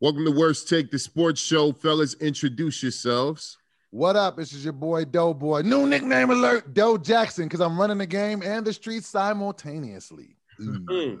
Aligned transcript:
Welcome 0.00 0.24
to 0.26 0.30
Worst 0.30 0.68
Take, 0.68 0.92
the 0.92 0.98
sports 0.98 1.40
show. 1.40 1.72
Fellas, 1.72 2.14
introduce 2.20 2.84
yourselves. 2.84 3.58
What 3.90 4.14
up? 4.14 4.36
This 4.36 4.52
is 4.52 4.62
your 4.62 4.72
boy 4.72 5.04
Doe 5.04 5.34
Boy. 5.34 5.62
New 5.62 5.88
nickname 5.88 6.30
alert, 6.30 6.72
Doe 6.72 6.96
Jackson, 6.96 7.46
because 7.46 7.60
I'm 7.60 7.76
running 7.76 7.98
the 7.98 8.06
game 8.06 8.40
and 8.44 8.64
the 8.64 8.72
streets 8.72 9.08
simultaneously. 9.08 10.36
Mm. 10.60 11.18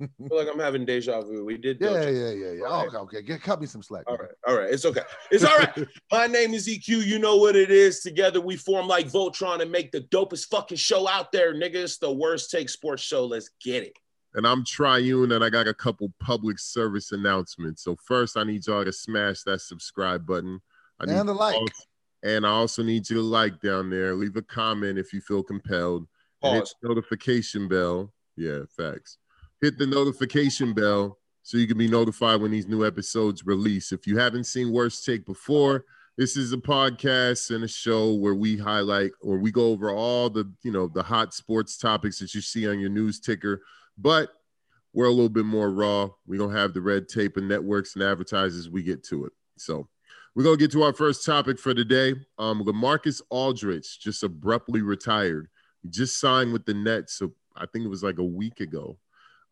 I 0.00 0.06
feel 0.28 0.38
like 0.38 0.46
I'm 0.52 0.60
having 0.60 0.84
deja 0.84 1.20
vu. 1.22 1.44
We 1.44 1.56
did. 1.56 1.78
Yeah, 1.80 1.88
Doja. 1.88 2.04
yeah, 2.04 2.30
yeah, 2.30 2.52
yeah. 2.52 2.62
Right. 2.62 2.86
Okay, 2.86 2.96
okay. 2.96 3.22
Get, 3.22 3.42
cut 3.42 3.60
me 3.60 3.66
some 3.66 3.82
slack. 3.82 4.04
All 4.06 4.16
right, 4.16 4.30
all 4.46 4.56
right. 4.56 4.70
It's 4.70 4.84
okay. 4.84 5.02
It's 5.32 5.42
all 5.42 5.58
right. 5.58 5.88
My 6.12 6.28
name 6.28 6.54
is 6.54 6.68
EQ. 6.68 7.04
You 7.04 7.18
know 7.18 7.38
what 7.38 7.56
it 7.56 7.72
is. 7.72 8.02
Together 8.02 8.40
we 8.40 8.54
form 8.56 8.86
like 8.86 9.08
Voltron 9.08 9.62
and 9.62 9.72
make 9.72 9.90
the 9.90 10.02
dopest 10.02 10.48
fucking 10.48 10.76
show 10.76 11.08
out 11.08 11.32
there, 11.32 11.54
nigga. 11.54 11.74
It's 11.74 11.98
the 11.98 12.12
worst 12.12 12.52
take 12.52 12.68
sports 12.68 13.02
show. 13.02 13.26
Let's 13.26 13.50
get 13.60 13.82
it. 13.82 13.96
And 14.34 14.46
I'm 14.46 14.64
Triune, 14.64 15.32
and 15.32 15.44
I 15.44 15.50
got 15.50 15.68
a 15.68 15.74
couple 15.74 16.12
public 16.18 16.58
service 16.58 17.12
announcements. 17.12 17.82
So 17.84 17.96
first, 18.06 18.36
I 18.36 18.44
need 18.44 18.66
y'all 18.66 18.84
to 18.84 18.92
smash 18.92 19.42
that 19.42 19.60
subscribe 19.60 20.26
button. 20.26 20.60
I 21.00 21.06
need 21.06 21.12
And 21.14 21.28
the 21.28 21.34
like. 21.34 21.54
y'all- 21.54 21.68
and 22.24 22.46
I 22.46 22.50
also 22.50 22.82
need 22.84 23.10
you 23.10 23.16
to 23.16 23.22
like 23.22 23.60
down 23.60 23.90
there. 23.90 24.14
Leave 24.14 24.36
a 24.36 24.42
comment 24.42 24.96
if 24.98 25.12
you 25.12 25.20
feel 25.20 25.42
compelled. 25.42 26.06
And 26.42 26.54
hit 26.54 26.60
Pause. 26.64 26.74
the 26.82 26.88
notification 26.88 27.68
bell. 27.68 28.12
Yeah, 28.36 28.60
facts. 28.76 29.18
Hit 29.60 29.76
the 29.78 29.86
notification 29.86 30.72
bell 30.72 31.18
so 31.42 31.58
you 31.58 31.66
can 31.66 31.76
be 31.78 31.88
notified 31.88 32.40
when 32.40 32.52
these 32.52 32.68
new 32.68 32.86
episodes 32.86 33.44
release. 33.44 33.90
If 33.92 34.06
you 34.06 34.16
haven't 34.18 34.44
seen 34.44 34.72
Worst 34.72 35.04
Take 35.04 35.26
before, 35.26 35.84
this 36.16 36.36
is 36.36 36.52
a 36.52 36.56
podcast 36.58 37.54
and 37.54 37.64
a 37.64 37.68
show 37.68 38.14
where 38.14 38.34
we 38.34 38.56
highlight 38.56 39.10
or 39.20 39.38
we 39.38 39.50
go 39.50 39.66
over 39.66 39.90
all 39.90 40.30
the 40.30 40.50
you 40.62 40.70
know 40.70 40.86
the 40.86 41.02
hot 41.02 41.34
sports 41.34 41.76
topics 41.76 42.18
that 42.20 42.34
you 42.34 42.40
see 42.40 42.68
on 42.68 42.78
your 42.78 42.90
news 42.90 43.18
ticker, 43.18 43.62
but 44.02 44.30
we're 44.92 45.06
a 45.06 45.10
little 45.10 45.28
bit 45.28 45.46
more 45.46 45.70
raw. 45.70 46.10
We 46.26 46.36
don't 46.36 46.54
have 46.54 46.74
the 46.74 46.82
red 46.82 47.08
tape 47.08 47.36
and 47.36 47.48
networks 47.48 47.94
and 47.94 48.02
advertisers. 48.02 48.68
We 48.68 48.82
get 48.82 49.02
to 49.04 49.24
it. 49.24 49.32
So 49.56 49.88
we're 50.34 50.44
gonna 50.44 50.56
get 50.56 50.72
to 50.72 50.82
our 50.82 50.92
first 50.92 51.24
topic 51.24 51.58
for 51.58 51.72
today. 51.72 52.14
Um, 52.38 52.64
Lamarcus 52.64 53.22
Aldridge 53.30 53.98
just 54.00 54.22
abruptly 54.22 54.82
retired. 54.82 55.48
He 55.82 55.88
just 55.88 56.20
signed 56.20 56.52
with 56.52 56.66
the 56.66 56.74
Nets. 56.74 57.14
So 57.14 57.32
I 57.56 57.66
think 57.66 57.84
it 57.84 57.88
was 57.88 58.02
like 58.02 58.18
a 58.18 58.24
week 58.24 58.60
ago. 58.60 58.98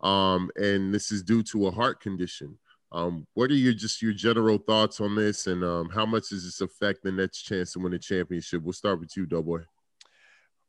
Um, 0.01 0.51
and 0.57 0.93
this 0.93 1.13
is 1.13 1.23
due 1.23 1.43
to 1.45 1.67
a 1.67 1.71
heart 1.71 2.01
condition. 2.01 2.59
Um, 2.93 3.27
what 3.35 3.51
are 3.51 3.55
your 3.55 3.73
just 3.73 4.03
your 4.03 4.13
general 4.13 4.59
thoughts 4.59 5.01
on 5.01 5.15
this, 5.15 5.47
and 5.47 5.63
um, 5.63 5.91
how 5.91 6.05
much 6.05 6.31
does 6.31 6.45
this 6.45 6.61
affect 6.61 7.05
the 7.05 7.13
Nets' 7.13 7.41
chance 7.41 7.73
to 7.73 7.79
win 7.79 7.93
a 7.93 7.99
championship? 7.99 8.63
We'll 8.63 8.73
start 8.73 8.99
with 8.99 9.17
you, 9.17 9.27
Doughboy. 9.27 9.63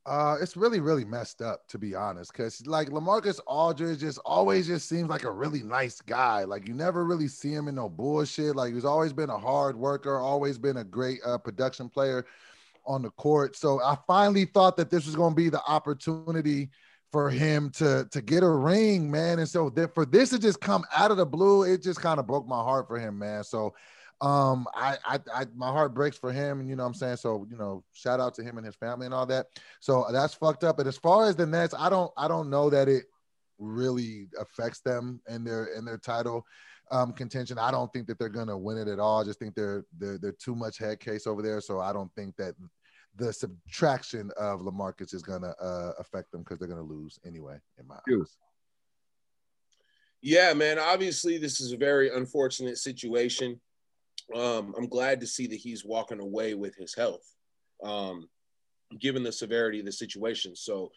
Uh, 0.06 0.36
it's 0.42 0.58
really, 0.58 0.80
really 0.80 1.06
messed 1.06 1.44
up 1.44 1.68
to 1.68 1.78
be 1.78 1.94
honest, 1.94 2.32
because 2.34 2.66
like 2.66 2.90
Lamarcus 2.90 3.40
Aldridge 3.46 4.00
just 4.00 4.18
always 4.26 4.66
just 4.66 4.90
seems 4.90 5.10
like 5.10 5.26
a 5.26 5.32
really 5.32 5.62
nice 5.62 6.02
guy. 6.02 6.44
Like 6.44 6.68
you 6.68 6.74
never 6.74 7.06
really 7.06 7.28
see 7.28 7.54
him 7.54 7.68
in 7.68 7.76
no 7.76 7.88
bullshit. 7.88 8.56
Like 8.56 8.74
he's 8.74 8.86
always 8.86 9.14
been 9.14 9.30
a 9.30 9.38
hard 9.38 9.76
worker, 9.76 10.18
always 10.18 10.58
been 10.58 10.78
a 10.78 10.84
great 10.84 11.20
uh, 11.24 11.38
production 11.38 11.88
player 11.88 12.26
on 12.88 13.04
the 13.04 13.12
court. 13.12 13.56
So 13.56 13.80
I 13.84 13.96
finally 14.08 14.46
thought 14.46 14.76
that 14.78 14.90
this 14.90 15.06
was 15.06 15.16
going 15.16 15.34
to 15.34 15.36
be 15.36 15.50
the 15.50 15.62
opportunity 15.68 16.72
for 17.12 17.30
him 17.30 17.70
to 17.72 18.08
to 18.10 18.22
get 18.22 18.42
a 18.42 18.50
ring, 18.50 19.12
man. 19.12 19.38
And 19.38 19.48
so 19.48 19.70
that 19.72 19.94
for 19.94 20.06
this 20.06 20.32
to 20.32 20.40
just 20.40 20.62
come 20.62 20.84
out 20.96 21.12
of 21.12 21.18
the 21.18 21.26
blue, 21.28 21.62
it 21.62 21.84
just 21.84 22.02
kind 22.02 22.20
of 22.20 22.26
broke 22.26 22.48
my 22.48 22.64
heart 22.64 22.88
for 22.88 22.98
him, 22.98 23.20
man. 23.20 23.44
So 23.44 23.76
um 24.22 24.68
I, 24.76 24.98
I 25.06 25.20
I 25.34 25.46
my 25.56 25.70
heart 25.70 25.94
breaks 25.94 26.18
for 26.18 26.32
him 26.32 26.60
and 26.60 26.70
you 26.70 26.76
know 26.76 26.84
what 26.84 26.90
I'm 26.90 26.94
saying 26.94 27.18
so 27.18 27.48
you 27.50 27.58
know 27.58 27.84
shout 27.92 28.20
out 28.20 28.36
to 28.36 28.44
him 28.44 28.58
and 28.58 28.66
his 28.66 28.76
family 28.76 29.06
and 29.06 29.16
all 29.16 29.26
that 29.26 29.48
so 29.80 30.06
that's 30.12 30.36
fucked 30.36 30.64
up. 30.64 30.80
And 30.80 30.88
as 30.88 30.98
far 30.98 31.28
as 31.28 31.36
the 31.36 31.46
Nets, 31.46 31.74
I 31.78 31.90
don't 31.90 32.12
I 32.16 32.28
don't 32.28 32.50
know 32.50 32.70
that 32.70 32.88
it 32.88 33.06
really 33.58 34.28
affects 34.40 34.80
them 34.82 35.22
and 35.28 35.46
their 35.46 35.74
and 35.76 35.86
their 35.88 35.98
title 35.98 36.46
um, 36.92 37.14
contention. 37.14 37.58
I 37.58 37.72
don't 37.72 37.92
think 37.92 38.08
that 38.08 38.20
they're 38.20 38.30
gonna 38.30 38.58
win 38.58 38.78
it 38.78 38.88
at 38.88 39.00
all. 39.00 39.22
I 39.22 39.24
just 39.26 39.40
think 39.40 39.56
they're 39.56 39.86
they're 39.98 40.18
they're 40.18 40.32
too 40.34 40.56
much 40.56 40.78
head 40.78 41.00
case 41.00 41.26
over 41.26 41.42
there. 41.42 41.62
So 41.62 41.80
I 41.80 41.92
don't 41.94 42.14
think 42.16 42.36
that 42.38 42.54
the 43.16 43.34
subtraction 43.34 44.32
of 44.38 44.62
Lamarcus 44.62 45.14
is 45.14 45.24
gonna 45.24 45.54
uh, 45.60 45.94
affect 46.00 46.32
them 46.32 46.42
because 46.42 46.60
they're 46.60 46.68
gonna 46.68 46.82
lose 46.82 47.20
anyway. 47.26 47.58
In 47.80 47.88
my 47.88 47.98
Yes. 48.08 48.20
eyes. 48.20 48.38
Yeah, 50.22 50.54
man. 50.54 50.78
Obviously, 50.78 51.40
this 51.40 51.60
is 51.60 51.72
a 51.72 51.78
very 51.78 52.16
unfortunate 52.16 52.78
situation. 52.78 53.60
Um, 54.36 54.74
I'm 54.78 54.88
glad 54.88 55.20
to 55.22 55.28
see 55.28 55.48
that 55.48 55.56
he's 55.56 55.86
walking 55.86 56.20
away 56.20 56.54
with 56.54 56.76
his 56.76 56.96
health, 56.96 57.24
um, 57.84 58.30
given 59.00 59.24
the 59.24 59.32
severity 59.32 59.80
of 59.80 59.86
the 59.86 59.92
situation. 59.92 60.56
So, 60.56 60.92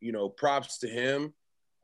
you 0.00 0.12
know, 0.12 0.28
props 0.28 0.78
to 0.78 0.88
him. 0.88 1.34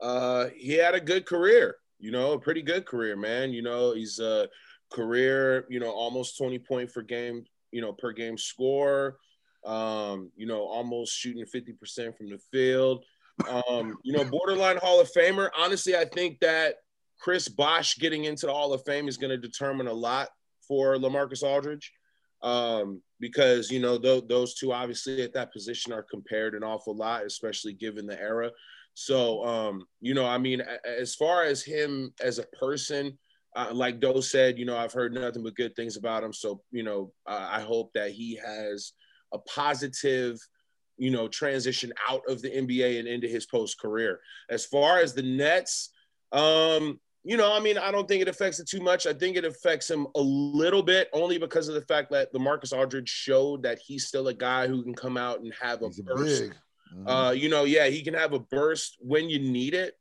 Uh, 0.00 0.46
he 0.54 0.72
had 0.72 0.94
a 0.94 1.00
good 1.00 1.26
career, 1.26 1.76
you 1.98 2.10
know, 2.10 2.32
a 2.32 2.40
pretty 2.40 2.62
good 2.62 2.86
career, 2.86 3.16
man. 3.16 3.52
You 3.52 3.62
know, 3.62 3.94
he's 3.94 4.18
a 4.18 4.48
career, 4.92 5.66
you 5.68 5.80
know, 5.80 5.90
almost 5.90 6.38
20 6.38 6.58
point 6.60 6.92
per 6.92 7.02
game, 7.02 7.44
you 7.72 7.80
know, 7.80 7.92
per 7.92 8.12
game 8.12 8.36
score. 8.38 9.18
Um, 9.64 10.30
you 10.36 10.46
know, 10.46 10.60
almost 10.60 11.12
shooting 11.12 11.44
50% 11.44 12.16
from 12.16 12.28
the 12.28 12.38
field. 12.52 13.04
Um, 13.48 13.98
you 14.02 14.12
know, 14.12 14.24
borderline 14.24 14.76
Hall 14.76 15.00
of 15.00 15.10
Famer. 15.12 15.50
Honestly, 15.58 15.96
I 15.96 16.04
think 16.04 16.38
that 16.40 16.76
Chris 17.18 17.48
Bosh 17.48 17.98
getting 17.98 18.24
into 18.24 18.46
the 18.46 18.52
Hall 18.52 18.72
of 18.72 18.82
Fame 18.84 19.08
is 19.08 19.16
going 19.16 19.30
to 19.30 19.36
determine 19.36 19.88
a 19.88 19.92
lot 19.92 20.28
for 20.66 20.96
Lamarcus 20.96 21.42
Aldridge 21.42 21.92
um, 22.42 23.02
because 23.20 23.70
you 23.70 23.80
know 23.80 23.98
th- 23.98 24.24
those 24.28 24.54
two 24.54 24.72
obviously 24.72 25.22
at 25.22 25.32
that 25.34 25.52
position 25.52 25.92
are 25.92 26.02
compared 26.02 26.54
an 26.54 26.62
awful 26.62 26.94
lot, 26.94 27.24
especially 27.24 27.72
given 27.72 28.06
the 28.06 28.20
era. 28.20 28.50
So 28.94 29.44
um, 29.44 29.86
you 30.00 30.14
know, 30.14 30.26
I 30.26 30.38
mean, 30.38 30.62
as 30.84 31.14
far 31.14 31.44
as 31.44 31.62
him 31.62 32.12
as 32.20 32.38
a 32.38 32.46
person, 32.58 33.18
uh, 33.54 33.70
like 33.72 34.00
Doe 34.00 34.20
said, 34.20 34.58
you 34.58 34.64
know, 34.64 34.76
I've 34.76 34.92
heard 34.92 35.14
nothing 35.14 35.42
but 35.42 35.56
good 35.56 35.74
things 35.76 35.96
about 35.96 36.22
him. 36.22 36.32
So 36.32 36.62
you 36.70 36.82
know, 36.82 37.12
I 37.26 37.58
I 37.58 37.60
hope 37.60 37.92
that 37.94 38.12
he 38.12 38.38
has 38.44 38.92
a 39.32 39.38
positive 39.38 40.38
you 40.98 41.10
know, 41.10 41.28
transition 41.28 41.92
out 42.08 42.22
of 42.26 42.40
the 42.40 42.48
NBA 42.48 42.98
and 42.98 43.06
into 43.06 43.28
his 43.28 43.44
post 43.44 43.78
career. 43.78 44.18
As 44.48 44.64
far 44.64 44.98
as 44.98 45.12
the 45.12 45.22
Nets, 45.22 45.90
um, 46.32 46.98
you 47.26 47.36
know, 47.36 47.52
I 47.52 47.58
mean, 47.58 47.76
I 47.76 47.90
don't 47.90 48.06
think 48.06 48.22
it 48.22 48.28
affects 48.28 48.60
it 48.60 48.68
too 48.68 48.80
much. 48.80 49.04
I 49.04 49.12
think 49.12 49.36
it 49.36 49.44
affects 49.44 49.90
him 49.90 50.06
a 50.14 50.20
little 50.20 50.82
bit 50.82 51.08
only 51.12 51.38
because 51.38 51.66
of 51.66 51.74
the 51.74 51.80
fact 51.80 52.12
that 52.12 52.32
LaMarcus 52.32 52.72
Aldridge 52.72 53.08
showed 53.08 53.64
that 53.64 53.80
he's 53.84 54.06
still 54.06 54.28
a 54.28 54.34
guy 54.34 54.68
who 54.68 54.84
can 54.84 54.94
come 54.94 55.16
out 55.16 55.40
and 55.40 55.52
have 55.60 55.82
a 55.82 55.86
He's 55.86 56.00
burst. 56.00 56.52
Mhm. 56.94 57.08
Uh, 57.08 57.32
you 57.32 57.48
know, 57.48 57.64
yeah, 57.64 57.88
he 57.88 58.02
can 58.02 58.14
have 58.14 58.32
a 58.32 58.38
burst 58.38 58.96
when 59.00 59.28
you 59.28 59.40
need 59.40 59.74
it. 59.74 59.94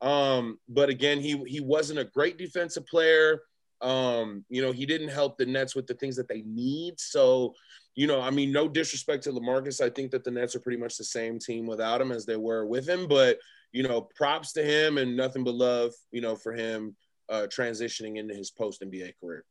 Um, 0.00 0.58
but 0.68 0.88
again, 0.88 1.20
he 1.20 1.40
he 1.46 1.60
wasn't 1.60 2.00
a 2.00 2.04
great 2.04 2.36
defensive 2.36 2.84
player. 2.86 3.42
Um, 3.80 4.44
you 4.48 4.60
know, 4.60 4.72
he 4.72 4.84
didn't 4.84 5.10
help 5.10 5.38
the 5.38 5.46
Nets 5.46 5.76
with 5.76 5.86
the 5.86 5.94
things 5.94 6.16
that 6.16 6.26
they 6.26 6.42
need. 6.42 6.98
So, 6.98 7.54
you 7.94 8.08
know, 8.08 8.20
I 8.20 8.30
mean, 8.30 8.50
no 8.50 8.66
disrespect 8.66 9.22
to 9.24 9.30
Lamarcus. 9.30 9.80
I 9.80 9.88
think 9.88 10.10
that 10.10 10.24
the 10.24 10.32
Nets 10.32 10.56
are 10.56 10.60
pretty 10.60 10.78
much 10.78 10.96
the 10.96 11.04
same 11.04 11.38
team 11.38 11.64
without 11.64 12.00
him 12.00 12.10
as 12.10 12.26
they 12.26 12.36
were 12.36 12.66
with 12.66 12.88
him. 12.88 13.06
But 13.06 13.38
you 13.72 13.82
know, 13.82 14.02
props 14.14 14.52
to 14.52 14.62
him 14.64 14.98
and 14.98 15.16
nothing 15.16 15.44
but 15.44 15.54
love, 15.54 15.92
you 16.10 16.20
know, 16.20 16.36
for 16.36 16.52
him 16.52 16.94
uh, 17.28 17.46
transitioning 17.50 18.18
into 18.18 18.34
his 18.34 18.50
post 18.50 18.82
NBA 18.82 19.12
career. 19.20 19.44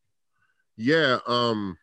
Yeah, 0.77 1.19
um, 1.27 1.77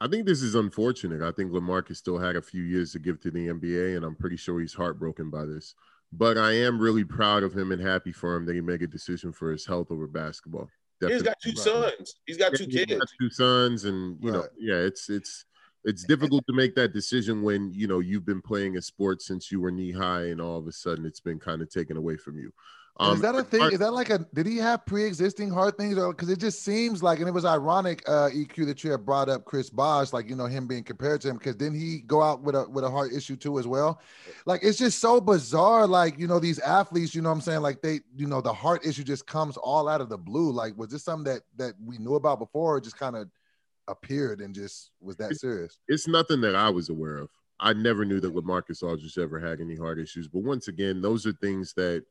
I 0.00 0.08
think 0.08 0.26
this 0.26 0.42
is 0.42 0.54
unfortunate. 0.54 1.22
I 1.22 1.32
think 1.32 1.52
Lamarcus 1.52 1.96
still 1.96 2.18
had 2.18 2.36
a 2.36 2.42
few 2.42 2.62
years 2.62 2.92
to 2.92 2.98
give 2.98 3.20
to 3.20 3.30
the 3.30 3.48
NBA, 3.48 3.96
and 3.96 4.04
I'm 4.04 4.14
pretty 4.16 4.36
sure 4.36 4.60
he's 4.60 4.74
heartbroken 4.74 5.30
by 5.30 5.44
this. 5.44 5.74
But 6.12 6.38
I 6.38 6.52
am 6.52 6.78
really 6.78 7.04
proud 7.04 7.42
of 7.42 7.52
him 7.52 7.72
and 7.72 7.80
happy 7.82 8.12
for 8.12 8.36
him 8.36 8.46
that 8.46 8.54
he 8.54 8.60
made 8.60 8.82
a 8.82 8.86
decision 8.86 9.32
for 9.32 9.50
his 9.50 9.66
health 9.66 9.90
over 9.90 10.06
basketball. 10.06 10.68
He's 11.00 11.20
got 11.22 11.36
two 11.42 11.54
sons. 11.56 12.14
He's 12.26 12.36
got 12.38 12.54
two 12.54 12.64
He's 12.64 12.86
got 12.86 12.88
kids. 12.88 13.12
two 13.20 13.28
sons, 13.30 13.84
and 13.84 14.16
you 14.22 14.30
know, 14.30 14.40
Right. 14.42 14.50
yeah, 14.58 14.76
it's 14.76 15.10
it's 15.10 15.44
it's 15.86 16.04
difficult 16.04 16.44
to 16.48 16.52
make 16.52 16.74
that 16.74 16.92
decision 16.92 17.42
when 17.42 17.72
you 17.72 17.86
know 17.86 18.00
you've 18.00 18.26
been 18.26 18.42
playing 18.42 18.76
a 18.76 18.82
sport 18.82 19.22
since 19.22 19.50
you 19.50 19.60
were 19.60 19.70
knee 19.70 19.92
high, 19.92 20.26
and 20.26 20.40
all 20.40 20.58
of 20.58 20.66
a 20.66 20.72
sudden 20.72 21.06
it's 21.06 21.20
been 21.20 21.38
kind 21.38 21.62
of 21.62 21.70
taken 21.70 21.96
away 21.96 22.16
from 22.16 22.38
you. 22.38 22.52
And 22.98 23.14
is 23.14 23.20
that 23.20 23.34
a 23.34 23.42
thing? 23.42 23.70
Is 23.72 23.78
that 23.78 23.92
like 23.92 24.10
a? 24.10 24.26
Did 24.34 24.46
he 24.46 24.56
have 24.56 24.84
pre-existing 24.86 25.50
heart 25.50 25.76
things? 25.76 25.96
Or 25.98 26.12
because 26.12 26.30
it 26.30 26.40
just 26.40 26.62
seems 26.64 27.02
like, 27.02 27.18
and 27.20 27.28
it 27.28 27.32
was 27.32 27.44
ironic, 27.44 28.02
uh, 28.08 28.30
EQ 28.34 28.66
that 28.66 28.82
you 28.82 28.90
had 28.90 29.04
brought 29.04 29.28
up 29.28 29.44
Chris 29.44 29.70
Bosh, 29.70 30.12
like 30.12 30.28
you 30.28 30.34
know 30.34 30.46
him 30.46 30.66
being 30.66 30.82
compared 30.82 31.20
to 31.20 31.28
him, 31.28 31.36
because 31.36 31.56
didn't 31.56 31.78
he 31.78 32.00
go 32.00 32.22
out 32.22 32.42
with 32.42 32.56
a 32.56 32.68
with 32.68 32.84
a 32.84 32.90
heart 32.90 33.12
issue 33.12 33.36
too 33.36 33.58
as 33.58 33.66
well? 33.66 34.00
Like 34.46 34.62
it's 34.64 34.78
just 34.78 34.98
so 34.98 35.20
bizarre. 35.20 35.86
Like 35.86 36.18
you 36.18 36.26
know 36.26 36.40
these 36.40 36.58
athletes, 36.58 37.14
you 37.14 37.22
know 37.22 37.28
what 37.28 37.36
I'm 37.36 37.40
saying? 37.42 37.60
Like 37.60 37.80
they, 37.82 38.00
you 38.16 38.26
know, 38.26 38.40
the 38.40 38.52
heart 38.52 38.84
issue 38.84 39.04
just 39.04 39.26
comes 39.26 39.56
all 39.58 39.88
out 39.88 40.00
of 40.00 40.08
the 40.08 40.18
blue. 40.18 40.50
Like 40.50 40.76
was 40.76 40.88
this 40.88 41.04
something 41.04 41.32
that 41.32 41.42
that 41.58 41.74
we 41.84 41.98
knew 41.98 42.14
about 42.14 42.38
before, 42.38 42.76
or 42.76 42.80
just 42.80 42.98
kind 42.98 43.14
of 43.14 43.28
appeared 43.88 44.40
and 44.40 44.54
just 44.54 44.90
was 45.00 45.16
that 45.16 45.36
serious? 45.36 45.78
it's 45.88 46.08
nothing 46.08 46.40
that 46.42 46.54
I 46.56 46.68
was 46.70 46.88
aware 46.88 47.16
of. 47.18 47.30
I 47.60 47.72
never 47.72 48.04
knew 48.04 48.20
that 48.20 48.34
Lamarcus 48.34 48.82
Aldridge 48.82 49.16
ever 49.18 49.40
had 49.40 49.60
any 49.60 49.76
heart 49.76 49.98
issues. 49.98 50.28
But 50.28 50.42
once 50.42 50.68
again, 50.68 51.00
those 51.00 51.26
are 51.26 51.32
things 51.32 51.72
that 51.74 52.04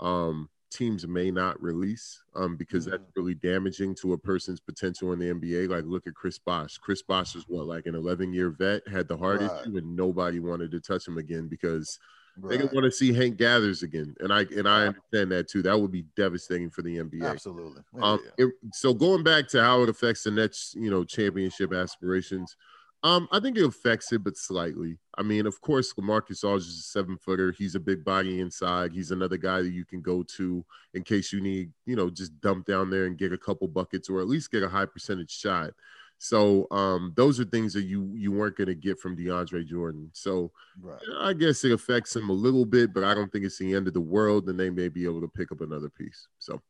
um, 0.00 0.48
teams 0.70 1.06
may 1.06 1.30
not 1.30 1.60
release 1.62 2.22
um, 2.34 2.56
because 2.56 2.86
that's 2.86 3.02
really 3.16 3.34
damaging 3.34 3.94
to 3.96 4.12
a 4.14 4.18
person's 4.18 4.60
potential 4.60 5.12
in 5.12 5.18
the 5.18 5.26
NBA. 5.32 5.68
Like, 5.68 5.84
look 5.84 6.06
at 6.06 6.14
Chris 6.14 6.38
Bosh. 6.38 6.78
Chris 6.78 7.02
Bosh 7.02 7.34
is 7.34 7.44
what, 7.48 7.66
like 7.66 7.86
an 7.86 7.94
11 7.94 8.32
year 8.32 8.50
vet, 8.50 8.86
had 8.88 9.08
the 9.08 9.16
heart 9.16 9.40
Right. 9.42 9.50
issue, 9.64 9.76
and 9.76 9.96
nobody 9.96 10.40
wanted 10.40 10.70
to 10.70 10.80
touch 10.80 11.06
him 11.06 11.18
again 11.18 11.48
because 11.48 11.98
Right. 12.40 12.58
They 12.58 12.64
want 12.66 12.84
to 12.84 12.90
see 12.90 13.12
Hank 13.12 13.36
Gathers 13.36 13.82
again, 13.82 14.14
and 14.20 14.32
I 14.32 14.42
and 14.56 14.68
I 14.68 14.86
understand 14.86 15.32
that 15.32 15.48
too. 15.48 15.62
That 15.62 15.78
would 15.78 15.90
be 15.90 16.04
devastating 16.16 16.70
for 16.70 16.82
the 16.82 16.98
NBA. 16.98 17.24
Absolutely. 17.28 17.82
Um, 18.00 18.20
yeah. 18.24 18.46
It, 18.46 18.52
so 18.72 18.94
going 18.94 19.24
back 19.24 19.48
to 19.48 19.62
how 19.62 19.82
it 19.82 19.88
affects 19.88 20.22
the 20.22 20.30
Nets, 20.30 20.74
you 20.76 20.90
know, 20.90 21.04
championship 21.04 21.72
aspirations. 21.72 22.56
Um, 23.04 23.28
I 23.30 23.38
think 23.38 23.56
it 23.56 23.64
affects 23.64 24.12
it, 24.12 24.24
but 24.24 24.36
slightly. 24.36 24.98
I 25.16 25.22
mean, 25.22 25.46
of 25.46 25.60
course, 25.60 25.94
LaMarcus 25.94 26.42
Aldridge 26.42 26.66
is 26.66 26.78
a 26.80 26.82
seven 26.82 27.16
footer. 27.16 27.52
He's 27.52 27.76
a 27.76 27.80
big 27.80 28.04
body 28.04 28.40
inside. 28.40 28.92
He's 28.92 29.12
another 29.12 29.36
guy 29.36 29.62
that 29.62 29.70
you 29.70 29.84
can 29.84 30.00
go 30.00 30.24
to 30.36 30.64
in 30.94 31.04
case 31.04 31.32
you 31.32 31.40
need, 31.40 31.70
you 31.86 31.94
know, 31.94 32.10
just 32.10 32.40
dump 32.40 32.66
down 32.66 32.90
there 32.90 33.04
and 33.06 33.16
get 33.16 33.32
a 33.32 33.38
couple 33.38 33.68
buckets 33.68 34.08
or 34.08 34.20
at 34.20 34.26
least 34.26 34.50
get 34.50 34.64
a 34.64 34.68
high 34.68 34.86
percentage 34.86 35.30
shot. 35.30 35.74
So 36.18 36.66
um, 36.72 37.12
those 37.16 37.38
are 37.38 37.44
things 37.44 37.72
that 37.74 37.84
you 37.84 38.12
you 38.16 38.32
weren't 38.32 38.56
going 38.56 38.66
to 38.66 38.74
get 38.74 38.98
from 38.98 39.16
DeAndre 39.16 39.64
Jordan. 39.64 40.10
So 40.12 40.50
right. 40.80 40.98
I 41.20 41.32
guess 41.32 41.64
it 41.64 41.72
affects 41.72 42.14
him 42.14 42.28
a 42.28 42.32
little 42.32 42.64
bit, 42.64 42.92
but 42.92 43.04
I 43.04 43.14
don't 43.14 43.30
think 43.30 43.44
it's 43.44 43.58
the 43.58 43.74
end 43.74 43.86
of 43.86 43.94
the 43.94 44.00
world, 44.00 44.48
and 44.48 44.58
they 44.58 44.68
may 44.68 44.88
be 44.88 45.04
able 45.04 45.20
to 45.20 45.28
pick 45.28 45.52
up 45.52 45.60
another 45.60 45.88
piece. 45.88 46.26
So 46.40 46.60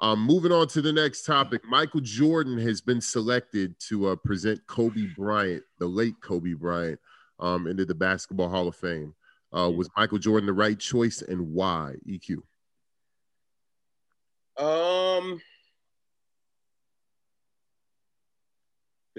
um, 0.00 0.24
moving 0.24 0.52
on 0.52 0.68
to 0.68 0.82
the 0.82 0.92
next 0.92 1.22
topic, 1.24 1.62
Michael 1.64 2.00
Jordan 2.00 2.58
has 2.58 2.80
been 2.80 3.00
selected 3.00 3.74
to 3.88 4.08
uh, 4.08 4.16
present 4.16 4.60
Kobe 4.66 5.06
Bryant, 5.16 5.62
the 5.78 5.86
late 5.86 6.14
Kobe 6.22 6.52
Bryant, 6.52 6.98
um, 7.38 7.66
into 7.66 7.86
the 7.86 7.94
Basketball 7.94 8.48
Hall 8.50 8.68
of 8.68 8.76
Fame. 8.76 9.14
Uh, 9.56 9.70
was 9.70 9.88
Michael 9.96 10.18
Jordan 10.18 10.46
the 10.46 10.52
right 10.52 10.78
choice, 10.78 11.22
and 11.22 11.52
why? 11.52 11.94
EQ. 12.08 12.36
Um, 14.56 15.40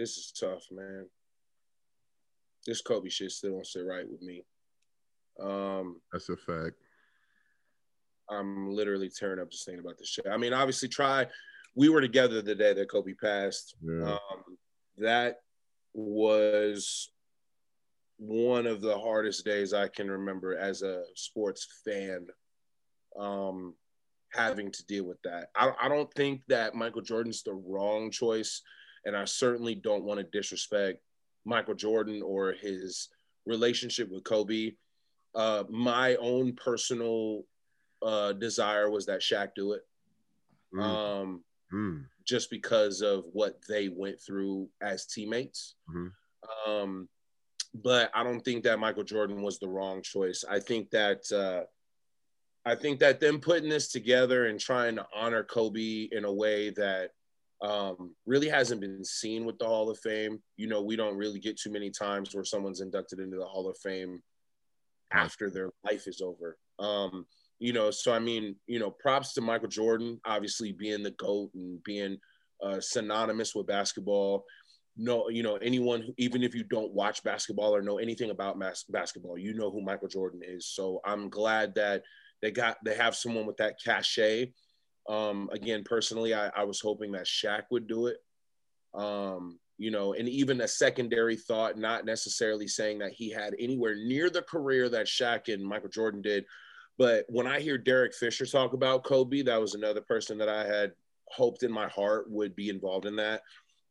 this 0.01 0.17
is 0.17 0.31
tough, 0.31 0.63
man. 0.71 1.05
This 2.65 2.81
Kobe 2.81 3.09
shit 3.09 3.31
still 3.31 3.51
don't 3.51 3.67
sit 3.67 3.85
right 3.85 4.09
with 4.09 4.21
me. 4.21 4.43
Um, 5.39 6.01
that's 6.11 6.29
a 6.29 6.35
fact. 6.35 6.75
I'm 8.29 8.71
literally 8.71 9.09
tearing 9.09 9.39
up 9.39 9.51
just 9.51 9.65
thinking 9.65 9.83
about 9.83 9.99
this 9.99 10.09
shit. 10.09 10.25
I 10.29 10.37
mean, 10.37 10.53
obviously, 10.53 10.87
try. 10.87 11.27
We 11.75 11.89
were 11.89 12.01
together 12.01 12.41
the 12.41 12.55
day 12.55 12.73
that 12.73 12.89
Kobe 12.89 13.13
passed. 13.13 13.75
Yeah. 13.81 14.13
Um, 14.13 14.57
that 14.97 15.41
was 15.93 17.11
one 18.17 18.65
of 18.65 18.81
the 18.81 18.97
hardest 18.97 19.45
days 19.45 19.73
I 19.73 19.87
can 19.87 20.09
remember 20.09 20.57
as 20.57 20.81
a 20.81 21.03
sports 21.15 21.67
fan. 21.85 22.25
Um, 23.19 23.75
having 24.33 24.71
to 24.71 24.85
deal 24.85 25.03
with 25.03 25.21
that. 25.23 25.49
I, 25.55 25.71
I 25.81 25.89
don't 25.89 26.11
think 26.13 26.41
that 26.47 26.73
Michael 26.73 27.01
Jordan's 27.01 27.43
the 27.43 27.53
wrong 27.53 28.09
choice, 28.11 28.61
and 29.05 29.15
I 29.15 29.25
certainly 29.25 29.75
don't 29.75 30.03
want 30.03 30.19
to 30.19 30.37
disrespect 30.37 30.99
Michael 31.45 31.75
Jordan 31.75 32.21
or 32.21 32.53
his 32.53 33.09
relationship 33.45 34.09
with 34.11 34.23
Kobe. 34.23 34.73
Uh, 35.33 35.63
my 35.69 36.15
own 36.15 36.53
personal 36.53 37.43
uh, 38.01 38.33
desire 38.33 38.89
was 38.89 39.05
that 39.05 39.21
Shaq 39.21 39.49
do 39.55 39.73
it. 39.73 39.81
Mm. 40.73 40.81
Um, 40.81 41.43
mm. 41.73 42.05
Just 42.25 42.49
because 42.49 43.01
of 43.01 43.25
what 43.33 43.59
they 43.67 43.89
went 43.89 44.21
through 44.21 44.69
as 44.81 45.05
teammates. 45.05 45.75
Mm-hmm. 45.89 46.71
Um, 46.71 47.09
but 47.73 48.11
I 48.13 48.23
don't 48.23 48.41
think 48.41 48.63
that 48.63 48.79
Michael 48.79 49.03
Jordan 49.03 49.41
was 49.41 49.59
the 49.59 49.69
wrong 49.69 50.01
choice. 50.01 50.43
I 50.49 50.59
think 50.59 50.89
that 50.91 51.31
uh, 51.31 51.65
I 52.65 52.75
think 52.75 52.99
that 52.99 53.19
them 53.19 53.39
putting 53.39 53.69
this 53.69 53.91
together 53.91 54.45
and 54.45 54.59
trying 54.59 54.95
to 54.97 55.05
honor 55.15 55.43
Kobe 55.43 56.09
in 56.11 56.25
a 56.25 56.31
way 56.31 56.69
that 56.71 57.11
um, 57.61 58.15
really 58.25 58.49
hasn't 58.49 58.81
been 58.81 59.03
seen 59.05 59.45
with 59.45 59.57
the 59.59 59.65
Hall 59.65 59.89
of 59.89 59.99
Fame. 59.99 60.41
You 60.57 60.67
know, 60.67 60.81
we 60.81 60.95
don't 60.95 61.17
really 61.17 61.39
get 61.39 61.59
too 61.59 61.71
many 61.71 61.91
times 61.91 62.33
where 62.33 62.43
someone's 62.43 62.81
inducted 62.81 63.19
into 63.19 63.37
the 63.37 63.45
Hall 63.45 63.69
of 63.69 63.77
Fame 63.77 64.21
after 65.11 65.49
their 65.49 65.69
life 65.85 66.07
is 66.07 66.21
over. 66.21 66.57
Um, 66.79 67.25
you 67.59 67.73
know, 67.73 67.91
so 67.91 68.11
I 68.11 68.19
mean, 68.19 68.55
you 68.65 68.79
know, 68.79 68.89
props 68.89 69.33
to 69.33 69.41
Michael 69.41 69.67
Jordan, 69.67 70.19
obviously 70.25 70.71
being 70.71 71.03
the 71.03 71.11
GOAT 71.11 71.51
and 71.53 71.83
being 71.83 72.17
uh, 72.63 72.79
synonymous 72.79 73.53
with 73.53 73.67
basketball. 73.67 74.45
No, 74.97 75.29
you 75.29 75.43
know, 75.43 75.57
anyone, 75.57 76.01
who, 76.01 76.13
even 76.17 76.43
if 76.43 76.55
you 76.55 76.63
don't 76.63 76.93
watch 76.93 77.23
basketball 77.23 77.75
or 77.75 77.81
know 77.81 77.99
anything 77.99 78.31
about 78.31 78.57
mas- 78.57 78.85
basketball, 78.89 79.37
you 79.37 79.53
know 79.53 79.69
who 79.69 79.81
Michael 79.81 80.07
Jordan 80.07 80.41
is. 80.43 80.67
So 80.67 81.01
I'm 81.05 81.29
glad 81.29 81.75
that 81.75 82.03
they 82.41 82.51
got, 82.51 82.77
they 82.83 82.95
have 82.95 83.15
someone 83.15 83.45
with 83.45 83.57
that 83.57 83.75
cachet. 83.83 84.51
Um, 85.09 85.49
again, 85.51 85.83
personally, 85.83 86.33
I, 86.33 86.49
I 86.55 86.63
was 86.63 86.79
hoping 86.79 87.11
that 87.13 87.25
Shaq 87.25 87.63
would 87.71 87.87
do 87.87 88.07
it. 88.07 88.17
Um, 88.93 89.59
you 89.77 89.89
know, 89.89 90.13
and 90.13 90.29
even 90.29 90.61
a 90.61 90.67
secondary 90.67 91.35
thought, 91.35 91.77
not 91.77 92.05
necessarily 92.05 92.67
saying 92.67 92.99
that 92.99 93.13
he 93.13 93.31
had 93.31 93.55
anywhere 93.57 93.95
near 93.95 94.29
the 94.29 94.43
career 94.43 94.89
that 94.89 95.07
Shaq 95.07 95.51
and 95.51 95.65
Michael 95.65 95.89
Jordan 95.89 96.21
did, 96.21 96.45
but 96.97 97.25
when 97.29 97.47
I 97.47 97.59
hear 97.59 97.79
Derek 97.79 98.13
Fisher 98.13 98.45
talk 98.45 98.73
about 98.73 99.03
Kobe, 99.03 99.41
that 99.43 99.59
was 99.59 99.73
another 99.73 100.01
person 100.01 100.37
that 100.37 100.49
I 100.49 100.65
had 100.65 100.91
hoped 101.29 101.63
in 101.63 101.71
my 101.71 101.87
heart 101.87 102.29
would 102.29 102.55
be 102.55 102.69
involved 102.69 103.07
in 103.07 103.15
that. 103.15 103.41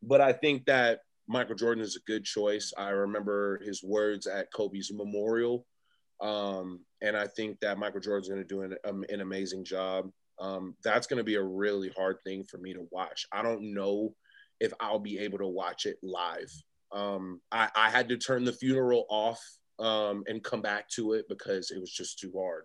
But 0.00 0.20
I 0.20 0.32
think 0.32 0.66
that 0.66 1.00
Michael 1.26 1.56
Jordan 1.56 1.82
is 1.82 1.96
a 1.96 2.06
good 2.06 2.24
choice. 2.24 2.72
I 2.76 2.90
remember 2.90 3.60
his 3.64 3.82
words 3.82 4.26
at 4.26 4.52
Kobe's 4.52 4.92
memorial. 4.92 5.66
Um, 6.20 6.80
and 7.02 7.16
I 7.16 7.26
think 7.26 7.58
that 7.60 7.78
Michael 7.78 8.00
Jordan's 8.00 8.28
going 8.28 8.42
to 8.42 8.46
do 8.46 8.62
an, 8.62 8.76
um, 8.84 9.04
an 9.08 9.20
amazing 9.20 9.64
job. 9.64 10.10
Um, 10.40 10.74
that's 10.82 11.06
going 11.06 11.18
to 11.18 11.24
be 11.24 11.34
a 11.34 11.42
really 11.42 11.90
hard 11.96 12.16
thing 12.24 12.44
for 12.44 12.58
me 12.58 12.72
to 12.72 12.86
watch. 12.90 13.26
I 13.30 13.42
don't 13.42 13.74
know 13.74 14.14
if 14.58 14.72
I'll 14.80 14.98
be 14.98 15.18
able 15.18 15.38
to 15.38 15.46
watch 15.46 15.86
it 15.86 15.98
live. 16.02 16.50
Um, 16.92 17.40
I, 17.52 17.68
I, 17.76 17.90
had 17.90 18.08
to 18.08 18.16
turn 18.16 18.44
the 18.44 18.52
funeral 18.52 19.06
off 19.10 19.40
um, 19.78 20.24
and 20.26 20.42
come 20.42 20.60
back 20.60 20.88
to 20.90 21.12
it 21.12 21.26
because 21.28 21.70
it 21.70 21.78
was 21.78 21.92
just 21.92 22.18
too 22.18 22.32
hard. 22.36 22.64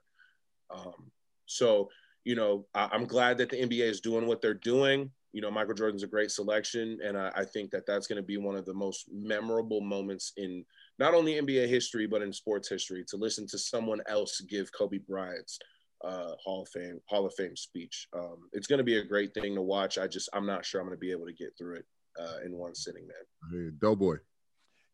Um, 0.72 1.12
so, 1.46 1.90
you 2.24 2.36
know, 2.36 2.66
I, 2.74 2.90
am 2.96 3.06
glad 3.06 3.38
that 3.38 3.50
the 3.50 3.58
NBA 3.58 3.84
is 3.84 4.02
doing 4.02 4.26
what 4.26 4.42
they're 4.42 4.56
doing. 4.56 5.12
You 5.32 5.42
know, 5.42 5.52
Michael 5.52 5.76
Jordan's 5.76 6.02
a 6.02 6.08
great 6.08 6.32
selection, 6.32 6.98
and 7.04 7.18
I, 7.18 7.32
I 7.36 7.44
think 7.44 7.70
that 7.72 7.86
that's 7.86 8.08
going 8.08 8.18
to 8.18 8.26
be 8.26 8.38
one 8.38 8.56
of 8.56 8.66
the 8.66 8.74
most 8.74 9.06
memorable 9.14 9.82
moments 9.82 10.32
in 10.38 10.66
not 10.98 11.14
only 11.14 11.34
NBA 11.34 11.68
history 11.68 12.08
but 12.08 12.22
in 12.22 12.32
sports 12.32 12.70
history 12.70 13.04
to 13.10 13.18
listen 13.18 13.46
to 13.48 13.58
someone 13.58 14.02
else 14.08 14.40
give 14.42 14.72
Kobe 14.72 14.98
Bryant's 14.98 15.60
uh, 16.04 16.32
Hall 16.44 16.64
of 16.64 16.70
Fame 16.70 17.00
Hall 17.08 17.26
of 17.26 17.34
Fame 17.36 17.56
speech. 17.56 18.08
Um, 18.14 18.50
it's 18.54 18.68
going 18.68 18.78
to 18.78 18.84
be 18.84 18.98
a 18.98 19.04
great 19.04 19.34
thing 19.34 19.56
to 19.56 19.62
watch. 19.62 19.98
I 19.98 20.08
just 20.08 20.30
I'm 20.34 20.46
not 20.46 20.66
sure 20.66 20.82
I'm 20.82 20.88
going 20.88 20.98
to 20.98 21.00
be 21.00 21.12
able 21.12 21.26
to 21.26 21.34
get 21.34 21.58
through 21.58 21.76
it 21.76 21.86
uh, 22.20 22.38
in 22.46 22.54
one 22.54 22.76
sitting, 22.76 23.08
man. 23.08 23.52
Hey, 23.52 23.72
Doughboy. 23.80 24.18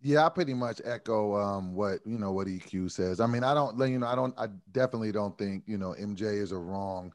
Yeah, 0.03 0.25
I 0.25 0.29
pretty 0.29 0.55
much 0.55 0.81
echo 0.83 1.35
um, 1.35 1.75
what 1.75 1.99
you 2.05 2.17
know 2.17 2.31
what 2.31 2.47
EQ 2.47 2.91
says. 2.91 3.19
I 3.19 3.27
mean, 3.27 3.43
I 3.43 3.53
don't, 3.53 3.77
you 3.87 3.99
know, 3.99 4.07
I 4.07 4.15
don't, 4.15 4.33
I 4.37 4.47
definitely 4.71 5.11
don't 5.11 5.37
think 5.37 5.63
you 5.67 5.77
know 5.77 5.95
MJ 5.99 6.41
is 6.41 6.51
a 6.51 6.57
wrong, 6.57 7.13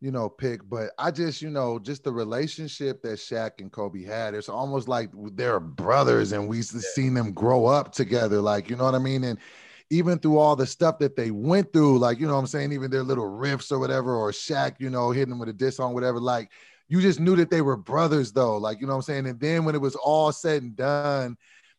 you 0.00 0.12
know, 0.12 0.28
pick. 0.28 0.60
But 0.68 0.90
I 0.98 1.10
just, 1.10 1.42
you 1.42 1.50
know, 1.50 1.80
just 1.80 2.04
the 2.04 2.12
relationship 2.12 3.02
that 3.02 3.18
Shaq 3.18 3.60
and 3.60 3.72
Kobe 3.72 4.04
had. 4.04 4.34
It's 4.34 4.48
almost 4.48 4.86
like 4.86 5.10
they're 5.32 5.58
brothers, 5.58 6.30
and 6.30 6.46
we've 6.46 6.70
yeah. 6.72 6.80
seen 6.94 7.14
them 7.14 7.32
grow 7.32 7.66
up 7.66 7.92
together. 7.92 8.40
Like, 8.40 8.70
you 8.70 8.76
know 8.76 8.84
what 8.84 8.94
I 8.94 8.98
mean? 8.98 9.24
And 9.24 9.38
even 9.90 10.18
through 10.18 10.38
all 10.38 10.56
the 10.56 10.66
stuff 10.66 10.98
that 10.98 11.16
they 11.16 11.30
went 11.30 11.72
through, 11.72 11.98
like, 11.98 12.18
you 12.18 12.26
know 12.26 12.34
what 12.34 12.40
I'm 12.40 12.46
saying, 12.46 12.72
even 12.72 12.90
their 12.90 13.02
little 13.02 13.24
riffs 13.24 13.72
or 13.72 13.78
whatever, 13.78 14.14
or 14.14 14.30
Shaq, 14.30 14.76
you 14.78 14.90
know, 14.90 15.10
hitting 15.10 15.30
them 15.30 15.38
with 15.38 15.48
a 15.48 15.54
diss 15.54 15.76
song, 15.76 15.94
whatever, 15.94 16.20
like 16.20 16.50
you 16.88 17.00
just 17.00 17.20
knew 17.20 17.36
that 17.36 17.50
they 17.50 17.60
were 17.60 17.76
brothers 17.76 18.32
though. 18.32 18.56
Like, 18.56 18.80
you 18.80 18.86
know 18.86 18.94
what 18.94 18.98
I'm 18.98 19.02
saying? 19.02 19.26
And 19.26 19.38
then 19.40 19.64
when 19.64 19.74
it 19.74 19.80
was 19.80 19.94
all 19.96 20.32
said 20.32 20.62
and 20.62 20.76
done, 20.76 21.36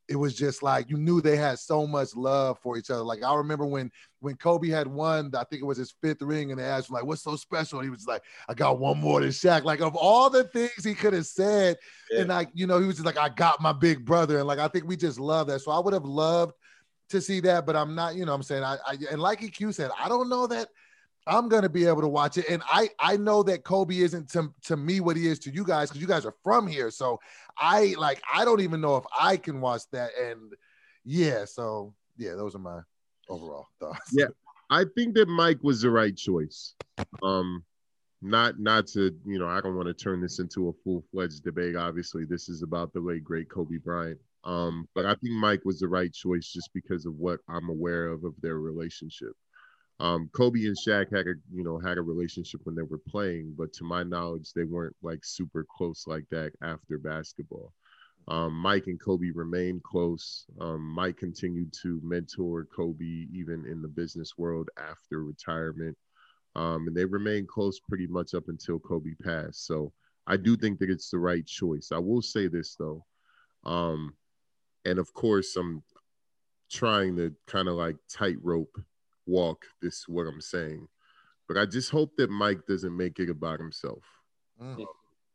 it 0.10 0.16
was 0.16 0.36
just 0.36 0.64
like 0.64 0.90
you 0.90 0.98
knew 0.98 1.22
they 1.22 1.38
had 1.38 1.60
so 1.60 1.86
much 1.86 2.16
love 2.16 2.58
for 2.60 2.78
each 2.78 2.90
other. 2.90 3.04
Like 3.04 3.24
I 3.24 3.36
remember 3.36 3.66
when 3.66 3.92
when 4.22 4.36
Kobe 4.36 4.68
had 4.68 4.88
won, 4.88 5.32
I 5.36 5.44
think 5.44 5.62
it 5.62 5.66
was 5.66 5.78
his 5.78 5.94
fifth 6.02 6.24
ring, 6.24 6.50
and 6.50 6.60
they 6.60 6.64
asked 6.64 6.90
him 6.90 6.96
like, 6.96 7.06
"What's 7.06 7.22
so 7.22 7.36
special?" 7.36 7.80
And 7.80 7.86
he 7.86 7.92
was 7.92 8.08
like, 8.08 8.24
"I 8.50 8.56
got 8.56 8.80
one 8.80 9.00
more 9.00 9.22
than 9.22 9.30
Shaq." 9.30 9.64
Like 9.64 9.82
of 9.82 9.96
all 9.96 10.30
the 10.32 10.46
things 10.46 10.84
he 10.84 10.96
could 10.96 11.14
have 11.14 11.28
said, 11.28 11.78
yeah. 12.12 12.22
and 12.22 12.30
like 12.30 12.50
you 12.56 12.66
know, 12.66 12.80
he 12.80 12.88
was 12.88 12.96
just 12.96 13.06
like, 13.06 13.20
"I 13.20 13.30
got 13.30 13.62
my 13.62 13.72
big 13.72 14.04
brother," 14.04 14.40
and 14.40 14.48
like 14.48 14.58
I 14.58 14.68
think 14.68 14.86
we 14.86 14.98
just 14.98 15.20
love 15.20 15.46
that. 15.48 15.62
So 15.62 15.72
I 15.72 15.80
would 15.80 15.94
have 15.94 16.06
loved 16.06 16.54
to 17.10 17.22
see 17.22 17.40
that, 17.42 17.66
but 17.66 17.76
I'm 17.76 17.96
not. 17.96 18.16
You 18.16 18.26
know, 18.26 18.34
I'm 18.34 18.44
saying 18.44 18.64
I, 18.64 18.78
I 18.86 18.98
and 19.12 19.22
like 19.22 19.42
EQ 19.42 19.74
said, 19.74 19.92
I 20.00 20.10
don't 20.10 20.30
know 20.30 20.48
that 20.48 20.70
I'm 21.28 21.50
gonna 21.50 21.70
be 21.70 21.86
able 21.86 22.02
to 22.02 22.08
watch 22.08 22.38
it, 22.38 22.46
and 22.50 22.64
I 22.66 22.90
I 23.00 23.18
know 23.18 23.44
that 23.44 23.64
Kobe 23.64 23.98
isn't 23.98 24.30
to, 24.32 24.54
to 24.66 24.78
me 24.78 25.00
what 25.00 25.16
he 25.16 25.28
is 25.28 25.40
to 25.40 25.52
you 25.52 25.64
guys 25.64 25.90
because 25.90 26.02
you 26.02 26.08
guys 26.08 26.26
are 26.26 26.36
from 26.44 26.68
here. 26.68 26.90
So 26.92 27.20
I 27.58 27.96
like 27.98 28.22
I 28.34 28.46
don't 28.46 28.62
even 28.62 28.82
know 28.82 28.98
if 28.98 29.06
I 29.20 29.38
can 29.38 29.62
watch 29.62 29.84
that. 29.92 30.12
And 30.20 30.54
yeah, 31.06 31.46
so 31.46 31.94
yeah, 32.18 32.34
those 32.34 32.56
are 32.56 32.60
my 32.60 32.80
overall 33.30 33.68
thoughts. 33.80 34.12
Yeah, 34.12 34.28
I 34.70 34.86
think 34.96 35.16
that 35.16 35.28
Mike 35.28 35.64
was 35.64 35.82
the 35.82 35.90
right 35.90 36.16
choice. 36.16 36.74
Um, 37.24 37.64
not 38.22 38.60
not 38.60 38.88
to 38.88 39.16
you 39.26 39.40
know 39.40 39.48
I 39.48 39.62
don't 39.62 39.76
want 39.76 39.88
to 39.88 39.94
turn 39.94 40.22
this 40.22 40.40
into 40.40 40.70
a 40.70 40.74
full 40.84 41.04
fledged 41.12 41.44
debate. 41.44 41.76
Obviously, 41.76 42.26
this 42.26 42.50
is 42.50 42.64
about 42.64 42.94
the 42.94 43.00
late 43.00 43.24
great 43.24 43.50
Kobe 43.50 43.78
Bryant. 43.78 44.20
Um, 44.44 44.88
but 44.96 45.06
I 45.06 45.16
think 45.16 45.34
Mike 45.34 45.62
was 45.66 45.80
the 45.80 45.88
right 45.88 46.14
choice 46.14 46.52
just 46.52 46.70
because 46.74 47.06
of 47.06 47.16
what 47.16 47.40
I'm 47.50 47.70
aware 47.70 48.08
of 48.08 48.24
of 48.24 48.34
their 48.42 48.60
relationship. 48.60 49.34
Um, 50.00 50.30
Kobe 50.34 50.66
and 50.66 50.78
Shaq 50.78 51.14
had 51.14 51.28
a 51.28 51.34
you 51.52 51.64
know 51.64 51.78
had 51.78 51.98
a 51.98 52.02
relationship 52.02 52.62
when 52.64 52.76
they 52.76 52.84
were 52.84 53.02
playing, 53.10 53.54
but 53.58 53.74
to 53.74 53.84
my 53.84 54.04
knowledge, 54.04 54.54
they 54.54 54.64
weren't 54.64 54.96
like 55.02 55.20
super 55.24 55.66
close 55.78 56.06
like 56.08 56.26
that 56.32 56.54
after 56.64 56.98
basketball. 56.98 57.74
Um, 58.30 58.54
Mike 58.54 58.88
and 58.88 59.00
Kobe 59.02 59.32
remained 59.34 59.84
close. 59.84 60.46
Um, 60.62 60.82
Mike 60.82 61.18
continued 61.18 61.74
to 61.82 62.00
mentor 62.04 62.66
Kobe 62.66 63.28
even 63.34 63.66
in 63.66 63.82
the 63.82 63.88
business 63.88 64.38
world 64.38 64.70
after 64.78 65.24
retirement. 65.24 65.98
Um, 66.56 66.88
and 66.88 66.96
they 66.96 67.06
remained 67.06 67.48
close 67.48 67.80
pretty 67.80 68.08
much 68.08 68.34
up 68.34 68.48
until 68.48 68.80
Kobe 68.80 69.16
passed. 69.24 69.66
So 69.66 69.92
I 70.28 70.38
do 70.38 70.56
think 70.56 70.80
that 70.80 70.90
it's 70.92 71.10
the 71.10 71.18
right 71.18 71.46
choice. 71.46 71.90
I 71.92 71.98
will 71.98 72.22
say 72.22 72.48
this 72.48 72.76
though. 72.76 73.04
And 74.86 75.00
of 75.00 75.14
course, 75.14 75.56
I'm 75.56 75.84
trying 76.70 77.16
to 77.18 77.34
kind 77.48 77.68
of 77.68 77.76
like 77.76 77.98
tightrope 78.10 78.80
walk 79.26 79.66
this, 79.82 80.08
what 80.08 80.28
I'm 80.28 80.42
saying. 80.42 80.88
But 81.48 81.58
I 81.58 81.66
just 81.66 81.90
hope 81.90 82.16
that 82.18 82.30
Mike 82.30 82.66
doesn't 82.68 82.96
make 82.96 83.20
it 83.20 83.30
about 83.30 83.60
himself. 83.60 84.04
Mm. 84.62 84.86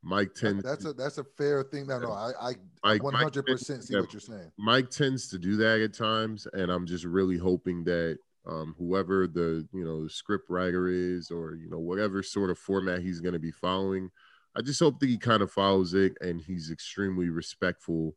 Mike 0.02 0.34
tends 0.34 0.62
that's 0.62 0.84
a 0.84 0.92
that's 0.92 1.16
a 1.16 1.24
fair 1.24 1.62
thing. 1.62 1.86
No, 1.86 1.98
no, 1.98 2.12
I 2.12 2.52
I 2.84 2.98
100 2.98 3.46
percent 3.46 3.84
see 3.84 3.96
what 3.96 4.12
you're 4.12 4.20
saying. 4.20 4.52
Mike 4.58 4.90
tends 4.90 5.28
to 5.28 5.38
do 5.38 5.56
that 5.56 5.80
at 5.80 5.94
times, 5.94 6.46
and 6.52 6.70
I'm 6.70 6.86
just 6.86 7.04
really 7.04 7.38
hoping 7.38 7.84
that 7.84 8.18
um, 8.46 8.74
whoever 8.78 9.26
the 9.26 9.66
you 9.72 9.84
know 9.84 10.04
the 10.04 10.10
script 10.10 10.50
writer 10.50 10.88
is, 10.88 11.30
or 11.30 11.54
you 11.54 11.70
know 11.70 11.78
whatever 11.78 12.22
sort 12.22 12.50
of 12.50 12.58
format 12.58 13.00
he's 13.00 13.20
going 13.20 13.32
to 13.32 13.38
be 13.38 13.50
following, 13.50 14.10
I 14.54 14.60
just 14.60 14.80
hope 14.80 15.00
that 15.00 15.08
he 15.08 15.16
kind 15.16 15.42
of 15.42 15.50
follows 15.50 15.94
it 15.94 16.16
and 16.20 16.40
he's 16.40 16.70
extremely 16.70 17.30
respectful 17.30 18.14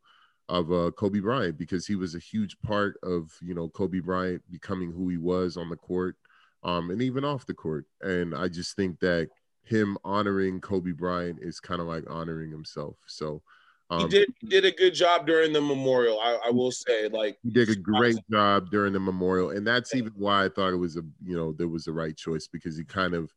of 0.49 0.71
uh, 0.71 0.91
Kobe 0.91 1.19
Bryant 1.19 1.57
because 1.57 1.85
he 1.85 1.95
was 1.95 2.15
a 2.15 2.19
huge 2.19 2.59
part 2.61 2.97
of 3.03 3.31
you 3.41 3.53
know 3.53 3.69
Kobe 3.69 3.99
Bryant 3.99 4.41
becoming 4.49 4.91
who 4.91 5.09
he 5.09 5.17
was 5.17 5.57
on 5.57 5.69
the 5.69 5.75
court, 5.75 6.15
um, 6.63 6.89
and 6.89 7.01
even 7.01 7.25
off 7.25 7.45
the 7.45 7.53
court. 7.53 7.85
And 8.01 8.35
I 8.35 8.47
just 8.47 8.75
think 8.75 8.99
that 8.99 9.29
him 9.63 9.97
honoring 10.03 10.61
Kobe 10.61 10.91
Bryant 10.91 11.39
is 11.41 11.59
kind 11.59 11.81
of 11.81 11.87
like 11.87 12.05
honoring 12.09 12.49
himself. 12.49 12.95
So 13.07 13.41
um, 13.89 14.01
he 14.01 14.07
did 14.07 14.33
he 14.39 14.47
did 14.47 14.65
a 14.65 14.71
good 14.71 14.93
job 14.93 15.25
during 15.25 15.53
the 15.53 15.61
memorial. 15.61 16.19
I, 16.19 16.39
I, 16.47 16.49
will 16.49 16.71
say, 16.71 17.07
like 17.07 17.37
he 17.43 17.51
did 17.51 17.69
a 17.69 17.75
great 17.75 18.17
job 18.29 18.69
during 18.69 18.93
the 18.93 18.99
memorial, 18.99 19.51
and 19.51 19.65
that's 19.65 19.95
even 19.95 20.13
why 20.15 20.45
I 20.45 20.49
thought 20.49 20.73
it 20.73 20.77
was 20.77 20.97
a 20.97 21.03
you 21.23 21.35
know 21.35 21.53
there 21.53 21.67
was 21.67 21.85
the 21.85 21.93
right 21.93 22.15
choice 22.15 22.47
because 22.47 22.77
he 22.77 22.83
kind 22.83 23.13
of 23.13 23.33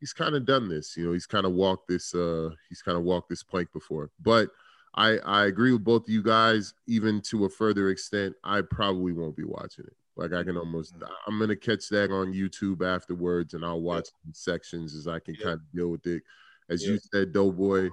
he's 0.00 0.12
kind 0.12 0.34
of 0.34 0.44
done 0.44 0.68
this. 0.68 0.96
You 0.96 1.06
know, 1.06 1.12
he's 1.12 1.26
kind 1.26 1.46
of 1.46 1.52
walked 1.52 1.88
this 1.88 2.14
uh 2.14 2.50
he's 2.68 2.82
kind 2.82 2.98
of 2.98 3.04
walked 3.04 3.30
this 3.30 3.42
plank 3.42 3.72
before. 3.72 4.10
But 4.20 4.50
I 4.96 5.18
I 5.18 5.46
agree 5.46 5.72
with 5.72 5.84
both 5.84 6.04
of 6.04 6.08
you 6.08 6.22
guys. 6.22 6.74
Even 6.86 7.20
to 7.22 7.44
a 7.44 7.48
further 7.48 7.90
extent, 7.90 8.34
I 8.44 8.62
probably 8.62 9.12
won't 9.12 9.36
be 9.36 9.44
watching 9.44 9.84
it. 9.86 9.96
Like 10.16 10.32
I 10.32 10.42
can 10.42 10.56
almost, 10.56 10.94
mm-hmm. 10.94 11.12
I'm 11.26 11.38
gonna 11.38 11.56
catch 11.56 11.88
that 11.90 12.10
on 12.10 12.32
YouTube 12.32 12.82
afterwards, 12.82 13.54
and 13.54 13.64
I'll 13.64 13.82
watch 13.82 14.08
yeah. 14.24 14.32
sections 14.32 14.94
as 14.94 15.06
I 15.06 15.18
can 15.18 15.34
yeah. 15.34 15.44
kind 15.44 15.54
of 15.54 15.72
deal 15.72 15.88
with 15.88 16.06
it. 16.06 16.22
As 16.70 16.84
yeah. 16.84 16.92
you 16.92 16.98
said, 17.12 17.32
Doughboy, 17.32 17.90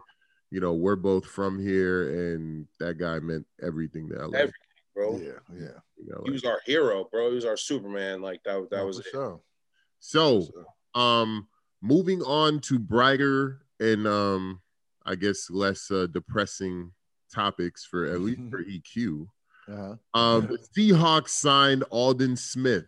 you 0.49 0.59
know, 0.61 0.73
we're 0.73 0.95
both 0.95 1.25
from 1.25 1.59
here, 1.59 2.33
and 2.33 2.65
that 2.79 2.97
guy 2.97 3.19
meant 3.19 3.45
everything 3.61 4.07
to 4.09 4.15
LA. 4.15 4.37
Everything, 4.37 4.53
bro. 4.95 5.17
Yeah, 5.17 5.31
yeah. 5.53 5.79
You 5.97 6.11
know, 6.11 6.21
he 6.23 6.31
was 6.31 6.45
our 6.45 6.61
hero, 6.65 7.07
bro. 7.11 7.29
He 7.29 7.35
was 7.35 7.45
our 7.45 7.57
Superman. 7.57 8.21
Like 8.21 8.41
that. 8.45 8.69
That 8.71 8.85
was 8.85 8.99
it. 8.99 9.05
Sure. 9.11 9.41
So, 9.99 10.47
um, 10.95 11.47
moving 11.81 12.21
on 12.21 12.59
to 12.61 12.79
brighter 12.79 13.65
and 13.79 14.07
um, 14.07 14.61
I 15.05 15.15
guess 15.15 15.49
less 15.49 15.91
uh, 15.91 16.07
depressing 16.11 16.91
topics 17.33 17.85
for 17.85 18.05
at 18.05 18.21
least 18.21 18.41
for 18.49 18.63
EQ. 18.63 19.27
Uh-huh. 19.67 19.95
Um, 20.13 20.47
the 20.47 20.57
Seahawks 20.75 21.29
signed 21.29 21.83
Aldon 21.91 22.35
Smith. 22.35 22.85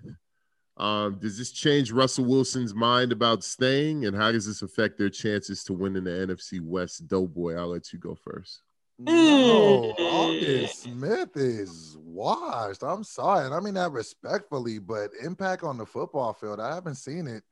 Um, 0.78 1.20
does 1.22 1.38
this 1.38 1.52
change 1.52 1.92
Russell 1.92 2.26
Wilson's 2.26 2.74
mind 2.74 3.14
about 3.14 3.46
staying, 3.46 4.06
and 4.06 4.16
how 4.16 4.32
does 4.32 4.46
this 4.46 4.62
affect 4.62 4.98
their 4.98 5.10
chances 5.10 5.64
to 5.66 5.74
win 5.74 5.96
in 5.96 6.04
the 6.04 6.12
NFC 6.12 6.60
West? 6.60 7.08
Doughboy, 7.08 7.56
I'll 7.56 7.68
let 7.68 7.94
you 7.94 8.00
go 8.00 8.16
first. 8.16 8.62
No, 8.98 9.94
Aldon 9.98 10.68
Smith 10.68 11.36
is 11.36 11.98
washed. 12.00 12.84
I'm 12.84 13.06
sorry, 13.06 13.46
and 13.46 13.54
I 13.54 13.60
mean 13.62 13.76
that 13.76 13.92
respectfully, 13.92 14.80
but 14.80 15.12
impact 15.24 15.64
on 15.64 15.78
the 15.78 15.86
football 15.86 16.34
field, 16.34 16.60
I 16.60 16.76
haven't 16.76 16.96
seen 16.96 17.28
it 17.28 17.44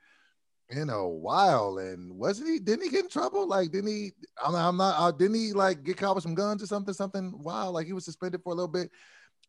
in 0.69 0.89
a 0.89 1.07
while. 1.07 1.77
And 1.77 2.11
wasn't 2.17 2.49
he? 2.49 2.59
Didn't 2.59 2.83
he 2.83 2.89
get 2.89 3.05
in 3.05 3.09
trouble? 3.09 3.47
Like, 3.47 3.71
didn't 3.71 3.89
he? 3.89 4.11
I'm, 4.43 4.55
I'm 4.55 4.77
not. 4.77 4.95
Uh, 4.97 5.11
didn't 5.11 5.35
he 5.35 5.53
like 5.53 5.83
get 5.83 5.97
caught 5.97 6.15
with 6.15 6.23
some 6.23 6.35
guns 6.35 6.63
or 6.63 6.67
something? 6.67 6.93
Something 6.93 7.33
Wow, 7.37 7.71
Like 7.71 7.87
he 7.87 7.93
was 7.93 8.05
suspended 8.05 8.41
for 8.43 8.53
a 8.53 8.55
little 8.55 8.67
bit. 8.67 8.89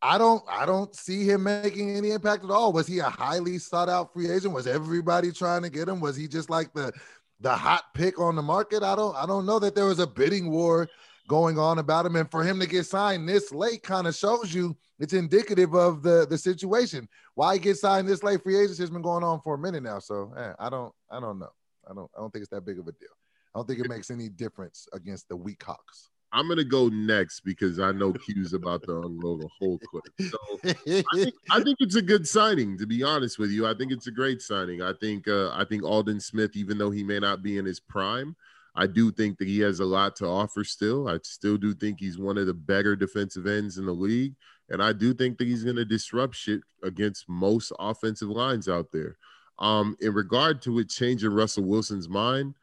I 0.02 0.18
don't. 0.18 0.42
I 0.49 0.66
don't 0.66 0.94
see 0.94 1.25
him 1.25 1.44
making 1.44 1.97
any 1.97 2.11
impact 2.11 2.44
at 2.44 2.50
all. 2.50 2.73
Was 2.73 2.87
he 2.87 2.99
a 2.99 3.04
highly 3.04 3.59
sought 3.59 3.88
out 3.88 4.12
free 4.12 4.30
agent? 4.30 4.54
Was 4.54 4.66
everybody 4.66 5.33
trying 5.33 5.62
to 5.62 5.71
get 5.71 5.88
him? 5.88 6.00
Was 6.00 6.16
he 6.16 6.28
just 6.28 6.50
like 6.50 6.73
the 6.75 6.92
the 7.40 7.54
hot 7.54 7.85
pick 7.94 8.21
on 8.21 8.37
the 8.37 8.42
market? 8.42 8.83
I 8.83 8.97
don't. 8.97 9.16
I 9.16 9.26
don't 9.26 9.47
know 9.47 9.59
that 9.59 9.75
there 9.75 9.87
was 9.87 10.00
a 10.00 10.06
bidding 10.06 10.50
war 10.50 10.88
going 11.28 11.59
on 11.59 11.78
about 11.78 12.06
him. 12.06 12.16
And 12.16 12.30
for 12.30 12.44
him 12.44 12.61
to 12.61 12.66
get 12.66 12.85
signed 12.87 13.28
this 13.28 13.52
late 13.52 13.83
kind 13.83 14.06
of 14.06 14.14
shows 14.14 14.52
you 14.52 14.76
it's 14.99 15.12
indicative 15.12 15.75
of 15.75 16.02
the 16.02 16.26
the 16.28 16.38
situation. 16.38 17.09
Why 17.35 17.55
he 17.55 17.61
get 17.61 17.76
signed 17.76 18.09
this 18.09 18.23
late? 18.23 18.43
Free 18.43 18.57
agency 18.57 18.83
has 18.83 18.91
been 18.91 19.03
going 19.03 19.25
on 19.25 19.41
for 19.41 19.55
a 19.55 19.59
minute 19.59 19.83
now. 19.83 19.99
So 19.99 20.33
eh, 20.37 20.53
I 20.59 20.71
don't 20.71 20.93
I 21.11 21.21
don't 21.21 21.38
know. 21.38 21.53
I 21.88 21.95
don't 21.95 22.11
I 22.17 22.21
don't 22.21 22.33
think 22.33 22.43
it's 22.43 22.50
that 22.50 22.64
big 22.64 22.79
of 22.79 22.87
a 22.87 22.93
deal. 22.93 23.09
I 23.55 23.59
don't 23.59 23.67
think 23.67 23.81
it 23.81 23.88
makes 23.88 24.11
any 24.11 24.29
difference 24.29 24.88
against 24.93 25.29
the 25.29 25.37
weak 25.37 25.62
Hawks. 25.62 26.11
I'm 26.33 26.49
gonna 26.49 26.64
go 26.64 26.88
next 26.88 27.41
because 27.41 27.79
I 27.79 27.93
know 27.93 28.12
Q's 28.12 28.55
about 28.55 28.83
to 28.85 29.03
unload 29.03 29.45
a 29.45 29.49
whole 29.59 29.79
clip. 29.79 30.05
So 30.31 30.38
I 30.64 30.73
think, 31.14 31.35
I 31.50 31.62
think, 31.62 31.76
it's 31.79 31.95
a 31.95 32.03
good 32.03 32.26
signing. 32.26 32.76
To 32.79 32.87
be 32.87 33.05
honest 33.05 33.38
with 33.38 33.50
you, 33.50 33.69
I 33.69 33.75
think 33.75 33.93
it's 33.93 34.09
a 34.09 34.11
great 34.11 34.43
signing. 34.43 34.83
I 34.83 34.93
think 35.00 35.29
uh, 35.29 35.50
I 35.53 35.64
think 35.64 35.85
Aldon 35.85 36.19
Smith, 36.21 36.57
even 36.57 36.76
though 36.76 36.91
he 36.91 37.05
may 37.05 37.21
not 37.21 37.43
be 37.43 37.59
in 37.59 37.64
his 37.64 37.79
prime, 37.79 38.35
I 38.75 38.87
do 38.87 39.12
think 39.12 39.38
that 39.38 39.49
he 39.49 39.61
has 39.61 39.81
a 39.81 39.85
lot 39.85 40.16
to 40.16 40.26
offer 40.26 40.64
still. 40.64 41.09
I 41.09 41.19
still 41.23 41.57
do 41.57 41.75
think 41.75 42.00
he's 42.00 42.19
one 42.19 42.38
of 42.38 42.47
the 42.47 42.54
better 42.54 42.97
defensive 42.97 43.47
ends 43.47 43.78
in 43.78 43.87
the 43.87 43.93
league. 43.93 44.35
And 44.69 44.83
I 44.83 44.93
do 44.93 45.14
think 45.14 45.38
that 45.38 45.47
he's 45.47 45.62
going 45.62 45.76
to 45.76 45.85
disrupt 45.85 46.35
shit 46.35 46.61
against 46.83 47.28
most 47.28 47.73
offensive 47.78 48.31
lines 48.31 48.69
out 48.69 48.90
there. 48.93 49.16
Um, 49.59 49.97
in 50.00 50.12
regard 50.14 50.62
to 50.62 50.81
it 50.81 50.88
changing 50.88 51.31
Russell 51.31 51.64
Wilson's 51.64 52.09
mind, 52.09 52.54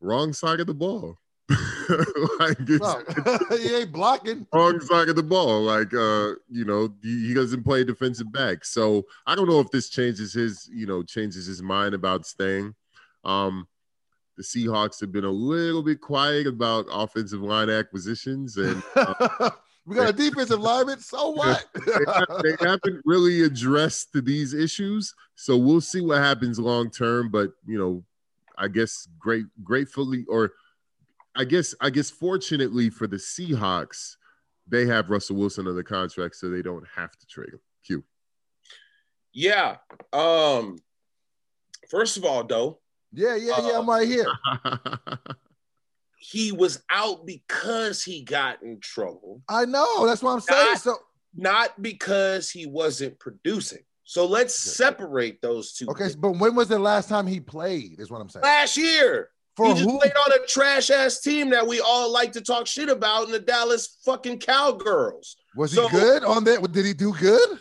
wrong 0.00 0.32
side 0.32 0.60
of 0.60 0.66
the 0.66 0.74
ball. 0.74 1.16
like 2.38 2.58
he 3.60 3.74
ain't 3.74 3.92
blocking. 3.92 4.46
Wrong 4.52 4.80
side 4.80 5.08
of 5.08 5.16
the 5.16 5.22
ball. 5.22 5.62
Like 5.62 5.92
uh, 5.94 6.34
you 6.50 6.64
know, 6.64 6.92
he, 7.02 7.28
he 7.28 7.34
doesn't 7.34 7.64
play 7.64 7.84
defensive 7.84 8.30
back. 8.32 8.64
So 8.64 9.04
I 9.26 9.34
don't 9.34 9.48
know 9.48 9.60
if 9.60 9.70
this 9.70 9.88
changes 9.88 10.32
his, 10.32 10.68
you 10.72 10.86
know, 10.86 11.02
changes 11.02 11.46
his 11.46 11.62
mind 11.62 11.94
about 11.94 12.26
staying. 12.26 12.74
Um, 13.24 13.66
the 14.36 14.42
Seahawks 14.42 15.00
have 15.00 15.12
been 15.12 15.24
a 15.24 15.30
little 15.30 15.82
bit 15.82 16.00
quiet 16.00 16.46
about 16.46 16.86
offensive 16.90 17.40
line 17.40 17.70
acquisitions, 17.70 18.56
and 18.56 18.82
uh, 18.96 19.50
we 19.86 19.96
got 19.96 20.08
a 20.08 20.12
defensive 20.12 20.60
lineman. 20.60 21.00
So 21.00 21.30
what? 21.30 21.66
they, 22.42 22.56
haven't 22.60 23.02
really 23.04 23.42
addressed 23.42 24.08
these 24.12 24.54
issues, 24.54 25.14
so 25.36 25.56
we'll 25.56 25.80
see 25.80 26.00
what 26.00 26.18
happens 26.18 26.58
long 26.58 26.90
term. 26.90 27.30
But 27.30 27.52
you 27.66 27.78
know, 27.78 28.04
I 28.58 28.68
guess 28.68 29.08
great, 29.18 29.46
gratefully, 29.62 30.24
or 30.28 30.52
I 31.36 31.44
guess, 31.44 31.74
I 31.80 31.90
guess, 31.90 32.10
fortunately 32.10 32.90
for 32.90 33.06
the 33.06 33.16
Seahawks, 33.16 34.16
they 34.66 34.86
have 34.86 35.10
Russell 35.10 35.36
Wilson 35.36 35.68
on 35.68 35.76
the 35.76 35.84
contract, 35.84 36.36
so 36.36 36.48
they 36.48 36.62
don't 36.62 36.86
have 36.94 37.16
to 37.16 37.26
trade 37.26 37.50
him. 37.50 37.60
Q. 37.86 38.04
Yeah. 39.32 39.76
Um. 40.12 40.78
First 41.90 42.16
of 42.16 42.24
all, 42.24 42.44
though, 42.44 42.80
yeah, 43.14 43.36
yeah, 43.36 43.66
yeah. 43.66 43.78
I'm 43.78 43.88
right 43.88 44.06
here. 44.06 44.26
he 46.18 46.52
was 46.52 46.82
out 46.90 47.26
because 47.26 48.02
he 48.02 48.22
got 48.22 48.62
in 48.62 48.80
trouble. 48.80 49.42
I 49.48 49.64
know. 49.64 50.06
That's 50.06 50.22
what 50.22 50.32
I'm 50.32 50.40
saying. 50.40 50.72
Not, 50.72 50.80
so 50.80 50.96
not 51.36 51.82
because 51.82 52.50
he 52.50 52.66
wasn't 52.66 53.18
producing. 53.18 53.82
So 54.04 54.26
let's 54.26 54.54
separate 54.54 55.40
those 55.40 55.72
two. 55.72 55.88
Okay, 55.88 56.04
things. 56.04 56.16
but 56.16 56.32
when 56.32 56.54
was 56.54 56.68
the 56.68 56.78
last 56.78 57.08
time 57.08 57.26
he 57.26 57.40
played? 57.40 58.00
Is 58.00 58.10
what 58.10 58.20
I'm 58.20 58.28
saying. 58.28 58.42
Last 58.42 58.76
year. 58.76 59.30
For 59.56 59.66
he 59.66 59.74
just 59.74 59.84
who? 59.88 60.00
played 60.00 60.12
on 60.12 60.32
a 60.32 60.46
trash 60.46 60.90
ass 60.90 61.20
team 61.20 61.50
that 61.50 61.64
we 61.64 61.80
all 61.80 62.12
like 62.12 62.32
to 62.32 62.40
talk 62.40 62.66
shit 62.66 62.88
about 62.88 63.26
in 63.26 63.30
the 63.30 63.38
Dallas 63.38 63.98
fucking 64.04 64.40
Cowgirls. 64.40 65.36
Was 65.54 65.72
he 65.72 65.88
good 65.90 66.24
on 66.24 66.42
that? 66.44 66.60
Did 66.72 66.84
he 66.84 66.92
do 66.92 67.14
good? 67.14 67.60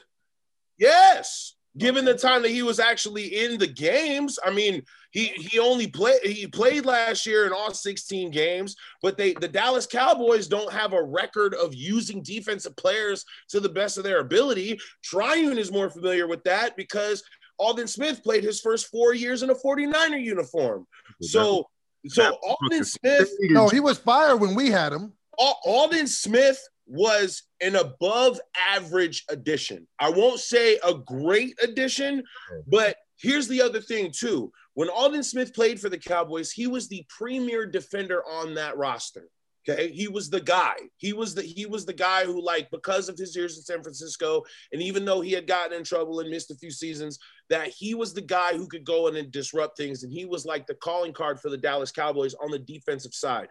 Yes 0.79 1.52
given 1.77 2.05
the 2.05 2.13
time 2.13 2.41
that 2.43 2.51
he 2.51 2.63
was 2.63 2.79
actually 2.79 3.43
in 3.43 3.57
the 3.57 3.67
games. 3.67 4.37
I 4.45 4.51
mean, 4.51 4.83
he 5.11 5.27
he 5.27 5.59
only 5.59 5.87
played 5.87 6.21
he 6.23 6.47
played 6.47 6.85
last 6.85 7.25
year 7.25 7.45
in 7.45 7.53
all 7.53 7.73
16 7.73 8.31
games, 8.31 8.75
but 9.01 9.17
they 9.17 9.33
the 9.33 9.47
Dallas 9.47 9.87
Cowboys 9.87 10.47
don't 10.47 10.71
have 10.71 10.93
a 10.93 11.03
record 11.03 11.53
of 11.53 11.73
using 11.73 12.21
defensive 12.21 12.75
players 12.75 13.25
to 13.49 13.59
the 13.59 13.69
best 13.69 13.97
of 13.97 14.03
their 14.03 14.19
ability. 14.19 14.79
Triune 15.03 15.57
is 15.57 15.71
more 15.71 15.89
familiar 15.89 16.27
with 16.27 16.43
that 16.43 16.75
because 16.75 17.23
Aldon 17.59 17.87
Smith 17.87 18.23
played 18.23 18.43
his 18.43 18.59
first 18.59 18.87
four 18.87 19.13
years 19.13 19.43
in 19.43 19.49
a 19.49 19.55
49er 19.55 20.21
uniform. 20.21 20.87
So 21.21 21.67
so 22.07 22.37
Aldon 22.43 22.83
Smith 22.83 23.31
No, 23.41 23.69
he 23.69 23.79
was 23.79 23.97
fired 23.97 24.37
when 24.37 24.55
we 24.55 24.69
had 24.69 24.93
him. 24.93 25.13
Aldon 25.37 26.07
Smith 26.07 26.59
was 26.85 27.43
an 27.61 27.75
above 27.75 28.39
average 28.69 29.23
addition. 29.29 29.87
I 29.99 30.09
won't 30.09 30.39
say 30.39 30.79
a 30.85 30.93
great 30.93 31.57
addition, 31.61 32.23
but 32.67 32.97
here's 33.17 33.47
the 33.47 33.61
other 33.61 33.81
thing 33.81 34.11
too. 34.11 34.51
When 34.73 34.89
Aldon 34.89 35.23
Smith 35.23 35.53
played 35.53 35.79
for 35.79 35.89
the 35.89 35.97
Cowboys, 35.97 36.51
he 36.51 36.67
was 36.67 36.87
the 36.87 37.05
premier 37.09 37.65
defender 37.65 38.23
on 38.25 38.55
that 38.55 38.77
roster. 38.77 39.29
Okay, 39.67 39.91
he 39.91 40.09
was 40.09 40.29
the 40.29 40.41
guy. 40.41 40.75
He 40.97 41.13
was 41.13 41.33
the 41.33 41.41
he 41.41 41.65
was 41.65 41.85
the 41.85 41.93
guy 41.93 42.25
who 42.25 42.43
like 42.43 42.69
because 42.69 43.07
of 43.07 43.17
his 43.17 43.33
years 43.33 43.55
in 43.55 43.63
San 43.63 43.81
Francisco, 43.81 44.43
and 44.73 44.81
even 44.81 45.05
though 45.05 45.21
he 45.21 45.31
had 45.31 45.47
gotten 45.47 45.77
in 45.77 45.85
trouble 45.85 46.19
and 46.19 46.29
missed 46.29 46.51
a 46.51 46.55
few 46.55 46.71
seasons, 46.71 47.17
that 47.49 47.69
he 47.69 47.95
was 47.95 48.13
the 48.13 48.21
guy 48.21 48.57
who 48.57 48.67
could 48.67 48.83
go 48.83 49.07
in 49.07 49.15
and 49.15 49.31
disrupt 49.31 49.77
things, 49.77 50.03
and 50.03 50.11
he 50.11 50.25
was 50.25 50.45
like 50.45 50.67
the 50.67 50.75
calling 50.75 51.13
card 51.13 51.39
for 51.39 51.49
the 51.49 51.57
Dallas 51.57 51.91
Cowboys 51.93 52.33
on 52.33 52.51
the 52.51 52.59
defensive 52.59 53.13
side. 53.13 53.47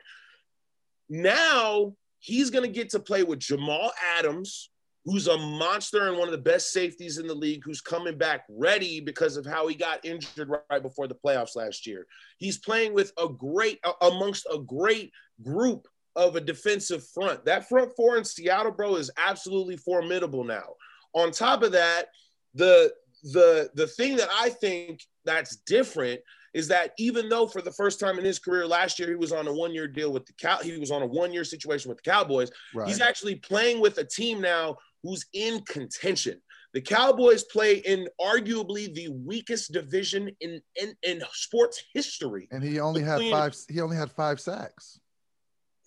Now 1.09 1.95
he's 2.23 2.51
going 2.51 2.65
to 2.65 2.73
get 2.73 2.89
to 2.91 3.01
play 3.01 3.25
with 3.25 3.41
Jamal 3.41 3.91
Adams, 4.17 4.71
who's 5.05 5.27
a 5.27 5.37
monster 5.37 6.07
and 6.07 6.17
one 6.17 6.29
of 6.29 6.33
the 6.33 6.39
best 6.39 6.71
safeties 6.71 7.19
in 7.19 7.27
the 7.27 7.35
league, 7.35 7.63
who's 7.65 7.81
coming 7.81 8.17
back 8.17 8.45
ready 8.49 9.01
because 9.01 9.37
of 9.37 9.45
how 9.45 9.67
he 9.67 9.75
got 9.75 10.05
injured 10.05 10.49
right 10.71 10.83
before 10.83 11.09
the 11.09 11.17
playoffs 11.17 11.57
last 11.57 11.85
year. 11.85 12.07
He's 12.39 12.59
playing 12.59 12.95
with 12.95 13.13
a 13.21 13.29
great 13.29 13.81
amongst 14.01 14.47
a 14.53 14.59
great 14.59 15.11
group 15.43 15.89
of 16.15 16.37
a 16.37 16.41
defensive 16.41 17.05
front. 17.09 17.45
That 17.45 17.69
front 17.69 17.91
four 17.97 18.17
in 18.17 18.25
Seattle, 18.25 18.71
bro, 18.71 18.95
is 18.95 19.11
absolutely 19.17 19.77
formidable 19.77 20.45
now. 20.45 20.75
On 21.15 21.33
top 21.33 21.65
of 21.65 21.73
that, 21.73 22.07
the 22.55 22.93
the 23.25 23.69
the 23.75 23.89
thing 23.89 24.15
that 24.17 24.29
I 24.33 24.51
think 24.51 25.03
that's 25.25 25.57
different 25.57 26.21
is 26.55 26.69
that 26.69 26.93
even 26.99 27.29
though 27.29 27.47
for 27.47 27.63
the 27.63 27.73
first 27.73 27.99
time 27.99 28.19
in 28.19 28.25
his 28.25 28.39
career 28.39 28.67
last 28.67 28.99
year 28.99 29.09
he 29.09 29.17
was 29.17 29.33
on 29.33 29.47
a 29.47 29.53
one-year 29.53 29.89
deal 29.89 30.13
with 30.13 30.27
the 30.27 30.33
cow 30.35 30.59
he 30.59 30.79
was 30.79 30.91
on 30.91 31.03
a 31.03 31.07
one-year 31.07 31.45
situation 31.45 31.89
with 31.89 32.03
the 32.03 32.11
Cowboys, 32.11 32.51
right. 32.75 32.89
he's 32.89 33.01
actually 33.01 33.37
playing 33.37 33.81
with 33.81 33.99
a 33.99 34.05
team 34.05 34.41
now 34.41 34.77
who's 35.03 35.27
in 35.33 35.61
contention. 35.63 36.41
The 36.75 36.81
Cowboys 36.81 37.45
play 37.45 37.77
in 37.77 38.09
arguably 38.21 38.95
the 38.95 39.09
weakest 39.09 39.73
division 39.73 40.31
in 40.41 40.61
in, 40.77 40.95
in 41.03 41.23
sports 41.33 41.83
history. 41.93 42.49
And 42.51 42.63
he 42.63 42.81
only 42.81 43.03
had 43.03 43.21
five 43.31 43.57
he 43.69 43.81
only 43.81 43.97
had 43.97 44.11
five 44.11 44.41
sacks 44.41 45.01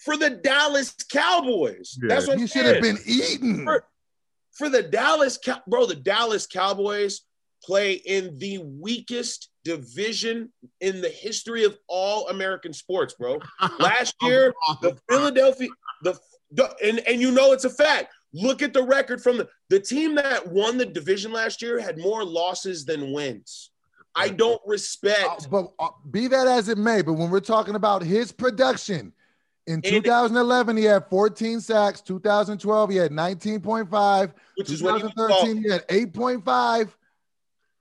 for 0.05 0.15
the 0.15 0.29
Dallas 0.29 0.95
Cowboys. 1.11 1.97
Yeah. 2.01 2.09
That's 2.09 2.27
what 2.27 2.37
he 2.37 2.47
should 2.47 2.65
have 2.65 2.81
been 2.81 2.99
eaten. 3.05 3.65
For, 3.65 3.85
for 4.53 4.69
the 4.69 4.83
Dallas, 4.83 5.39
bro, 5.67 5.87
the 5.87 5.95
Dallas 5.95 6.45
Cowboys 6.45 7.21
play 7.63 7.93
in 7.93 8.37
the 8.37 8.59
weakest 8.59 9.49
division 9.65 10.49
in 10.79 11.01
the 11.01 11.09
history 11.09 11.65
of 11.65 11.77
all 11.89 12.29
American 12.29 12.71
sports, 12.71 13.15
bro. 13.19 13.39
Last 13.79 14.15
year, 14.21 14.53
the 14.81 14.97
Philadelphia, 15.09 15.67
the, 16.03 16.17
the 16.51 16.73
and, 16.81 16.99
and 16.99 17.19
you 17.19 17.31
know 17.31 17.51
it's 17.51 17.65
a 17.65 17.69
fact. 17.69 18.13
Look 18.31 18.61
at 18.61 18.73
the 18.73 18.83
record 18.83 19.21
from 19.21 19.37
the, 19.37 19.49
the 19.69 19.79
team 19.79 20.15
that 20.15 20.47
won 20.47 20.77
the 20.77 20.85
division 20.85 21.31
last 21.31 21.61
year 21.61 21.79
had 21.79 21.97
more 21.97 22.23
losses 22.23 22.85
than 22.85 23.11
wins. 23.11 23.71
I 24.13 24.29
don't 24.29 24.61
respect. 24.65 25.45
Uh, 25.45 25.49
but 25.49 25.73
uh, 25.79 25.89
be 26.11 26.27
that 26.27 26.47
as 26.47 26.69
it 26.69 26.77
may, 26.77 27.01
but 27.01 27.13
when 27.13 27.29
we're 27.29 27.41
talking 27.41 27.75
about 27.75 28.01
his 28.01 28.31
production, 28.31 29.11
in 29.67 29.81
2011, 29.81 30.77
he 30.77 30.83
had 30.83 31.09
14 31.09 31.59
sacks. 31.59 31.99
2012, 32.01 32.89
he 32.91 32.97
had 32.97 33.11
19.5. 33.11 34.31
Which 34.57 34.67
2013, 34.67 35.57
he 35.57 35.69
had 35.69 35.87
8.5. 35.87 36.89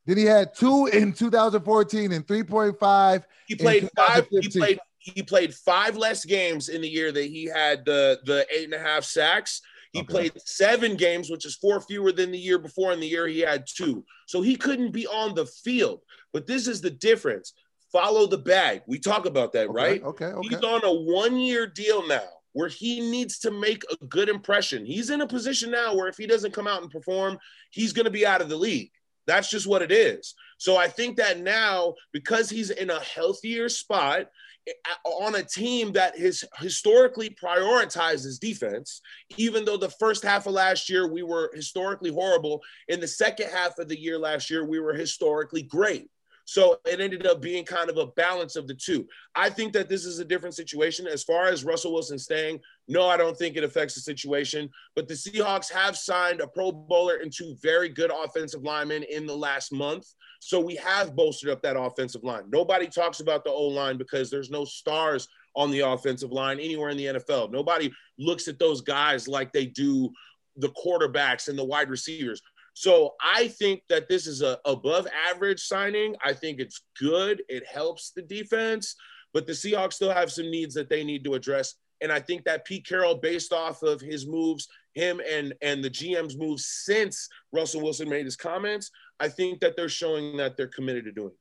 Then 0.07 0.17
he 0.17 0.25
had 0.25 0.55
two 0.55 0.87
in 0.87 1.13
2014 1.13 2.13
and 2.13 2.27
3.5. 2.27 3.25
He 3.47 3.55
played 3.55 3.89
five. 3.97 4.27
He 4.31 4.49
played. 4.49 4.81
He 4.99 5.23
played 5.23 5.55
five 5.55 5.99
less 5.99 6.25
games 6.25 6.71
in 6.71 6.81
the 6.81 6.89
year 6.89 7.13
that 7.13 7.25
he 7.25 7.45
had 7.45 7.85
the 7.85 8.21
the 8.25 8.47
eight 8.55 8.65
and 8.65 8.75
a 8.75 8.79
half 8.79 9.05
sacks. 9.05 9.61
He 9.93 10.01
okay. 10.01 10.09
played 10.09 10.33
seven 10.45 10.97
games, 10.97 11.31
which 11.31 11.45
is 11.45 11.57
four 11.57 11.81
fewer 11.81 12.11
than 12.11 12.33
the 12.33 12.39
year 12.39 12.59
before. 12.59 12.93
In 12.93 13.01
the 13.01 13.07
year 13.07 13.27
he 13.27 13.41
had 13.41 13.67
two, 13.67 14.05
so 14.27 14.41
he 14.41 14.57
couldn't 14.57 14.93
be 14.93 15.07
on 15.07 15.35
the 15.35 15.45
field. 15.45 16.01
But 16.33 16.47
this 16.47 16.67
is 16.67 16.81
the 16.81 16.91
difference 16.91 17.53
follow 17.95 18.27
the 18.27 18.39
bag. 18.39 18.83
We 18.89 18.99
talk 18.99 19.25
about 19.25 19.53
that, 19.53 19.69
okay, 19.69 19.73
right? 19.73 20.03
Okay, 20.03 20.27
okay. 20.27 20.49
He's 20.49 20.63
on 20.63 20.85
a 20.85 20.93
one 20.93 21.37
year 21.37 21.67
deal 21.67 22.07
now 22.09 22.25
where 22.53 22.69
he 22.69 23.01
needs 23.01 23.39
to 23.41 23.51
make 23.51 23.85
a 23.91 24.05
good 24.07 24.29
impression. 24.29 24.85
He's 24.85 25.11
in 25.11 25.21
a 25.21 25.27
position 25.27 25.71
now 25.71 25.95
where 25.95 26.09
if 26.09 26.17
he 26.17 26.27
doesn't 26.27 26.53
come 26.53 26.67
out 26.67 26.83
and 26.83 26.91
perform, 26.91 27.39
he's 27.71 27.93
going 27.93 28.05
to 28.05 28.11
be 28.11 28.27
out 28.27 28.41
of 28.41 28.49
the 28.49 28.57
league. 28.57 28.91
That's 29.27 29.51
just 29.51 29.67
what 29.67 29.83
it 29.83 29.93
is. 29.93 30.35
So 30.59 30.77
I 30.77 30.89
think 30.89 31.17
that 31.17 31.41
now, 31.41 31.95
because 32.13 32.51
he's 32.51 32.71
in 32.71 32.91
a 32.91 33.01
healthier 33.01 33.69
spot 33.69 34.27
eh, 34.67 34.73
on 35.05 35.35
a 35.35 35.43
team 35.43 35.93
that 35.93 36.19
has 36.19 36.45
historically 36.59 37.31
prioritizes 37.31 38.39
defense, 38.39 39.01
even 39.37 39.65
though 39.65 39.77
the 39.77 39.91
first 39.91 40.25
half 40.25 40.47
of 40.47 40.53
last 40.53 40.89
year 40.89 41.11
we 41.11 41.23
were 41.23 41.51
historically 41.55 42.11
horrible, 42.11 42.63
in 42.89 43.01
the 43.01 43.09
second 43.09 43.51
half 43.51 43.79
of 43.79 43.89
the 43.89 44.01
year 44.01 44.19
last 44.19 44.51
year 44.51 44.65
we 44.65 44.81
were 44.81 44.95
historically 44.95 45.63
great. 45.63 46.09
So 46.45 46.79
it 46.85 47.01
ended 47.01 47.27
up 47.27 47.41
being 47.41 47.65
kind 47.65 47.89
of 47.89 47.97
a 47.97 48.07
balance 48.07 48.57
of 48.57 48.67
the 48.67 48.75
two. 48.75 49.07
I 49.35 49.49
think 49.49 49.73
that 49.73 49.89
this 49.89 50.05
is 50.05 50.19
a 50.19 50.25
different 50.25 50.55
situation. 50.55 51.07
As 51.07 51.25
far 51.25 51.47
as 51.47 51.65
Russell 51.65 51.93
Wilson 51.93 52.19
staying, 52.19 52.61
no, 52.87 53.09
I 53.09 53.17
don't 53.17 53.37
think 53.37 53.57
it 53.57 53.65
affects 53.65 53.95
the 53.95 54.01
situation. 54.01 54.69
But 54.95 55.09
the 55.09 55.15
Seahawks 55.15 55.73
have 55.73 55.97
signed 55.97 56.41
a 56.41 56.47
Pro 56.47 56.71
Bowler 56.71 57.17
and 57.17 57.33
two 57.33 57.57
very 57.63 57.89
good 57.89 58.13
offensive 58.13 58.63
linemen 58.63 59.05
in 59.05 59.27
the 59.27 59.37
last 59.37 59.73
month. 59.73 60.07
So 60.41 60.61
we 60.61 60.77
have 60.77 61.17
bolstered 61.17 61.51
up 61.51 61.63
that 61.63 61.81
offensive 61.81 62.23
line. 62.23 62.45
Nobody 62.51 62.89
talks 62.89 63.21
about 63.21 63.45
the 63.45 63.51
O 63.51 63.63
line 63.69 63.97
because 63.97 64.31
there's 64.31 64.51
no 64.51 64.67
stars 64.67 65.29
on 65.57 65.71
the 65.71 65.81
offensive 65.81 66.33
line 66.33 66.59
anywhere 66.59 66.91
in 66.91 66.99
the 66.99 67.07
NFL. 67.07 67.51
Nobody 67.51 67.91
looks 68.19 68.49
at 68.49 68.59
those 68.59 68.83
guys 68.83 69.27
like 69.27 69.53
they 69.53 69.67
do 69.67 70.11
the 70.57 70.69
quarterbacks 70.71 71.49
and 71.49 71.59
the 71.59 71.65
wide 71.65 71.91
receivers. 71.91 72.43
So 72.75 73.15
I 73.23 73.49
think 73.49 73.83
that 73.89 74.09
this 74.09 74.27
is 74.27 74.43
a 74.43 74.59
above 74.65 75.07
average 75.31 75.61
signing. 75.61 76.17
I 76.25 76.33
think 76.33 76.59
it's 76.59 76.83
good. 76.99 77.43
It 77.49 77.65
helps 77.67 78.11
the 78.11 78.23
defense, 78.23 78.97
but 79.33 79.47
the 79.47 79.53
Seahawks 79.53 79.95
still 79.95 80.13
have 80.13 80.33
some 80.33 80.51
needs 80.51 80.75
that 80.75 80.91
they 80.91 81.05
need 81.05 81.25
to 81.25 81.35
address. 81.35 81.75
And 82.01 82.11
I 82.11 82.19
think 82.19 82.45
that 82.45 82.65
Pete 82.65 82.85
Carroll, 82.85 83.15
based 83.15 83.53
off 83.53 83.83
of 83.83 84.01
his 84.01 84.27
moves, 84.27 84.69
him 84.95 85.21
and 85.29 85.55
and 85.63 85.83
the 85.83 85.91
GM's 85.91 86.37
moves 86.37 86.67
since 86.67 87.29
Russell 87.53 87.81
Wilson 87.81 88.09
made 88.09 88.25
his 88.25 88.37
comments, 88.37 88.91
I 89.21 89.29
think 89.29 89.61
that 89.61 89.77
they're 89.77 89.89
showing 89.89 90.37
that 90.39 90.57
they're 90.57 90.67
committed 90.67 91.05
to 91.05 91.13
doing 91.13 91.33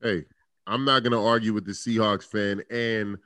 that. 0.00 0.08
Hey, 0.08 0.24
I'm 0.66 0.84
not 0.84 1.04
gonna 1.04 1.24
argue 1.24 1.52
with 1.52 1.66
the 1.66 1.72
Seahawks 1.72 2.24
fan 2.24 2.62
and 2.68 3.16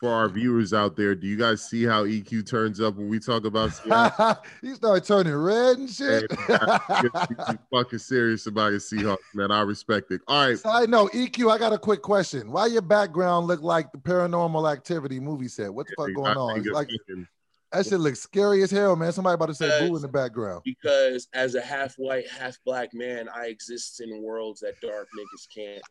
for 0.00 0.10
our 0.10 0.30
viewers 0.30 0.72
out 0.72 0.96
there, 0.96 1.14
do 1.14 1.26
you 1.26 1.36
guys 1.36 1.62
see 1.62 1.84
how 1.84 2.04
EQ 2.04 2.46
turns 2.46 2.80
up 2.80 2.96
when 2.96 3.10
we 3.10 3.20
talk 3.20 3.44
about 3.44 3.74
Seattle? 3.74 4.38
he 4.62 4.74
started 4.74 5.04
turning 5.04 5.34
red 5.34 5.76
and 5.76 5.90
shit. 5.90 6.24
And 6.48 7.58
fucking 7.70 7.98
serious 7.98 8.46
about 8.46 8.70
your 8.70 8.80
Seahawks, 8.80 9.18
man. 9.34 9.50
I 9.50 9.60
respect 9.60 10.10
it. 10.10 10.22
All 10.26 10.48
right. 10.48 10.58
So 10.58 10.70
I 10.70 10.86
know 10.86 11.08
EQ. 11.08 11.52
I 11.52 11.58
got 11.58 11.74
a 11.74 11.78
quick 11.78 12.00
question. 12.00 12.50
Why 12.50 12.66
your 12.66 12.80
background 12.80 13.46
look 13.46 13.60
like 13.60 13.92
the 13.92 13.98
Paranormal 13.98 14.72
Activity 14.72 15.20
movie 15.20 15.48
set? 15.48 15.72
What 15.72 15.86
the 15.86 15.94
yeah, 15.98 16.06
fuck 16.06 16.14
going 16.14 16.36
on? 16.38 16.58
It's 16.58 16.68
like 16.68 16.88
fucking, 16.88 17.28
that 17.72 17.86
shit 17.86 18.00
looks 18.00 18.20
scary 18.20 18.62
as 18.62 18.70
hell, 18.70 18.96
man. 18.96 19.12
Somebody 19.12 19.34
about 19.34 19.46
to 19.46 19.54
say 19.54 19.66
because, 19.66 19.90
boo 19.90 19.96
in 19.96 20.02
the 20.02 20.08
background. 20.08 20.62
Because 20.64 21.28
as 21.34 21.56
a 21.56 21.60
half 21.60 21.94
white, 21.96 22.26
half 22.26 22.56
black 22.64 22.94
man, 22.94 23.28
I 23.28 23.48
exist 23.48 24.00
in 24.00 24.22
worlds 24.22 24.60
that 24.60 24.80
dark 24.80 25.08
niggas 25.14 25.46
can't. 25.54 25.82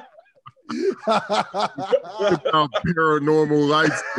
paranormal 2.86 3.68
lights. 3.68 4.02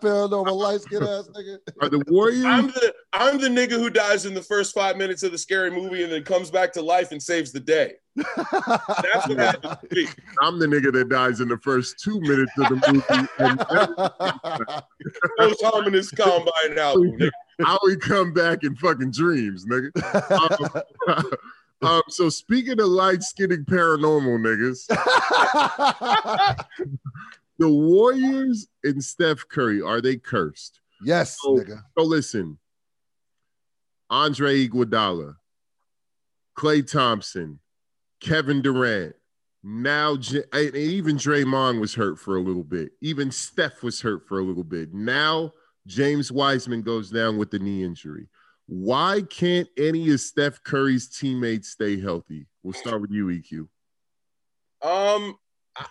paranormal 0.00 0.56
light 0.56 0.80
skin 0.80 1.02
ass 1.02 1.28
nigga. 1.36 1.58
Are 1.80 1.88
the 1.88 2.02
Warriors? 2.08 2.44
I'm 2.44 2.68
the 2.68 2.94
I'm 3.12 3.38
the 3.38 3.48
nigga 3.48 3.72
who 3.72 3.90
dies 3.90 4.26
in 4.26 4.34
the 4.34 4.42
first 4.42 4.74
five 4.74 4.96
minutes 4.96 5.22
of 5.22 5.32
the 5.32 5.38
scary 5.38 5.70
movie 5.70 6.02
and 6.02 6.12
then 6.12 6.24
comes 6.24 6.50
back 6.50 6.72
to 6.74 6.82
life 6.82 7.12
and 7.12 7.22
saves 7.22 7.52
the 7.52 7.60
day. 7.60 7.94
That's 8.16 9.28
what 9.28 9.38
happens 9.38 9.76
to 9.88 9.94
me. 9.94 10.08
I'm 10.42 10.58
the 10.58 10.66
nigga 10.66 10.92
that 10.92 11.08
dies 11.08 11.40
in 11.40 11.48
the 11.48 11.58
first 11.58 11.98
two 11.98 12.20
minutes 12.20 12.52
of 12.58 12.68
the 12.68 12.76
movie. 12.92 13.28
Most 15.38 15.62
harmonious 15.62 16.10
combine 16.10 16.78
album. 16.78 17.18
Nigga. 17.18 17.30
How 17.60 17.78
we 17.84 17.96
come 17.96 18.32
back 18.32 18.64
in 18.64 18.74
fucking 18.76 19.12
dreams, 19.12 19.66
nigga. 19.66 19.90
Um, 21.08 21.24
um, 21.82 22.02
so 22.08 22.28
speaking 22.28 22.80
of 22.80 22.86
light 22.86 23.22
skinned 23.22 23.66
paranormal 23.66 24.38
niggas, 24.38 24.86
the 27.58 27.68
Warriors 27.68 28.68
and 28.84 29.02
Steph 29.02 29.48
Curry 29.48 29.80
are 29.82 30.00
they 30.00 30.16
cursed? 30.16 30.80
Yes, 31.04 31.38
so, 31.40 31.56
nigga. 31.56 31.82
So 31.98 32.04
listen, 32.04 32.58
Andre 34.10 34.68
Iguodala, 34.68 35.36
Klay 36.56 36.88
Thompson, 36.88 37.58
Kevin 38.20 38.62
Durant. 38.62 39.14
Now, 39.64 40.14
even 40.14 41.16
Draymond 41.16 41.80
was 41.80 41.94
hurt 41.94 42.18
for 42.18 42.36
a 42.36 42.40
little 42.40 42.64
bit. 42.64 42.92
Even 43.00 43.30
Steph 43.30 43.84
was 43.84 44.00
hurt 44.00 44.26
for 44.26 44.40
a 44.40 44.42
little 44.42 44.64
bit. 44.64 44.92
Now, 44.92 45.52
James 45.86 46.32
Wiseman 46.32 46.82
goes 46.82 47.10
down 47.10 47.38
with 47.38 47.50
the 47.50 47.60
knee 47.60 47.84
injury. 47.84 48.26
Why 48.74 49.20
can't 49.28 49.68
any 49.76 50.10
of 50.12 50.20
Steph 50.20 50.64
Curry's 50.64 51.06
teammates 51.06 51.68
stay 51.68 52.00
healthy? 52.00 52.46
We'll 52.62 52.72
start 52.72 53.02
with 53.02 53.10
you, 53.10 53.26
EQ. 53.26 53.68
Um, 54.80 55.36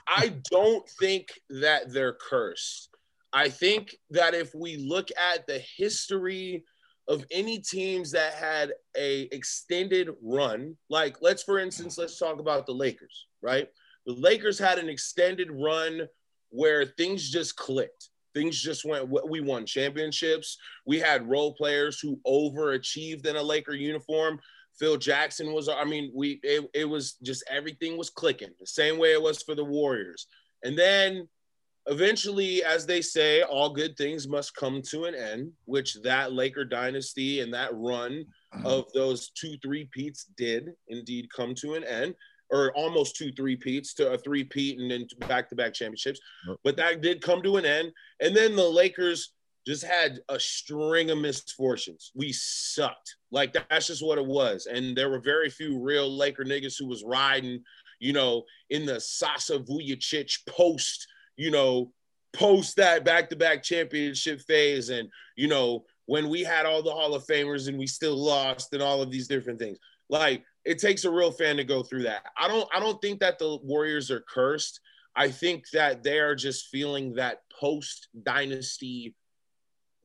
I 0.07 0.33
don't 0.49 0.89
think 0.99 1.27
that 1.51 1.93
they're 1.93 2.17
cursed. 2.19 2.89
I 3.31 3.49
think 3.49 3.95
that 4.09 4.33
if 4.33 4.55
we 4.55 4.77
look 4.77 5.09
at 5.11 5.45
the 5.45 5.61
history 5.77 6.65
of 7.07 7.23
any 7.29 7.59
teams 7.59 8.09
that 8.13 8.33
had 8.33 8.73
a 8.97 9.29
extended 9.31 10.09
run, 10.19 10.75
like 10.89 11.17
let's 11.21 11.43
for 11.43 11.59
instance, 11.59 11.99
let's 11.99 12.17
talk 12.17 12.39
about 12.39 12.65
the 12.65 12.73
Lakers, 12.73 13.27
right? 13.43 13.69
The 14.07 14.13
Lakers 14.13 14.57
had 14.57 14.79
an 14.79 14.89
extended 14.89 15.51
run 15.51 16.07
where 16.49 16.87
things 16.87 17.29
just 17.29 17.55
clicked. 17.55 18.09
Things 18.33 18.61
just 18.61 18.85
went. 18.85 19.09
We 19.27 19.41
won 19.41 19.65
championships. 19.65 20.57
We 20.85 20.99
had 20.99 21.29
role 21.29 21.53
players 21.53 21.99
who 21.99 22.19
overachieved 22.25 23.25
in 23.25 23.35
a 23.35 23.43
Laker 23.43 23.73
uniform. 23.73 24.39
Phil 24.79 24.97
Jackson 24.97 25.53
was. 25.53 25.69
I 25.69 25.83
mean, 25.83 26.11
we. 26.13 26.39
It, 26.43 26.69
it 26.73 26.85
was 26.85 27.13
just 27.23 27.43
everything 27.49 27.97
was 27.97 28.09
clicking 28.09 28.51
the 28.59 28.67
same 28.67 28.97
way 28.97 29.13
it 29.13 29.21
was 29.21 29.41
for 29.41 29.55
the 29.55 29.65
Warriors. 29.65 30.27
And 30.63 30.77
then 30.77 31.27
eventually, 31.87 32.63
as 32.63 32.85
they 32.85 33.01
say, 33.01 33.41
all 33.43 33.69
good 33.69 33.97
things 33.97 34.27
must 34.27 34.55
come 34.55 34.81
to 34.89 35.05
an 35.05 35.15
end, 35.15 35.51
which 35.65 35.95
that 36.03 36.33
Laker 36.33 36.65
dynasty 36.65 37.41
and 37.41 37.53
that 37.53 37.73
run 37.73 38.25
mm-hmm. 38.53 38.65
of 38.65 38.85
those 38.93 39.29
two 39.29 39.55
three 39.61 39.89
peats 39.91 40.27
did 40.37 40.69
indeed 40.87 41.27
come 41.35 41.55
to 41.55 41.73
an 41.73 41.83
end 41.83 42.15
or 42.51 42.71
almost 42.73 43.15
two 43.15 43.31
three 43.31 43.55
peats 43.55 43.93
to 43.95 44.11
a 44.11 44.17
three 44.17 44.43
peat 44.43 44.79
and 44.79 44.91
then 44.91 45.07
back 45.27 45.49
to 45.49 45.55
back 45.55 45.73
championships. 45.73 46.19
But 46.63 46.77
that 46.77 47.01
did 47.01 47.21
come 47.21 47.41
to 47.43 47.57
an 47.57 47.65
end. 47.65 47.91
And 48.19 48.35
then 48.35 48.55
the 48.55 48.67
Lakers 48.67 49.33
just 49.65 49.83
had 49.83 50.19
a 50.27 50.39
string 50.39 51.11
of 51.11 51.19
misfortunes. 51.19 52.11
We 52.15 52.33
sucked. 52.33 53.15
Like 53.31 53.53
that's 53.53 53.87
just 53.87 54.05
what 54.05 54.17
it 54.17 54.25
was. 54.25 54.65
And 54.65 54.95
there 54.95 55.09
were 55.09 55.19
very 55.19 55.49
few 55.49 55.79
real 55.79 56.09
Laker 56.09 56.43
niggas 56.43 56.75
who 56.79 56.87
was 56.87 57.03
riding, 57.05 57.63
you 57.99 58.11
know, 58.11 58.43
in 58.69 58.85
the 58.85 58.99
Sasa 58.99 59.59
Vujacic 59.59 60.45
post, 60.47 61.07
you 61.37 61.51
know, 61.51 61.93
post 62.33 62.75
that 62.77 63.05
back-to-back 63.05 63.61
championship 63.61 64.41
phase. 64.41 64.89
And, 64.89 65.09
you 65.35 65.47
know, 65.47 65.85
when 66.07 66.27
we 66.27 66.43
had 66.43 66.65
all 66.65 66.81
the 66.81 66.91
Hall 66.91 67.13
of 67.13 67.25
Famers 67.25 67.67
and 67.67 67.77
we 67.77 67.87
still 67.87 68.17
lost 68.17 68.73
and 68.73 68.81
all 68.81 69.01
of 69.01 69.11
these 69.11 69.27
different 69.27 69.59
things. 69.59 69.77
Like 70.09 70.43
it 70.65 70.79
takes 70.79 71.05
a 71.05 71.11
real 71.11 71.31
fan 71.31 71.57
to 71.57 71.63
go 71.63 71.83
through 71.83 72.03
that. 72.03 72.23
I 72.37 72.47
don't 72.47 72.67
I 72.73 72.79
don't 72.79 73.01
think 73.01 73.19
that 73.19 73.39
the 73.39 73.57
Warriors 73.63 74.11
are 74.11 74.21
cursed. 74.21 74.79
I 75.15 75.29
think 75.29 75.69
that 75.71 76.03
they 76.03 76.19
are 76.19 76.35
just 76.35 76.67
feeling 76.67 77.15
that 77.15 77.39
post 77.59 78.07
dynasty 78.23 79.15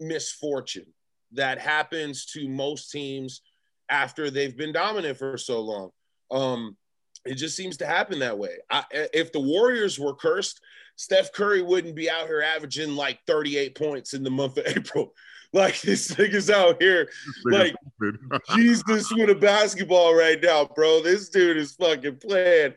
misfortune 0.01 0.92
that 1.33 1.59
happens 1.59 2.27
to 2.27 2.49
most 2.49 2.90
teams 2.90 3.42
after 3.88 4.31
they've 4.31 4.57
been 4.57 4.73
dominant 4.73 5.19
for 5.19 5.37
so 5.38 5.61
long. 5.61 5.90
Um, 6.31 6.77
it 7.25 7.35
just 7.35 7.57
seems 7.57 7.77
to 7.79 7.87
happen 7.87 8.21
that 8.21 8.38
way. 8.38 8.57
I, 8.71 8.85
if 8.92 9.33
the 9.33 9.40
Warriors 9.40 9.99
were 9.99 10.14
cursed, 10.14 10.61
Steph 10.97 11.33
Curry 11.33 11.62
wouldn't 11.62 11.95
be 11.95 12.11
out 12.11 12.27
here 12.27 12.40
averaging 12.40 12.97
like 12.97 13.21
38 13.27 13.77
points 13.77 14.14
in 14.14 14.23
the 14.23 14.31
month 14.31 14.57
of 14.59 14.66
April. 14.77 15.12
Like 15.57 15.81
this 15.83 16.09
nigga's 16.09 16.51
out 16.51 16.81
here, 16.83 17.09
like 17.47 17.75
Jesus 18.55 19.11
with 19.11 19.31
a 19.31 19.35
basketball 19.35 20.14
right 20.14 20.38
now, 20.40 20.69
bro. 20.77 21.03
This 21.03 21.31
dude 21.31 21.57
is 21.57 21.73
fucking 21.73 22.19
playing 22.19 22.75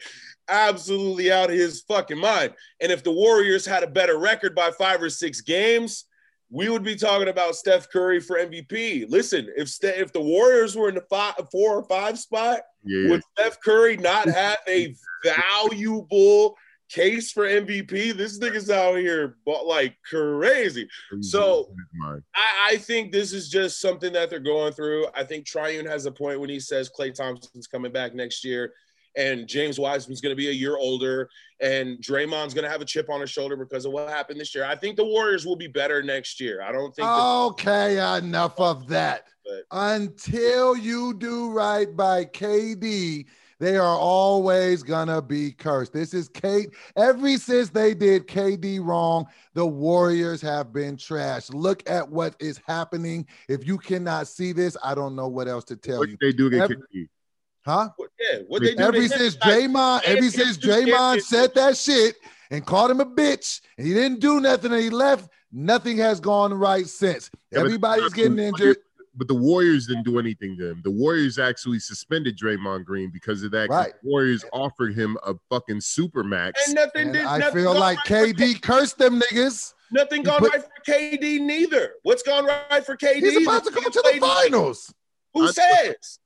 absolutely 0.47 1.29
out 1.29 1.49
of 1.51 1.57
his 1.57 1.81
fucking 1.81 2.17
mind. 2.17 2.53
And 2.79 2.89
if 2.89 3.03
the 3.03 3.11
Warriors 3.11 3.65
had 3.65 3.83
a 3.83 3.87
better 3.87 4.17
record 4.17 4.55
by 4.55 4.71
five 4.71 5.01
or 5.01 5.09
six 5.09 5.41
games, 5.41 6.05
we 6.49 6.69
would 6.69 6.83
be 6.83 6.95
talking 6.95 7.27
about 7.27 7.57
Steph 7.57 7.89
Curry 7.89 8.21
for 8.21 8.37
MVP. 8.37 9.09
Listen, 9.09 9.49
if 9.57 9.67
Ste- 9.67 9.97
if 9.97 10.13
the 10.13 10.21
Warriors 10.21 10.77
were 10.77 10.87
in 10.87 10.95
the 10.95 11.05
five, 11.09 11.35
four 11.51 11.75
or 11.75 11.83
five 11.83 12.17
spot, 12.17 12.61
yeah. 12.85 13.09
would 13.09 13.21
Steph 13.33 13.59
Curry 13.61 13.97
not 13.97 14.29
have 14.29 14.57
a 14.69 14.95
valuable 15.25 16.55
case 16.89 17.31
for 17.31 17.45
MVP. 17.45 18.13
This 18.13 18.39
nigga's 18.39 18.69
out 18.69 18.97
here 18.97 19.37
but 19.45 19.65
like 19.65 19.95
crazy. 20.07 20.87
So 21.21 21.71
I, 22.35 22.71
I, 22.71 22.77
think 22.77 23.11
this 23.11 23.31
is 23.31 23.49
just 23.49 23.79
something 23.79 24.11
that 24.13 24.29
they're 24.29 24.39
going 24.39 24.73
through. 24.73 25.07
I 25.15 25.23
think 25.23 25.45
Triune 25.45 25.85
has 25.85 26.05
a 26.05 26.11
point 26.11 26.39
when 26.39 26.49
he 26.49 26.59
says 26.59 26.89
Klay 26.89 27.13
Thompson's 27.13 27.67
coming 27.67 27.91
back 27.91 28.13
next 28.13 28.43
year. 28.43 28.73
And 29.17 29.47
James 29.47 29.79
Wiseman's 29.79 30.21
going 30.21 30.31
to 30.31 30.37
be 30.37 30.49
a 30.49 30.53
year 30.53 30.77
older, 30.77 31.29
and 31.59 31.97
Draymond's 31.97 32.53
going 32.53 32.63
to 32.63 32.69
have 32.69 32.79
a 32.79 32.85
chip 32.85 33.09
on 33.09 33.19
his 33.21 33.29
shoulder 33.31 33.55
because 33.55 33.85
of 33.85 33.91
what 33.91 34.07
happened 34.07 34.39
this 34.39 34.53
year. 34.53 34.65
I 34.65 34.75
think 34.75 34.97
the 34.97 35.03
Warriors 35.03 35.47
will 35.47 35.55
be 35.55 35.67
better 35.67 36.03
next 36.03 36.39
year. 36.39 36.61
I 36.61 36.71
don't 36.71 36.95
think. 36.95 37.07
Okay, 37.07 37.95
that- 37.95 38.23
enough 38.23 38.59
of 38.59 38.87
that. 38.87 39.25
But- 39.43 39.63
Until 39.71 40.77
you 40.77 41.15
do 41.15 41.49
right 41.49 41.93
by 41.97 42.25
KD, 42.25 43.25
they 43.59 43.77
are 43.77 43.97
always 43.97 44.83
gonna 44.83 45.21
be 45.21 45.51
cursed. 45.51 45.93
This 45.93 46.13
is 46.13 46.29
Kate. 46.29 46.69
Every 46.95 47.37
since 47.37 47.69
they 47.69 47.93
did 47.93 48.27
KD 48.27 48.79
wrong, 48.83 49.27
the 49.53 49.65
Warriors 49.65 50.41
have 50.41 50.71
been 50.71 50.95
trashed. 50.95 51.53
Look 51.53 51.87
at 51.89 52.09
what 52.09 52.35
is 52.39 52.59
happening. 52.65 53.27
If 53.47 53.67
you 53.67 53.77
cannot 53.77 54.27
see 54.27 54.53
this, 54.53 54.77
I 54.83 54.95
don't 54.95 55.15
know 55.15 55.27
what 55.27 55.47
else 55.47 55.65
to 55.65 55.75
tell 55.75 55.99
what 55.99 56.09
you. 56.09 56.17
They 56.21 56.31
do 56.31 56.47
against 56.47 56.71
KD. 56.71 57.09
Huh? 57.65 57.89
Yeah, 58.19 58.39
what 58.47 58.61
they 58.61 58.73
do 58.73 58.83
ever 58.83 59.07
since 59.07 59.35
Draymond, 59.35 60.03
ever 60.05 60.29
since 60.29 60.57
Draymond 60.57 61.21
said 61.21 61.53
that 61.55 61.75
shit 61.75 62.15
and 62.51 62.65
called 62.65 62.91
him 62.91 63.01
a 63.01 63.05
bitch, 63.05 63.61
and 63.77 63.85
he 63.85 63.93
didn't 63.93 64.21
do 64.21 64.39
nothing, 64.39 64.71
and 64.71 64.81
he 64.81 64.89
left. 64.89 65.29
Nothing 65.51 65.97
has 65.97 66.19
gone 66.19 66.53
right 66.53 66.87
since. 66.87 67.31
Everybody's 67.51 68.13
getting 68.13 68.37
injured 68.37 68.77
but 69.15 69.27
the 69.27 69.35
Warriors 69.35 69.87
didn't 69.87 70.03
do 70.03 70.19
anything 70.19 70.57
to 70.57 70.69
him. 70.69 70.81
The 70.83 70.91
Warriors 70.91 71.39
actually 71.39 71.79
suspended 71.79 72.37
Draymond 72.37 72.85
Green 72.85 73.09
because 73.11 73.43
of 73.43 73.51
that. 73.51 73.69
Right. 73.69 73.93
The 74.01 74.09
Warriors 74.09 74.45
offered 74.53 74.93
him 74.93 75.17
a 75.25 75.35
fucking 75.49 75.81
super 75.81 76.23
max. 76.23 76.67
And 76.67 76.75
nothing 76.75 77.07
and 77.07 77.13
did. 77.13 77.25
I 77.25 77.37
nothing 77.37 77.63
feel 77.63 77.73
like 77.73 77.97
right 78.09 78.35
KD 78.35 78.61
cursed 78.61 78.97
them 78.97 79.19
niggas. 79.19 79.73
Nothing 79.91 80.23
gone 80.23 80.39
put, 80.39 80.53
right 80.53 80.63
for 80.63 80.91
KD 80.91 81.41
neither. 81.41 81.93
What's 82.03 82.23
gone 82.23 82.45
right 82.45 82.85
for 82.85 82.95
KD? 82.95 83.15
He's 83.21 83.41
about 83.41 83.65
to 83.65 83.71
go 83.71 83.81
to 83.81 84.11
the 84.13 84.19
finals. 84.19 84.93
Who 85.33 85.47
I 85.47 85.51
says? 85.51 86.19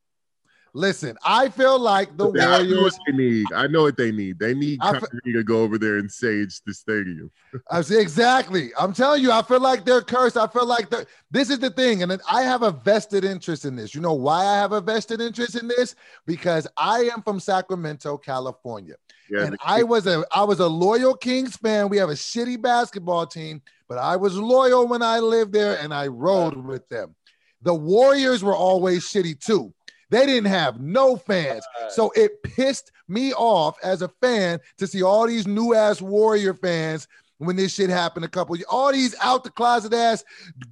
Listen, 0.76 1.16
I 1.24 1.50
feel 1.50 1.78
like 1.78 2.18
the 2.18 2.32
yeah, 2.34 2.58
Warriors. 2.58 2.66
I 2.66 2.76
know 2.76 2.82
what 2.82 2.94
they 3.06 3.14
need. 3.14 3.46
I 3.54 3.68
know 3.68 3.82
what 3.84 3.98
they 3.98 4.12
need. 4.12 4.40
They 4.40 4.56
need 4.56 4.82
Kyrie 4.82 5.34
to 5.34 5.44
go 5.44 5.62
over 5.62 5.78
there 5.78 5.98
and 5.98 6.12
sage 6.12 6.62
the 6.66 6.74
stadium. 6.74 7.30
I 7.72 7.82
see 7.82 8.00
exactly. 8.00 8.72
I'm 8.80 8.92
telling 8.92 9.22
you, 9.22 9.32
I 9.32 9.44
feel 9.44 9.60
like 9.60 9.86
they're 9.86 10.02
cursed. 10.02 10.36
I 10.36 10.48
feel 10.48 10.66
like 10.66 10.90
they're. 10.90 11.06
This 11.30 11.52
is 11.52 11.60
the 11.60 11.70
thing, 11.70 12.02
and 12.02 12.20
I 12.30 12.42
have 12.42 12.64
a 12.64 12.72
vested 12.72 13.24
interest 13.24 13.66
in 13.66 13.76
this. 13.76 13.94
You 13.94 14.02
know 14.02 14.14
why 14.14 14.46
I 14.46 14.56
have 14.56 14.72
a 14.72 14.82
vested 14.82 15.22
interest 15.22 15.56
in 15.56 15.68
this? 15.68 15.94
Because 16.26 16.68
I 16.76 17.02
am 17.14 17.22
from 17.22 17.40
Sacramento, 17.40 18.18
California, 18.18 18.96
yeah, 19.30 19.46
and 19.46 19.58
I 19.64 19.84
was 19.84 20.08
a 20.08 20.26
I 20.34 20.44
was 20.44 20.60
a 20.60 20.68
loyal 20.68 21.16
Kings 21.16 21.56
fan. 21.56 21.88
We 21.88 21.98
have 21.98 22.10
a 22.10 22.14
shitty 22.14 22.60
basketball 22.60 23.28
team, 23.28 23.62
but 23.88 24.00
I 24.00 24.16
was 24.16 24.36
loyal 24.36 24.88
when 24.88 25.04
I 25.04 25.20
lived 25.20 25.54
there, 25.54 25.78
and 25.78 25.94
I 25.94 26.08
rode 26.08 26.58
with 26.58 26.90
them. 26.90 27.14
The 27.62 27.76
Warriors 27.76 28.44
were 28.44 28.56
always 28.56 29.04
shitty 29.04 29.40
too. 29.40 29.72
They 30.10 30.26
didn't 30.26 30.50
have 30.50 30.80
no 30.80 31.16
fans. 31.16 31.64
So 31.90 32.12
it 32.16 32.44
pissed 32.44 32.92
me 33.08 33.34
off 33.34 33.78
as 33.84 34.02
a 34.02 34.10
fan 34.22 34.60
to 34.78 34.88
see 34.88 35.04
all 35.04 35.28
these 35.28 35.48
new 35.48 35.74
ass 35.74 36.02
Warrior 36.02 36.54
fans 36.54 37.08
when 37.38 37.56
this 37.56 37.74
shit 37.74 37.90
happened 37.90 38.26
a 38.26 38.30
couple 38.30 38.56
years. 38.56 38.68
All 38.70 38.92
these 38.92 39.16
out 39.22 39.44
the 39.44 39.50
closet 39.50 39.94
ass 39.94 40.24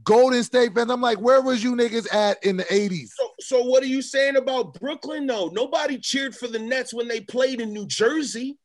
Golden 0.04 0.44
State 0.44 0.74
fans. 0.74 0.92
I'm 0.92 1.02
like, 1.02 1.20
where 1.20 1.42
was 1.42 1.64
you 1.64 1.76
niggas 1.76 2.14
at 2.14 2.44
in 2.46 2.58
the 2.58 2.64
80s? 2.66 3.10
So, 3.10 3.30
so 3.40 3.64
what 3.64 3.84
are 3.84 3.88
you 3.88 4.02
saying 4.02 4.36
about 4.36 4.80
Brooklyn 4.80 5.28
though? 5.28 5.50
Nobody 5.50 5.98
cheered 5.98 6.36
for 6.36 6.48
the 6.48 6.60
Nets 6.60 6.94
when 6.94 7.08
they 7.08 7.22
played 7.22 7.62
in 7.62 7.74
New 7.74 7.88
Jersey. 7.88 8.58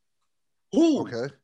Who? 0.73 1.01
Okay. 1.01 1.35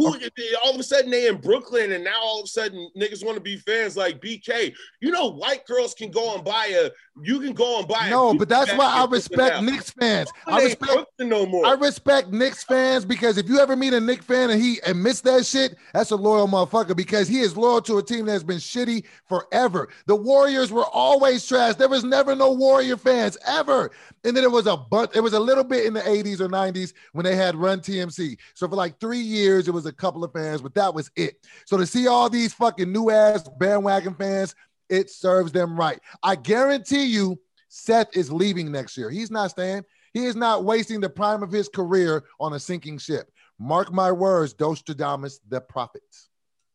Who 0.00 0.16
all 0.64 0.74
of 0.74 0.80
a 0.80 0.82
sudden 0.82 1.10
they 1.10 1.28
in 1.28 1.36
Brooklyn 1.36 1.92
and 1.92 2.04
now 2.04 2.20
all 2.22 2.40
of 2.40 2.44
a 2.44 2.48
sudden 2.48 2.88
niggas 2.96 3.24
want 3.24 3.36
to 3.36 3.42
be 3.42 3.56
fans 3.56 3.96
like 3.96 4.20
BK. 4.20 4.74
You 5.00 5.10
know, 5.10 5.28
white 5.28 5.66
girls 5.66 5.94
can 5.94 6.10
go 6.10 6.34
and 6.34 6.44
buy 6.44 6.66
a 6.72 6.90
you 7.22 7.40
can 7.40 7.52
go 7.52 7.80
and 7.80 7.88
buy 7.88 8.08
no, 8.08 8.32
but 8.34 8.48
that's 8.48 8.72
why 8.72 8.86
I 8.86 9.04
respect 9.06 9.62
Knicks 9.62 9.90
fans. 9.90 10.30
I 10.46 10.62
respect 10.62 11.06
no 11.18 11.44
more. 11.44 11.66
I 11.66 11.72
respect 11.72 12.30
Knicks 12.30 12.64
fans 12.64 13.04
because 13.04 13.36
if 13.36 13.48
you 13.48 13.58
ever 13.60 13.76
meet 13.76 13.92
a 13.92 14.00
Knicks 14.00 14.24
fan 14.24 14.50
and 14.50 14.60
he 14.60 14.78
admits 14.86 15.20
that 15.22 15.44
shit, 15.44 15.76
that's 15.92 16.10
a 16.10 16.16
loyal 16.16 16.48
motherfucker 16.48 16.96
because 16.96 17.28
he 17.28 17.40
is 17.40 17.56
loyal 17.56 17.82
to 17.82 17.98
a 17.98 18.02
team 18.02 18.26
that's 18.26 18.42
been 18.42 18.58
shitty 18.58 19.04
forever. 19.28 19.88
The 20.06 20.16
Warriors 20.16 20.72
were 20.72 20.86
always 20.86 21.46
trash. 21.46 21.74
There 21.74 21.88
was 21.88 22.04
never 22.04 22.34
no 22.34 22.52
Warrior 22.52 22.96
fans 22.96 23.36
ever. 23.46 23.90
And 24.24 24.36
then 24.36 24.44
it 24.44 24.50
was 24.50 24.66
a 24.66 24.76
bunch, 24.76 25.10
it 25.14 25.20
was 25.20 25.32
a 25.32 25.40
little 25.40 25.64
bit 25.64 25.86
in 25.86 25.94
the 25.94 26.00
80s 26.00 26.40
or 26.40 26.48
90s 26.48 26.92
when 27.12 27.24
they 27.24 27.36
had 27.36 27.56
Run 27.56 27.80
TMC. 27.80 28.36
So 28.54 28.68
for 28.68 28.76
like 28.76 28.98
three 29.00 29.18
years, 29.18 29.68
it 29.68 29.72
was 29.72 29.86
a 29.86 29.89
couple 29.92 30.24
of 30.24 30.32
fans, 30.32 30.62
but 30.62 30.74
that 30.74 30.94
was 30.94 31.10
it. 31.16 31.46
So 31.66 31.76
to 31.76 31.86
see 31.86 32.06
all 32.06 32.28
these 32.28 32.52
fucking 32.54 32.90
new 32.90 33.10
ass 33.10 33.48
bandwagon 33.58 34.14
fans 34.14 34.54
it 34.90 35.08
serves 35.08 35.52
them 35.52 35.78
right. 35.78 36.00
I 36.22 36.34
guarantee 36.34 37.04
you, 37.04 37.40
Steph 37.68 38.08
is 38.14 38.32
leaving 38.32 38.70
next 38.70 38.98
year. 38.98 39.08
He's 39.08 39.30
not 39.30 39.52
staying. 39.52 39.84
He 40.12 40.24
is 40.26 40.34
not 40.34 40.64
wasting 40.64 41.00
the 41.00 41.08
prime 41.08 41.44
of 41.44 41.52
his 41.52 41.68
career 41.68 42.24
on 42.40 42.52
a 42.52 42.58
sinking 42.58 42.98
ship. 42.98 43.30
Mark 43.60 43.92
my 43.92 44.10
words, 44.10 44.52
Dostradamus, 44.52 45.38
the 45.48 45.60
prophets. 45.60 46.29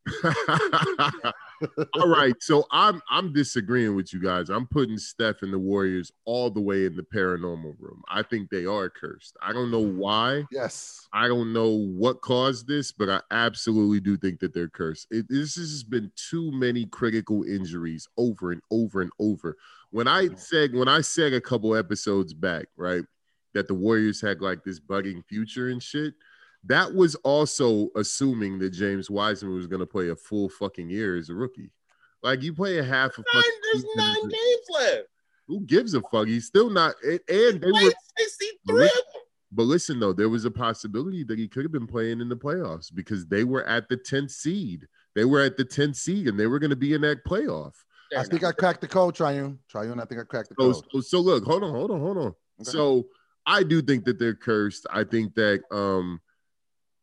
all 1.95 2.07
right, 2.07 2.35
so 2.39 2.65
I'm 2.71 3.01
I'm 3.09 3.33
disagreeing 3.33 3.95
with 3.95 4.13
you 4.13 4.21
guys. 4.21 4.49
I'm 4.49 4.67
putting 4.67 4.97
Steph 4.97 5.41
and 5.41 5.51
the 5.51 5.59
Warriors 5.59 6.11
all 6.25 6.51
the 6.51 6.61
way 6.61 6.85
in 6.85 6.95
the 6.95 7.03
paranormal 7.03 7.75
room. 7.79 8.03
I 8.09 8.21
think 8.21 8.49
they 8.49 8.65
are 8.65 8.89
cursed. 8.89 9.35
I 9.41 9.51
don't 9.53 9.71
know 9.71 9.79
why. 9.79 10.43
Yes. 10.51 11.07
I 11.11 11.27
don't 11.27 11.53
know 11.53 11.69
what 11.69 12.21
caused 12.21 12.67
this, 12.67 12.91
but 12.91 13.09
I 13.09 13.21
absolutely 13.31 13.99
do 13.99 14.17
think 14.17 14.39
that 14.41 14.53
they're 14.53 14.69
cursed. 14.69 15.07
It, 15.09 15.25
this 15.29 15.55
has 15.55 15.83
been 15.83 16.11
too 16.15 16.51
many 16.51 16.85
critical 16.85 17.43
injuries 17.43 18.07
over 18.17 18.51
and 18.51 18.61
over 18.69 19.01
and 19.01 19.11
over. 19.19 19.57
When 19.89 20.07
I 20.07 20.25
mm-hmm. 20.25 20.35
said 20.35 20.73
when 20.73 20.87
I 20.87 21.01
said 21.01 21.33
a 21.33 21.41
couple 21.41 21.75
episodes 21.75 22.33
back, 22.33 22.67
right, 22.77 23.03
that 23.53 23.67
the 23.67 23.73
Warriors 23.73 24.21
had 24.21 24.41
like 24.41 24.63
this 24.63 24.79
bugging 24.79 25.25
future 25.25 25.69
and 25.69 25.81
shit 25.81 26.13
that 26.67 26.93
was 26.93 27.15
also 27.15 27.89
assuming 27.95 28.59
that 28.59 28.71
James 28.71 29.09
Wiseman 29.09 29.55
was 29.55 29.67
going 29.67 29.79
to 29.81 29.85
play 29.85 30.09
a 30.09 30.15
full 30.15 30.49
fucking 30.49 30.89
year 30.89 31.15
as 31.17 31.29
a 31.29 31.33
rookie. 31.35 31.71
Like 32.23 32.41
you 32.41 32.53
play 32.53 32.79
a 32.79 32.83
half 32.83 33.17
of 33.17 33.25
Nine, 33.33 33.43
there's 33.71 33.85
nine 33.95 34.27
games 34.27 34.65
left. 34.71 35.03
Who 35.47 35.61
gives 35.61 35.93
a 35.93 36.01
fuck? 36.01 36.27
He's 36.27 36.47
still 36.47 36.69
not. 36.71 36.95
And, 37.03 37.19
and 37.29 37.61
they 37.61 37.71
were. 37.71 37.93
63. 38.17 38.89
But 39.51 39.63
listen 39.63 39.99
though, 39.99 40.11
there 40.11 40.27
was 40.29 40.43
a 40.45 40.51
possibility 40.51 41.23
that 41.23 41.37
he 41.37 41.47
could 41.47 41.63
have 41.63 41.71
been 41.71 41.87
playing 41.87 42.19
in 42.19 42.29
the 42.29 42.35
playoffs 42.35 42.93
because 42.93 43.25
they 43.27 43.43
were 43.43 43.63
at 43.65 43.87
the 43.87 43.97
10th 43.97 44.31
seed. 44.31 44.87
They 45.13 45.23
were 45.23 45.41
at 45.41 45.55
the 45.55 45.63
10th 45.63 45.95
seed 45.95 46.27
and 46.27 46.37
they 46.39 46.47
were 46.47 46.59
going 46.59 46.71
to 46.71 46.75
be 46.75 46.93
in 46.93 47.01
that 47.01 47.23
playoff. 47.25 47.73
I 48.17 48.23
think 48.23 48.43
I 48.43 48.51
cracked 48.51 48.81
the 48.81 48.87
code, 48.87 49.15
Triune. 49.15 49.59
Triune, 49.69 49.99
I 49.99 50.05
think 50.05 50.21
I 50.21 50.23
cracked 50.23 50.49
the 50.49 50.55
So, 50.59 50.73
code. 50.73 50.83
so, 50.91 51.01
so 51.01 51.19
look, 51.19 51.43
hold 51.45 51.63
on, 51.63 51.71
hold 51.71 51.91
on, 51.91 51.99
hold 51.99 52.17
on. 52.17 52.23
Okay. 52.25 52.63
So 52.63 53.05
I 53.45 53.63
do 53.63 53.81
think 53.81 54.05
that 54.05 54.19
they're 54.19 54.35
cursed. 54.35 54.87
I 54.91 55.03
think 55.03 55.35
that 55.35 55.61
um 55.71 56.19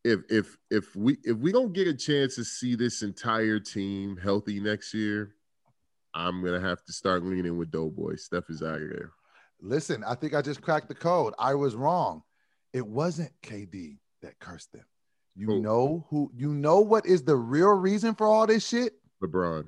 if 0.03 0.19
if 0.29 0.57
if 0.69 0.95
we 0.95 1.17
if 1.23 1.37
we 1.37 1.51
don't 1.51 1.73
get 1.73 1.87
a 1.87 1.93
chance 1.93 2.35
to 2.35 2.43
see 2.43 2.75
this 2.75 3.01
entire 3.01 3.59
team 3.59 4.17
healthy 4.17 4.59
next 4.59 4.93
year, 4.93 5.35
I'm 6.13 6.43
gonna 6.43 6.59
have 6.59 6.83
to 6.85 6.93
start 6.93 7.23
leaning 7.23 7.57
with 7.57 7.71
Doughboy. 7.71 8.15
Steph 8.15 8.49
is 8.49 8.61
out 8.61 8.81
of 8.81 8.89
there. 8.89 9.11
Listen, 9.61 10.03
I 10.03 10.15
think 10.15 10.33
I 10.33 10.41
just 10.41 10.61
cracked 10.61 10.89
the 10.89 10.95
code. 10.95 11.33
I 11.39 11.55
was 11.55 11.75
wrong. 11.75 12.21
It 12.73 12.85
wasn't 12.85 13.31
KD 13.41 13.97
that 14.21 14.39
cursed 14.39 14.73
them. 14.73 14.85
You 15.35 15.61
know 15.61 16.05
who? 16.09 16.31
You 16.35 16.53
know 16.53 16.81
what 16.81 17.05
is 17.05 17.23
the 17.23 17.35
real 17.35 17.71
reason 17.71 18.13
for 18.13 18.27
all 18.27 18.45
this 18.45 18.67
shit? 18.67 18.93
LeBron. 19.23 19.65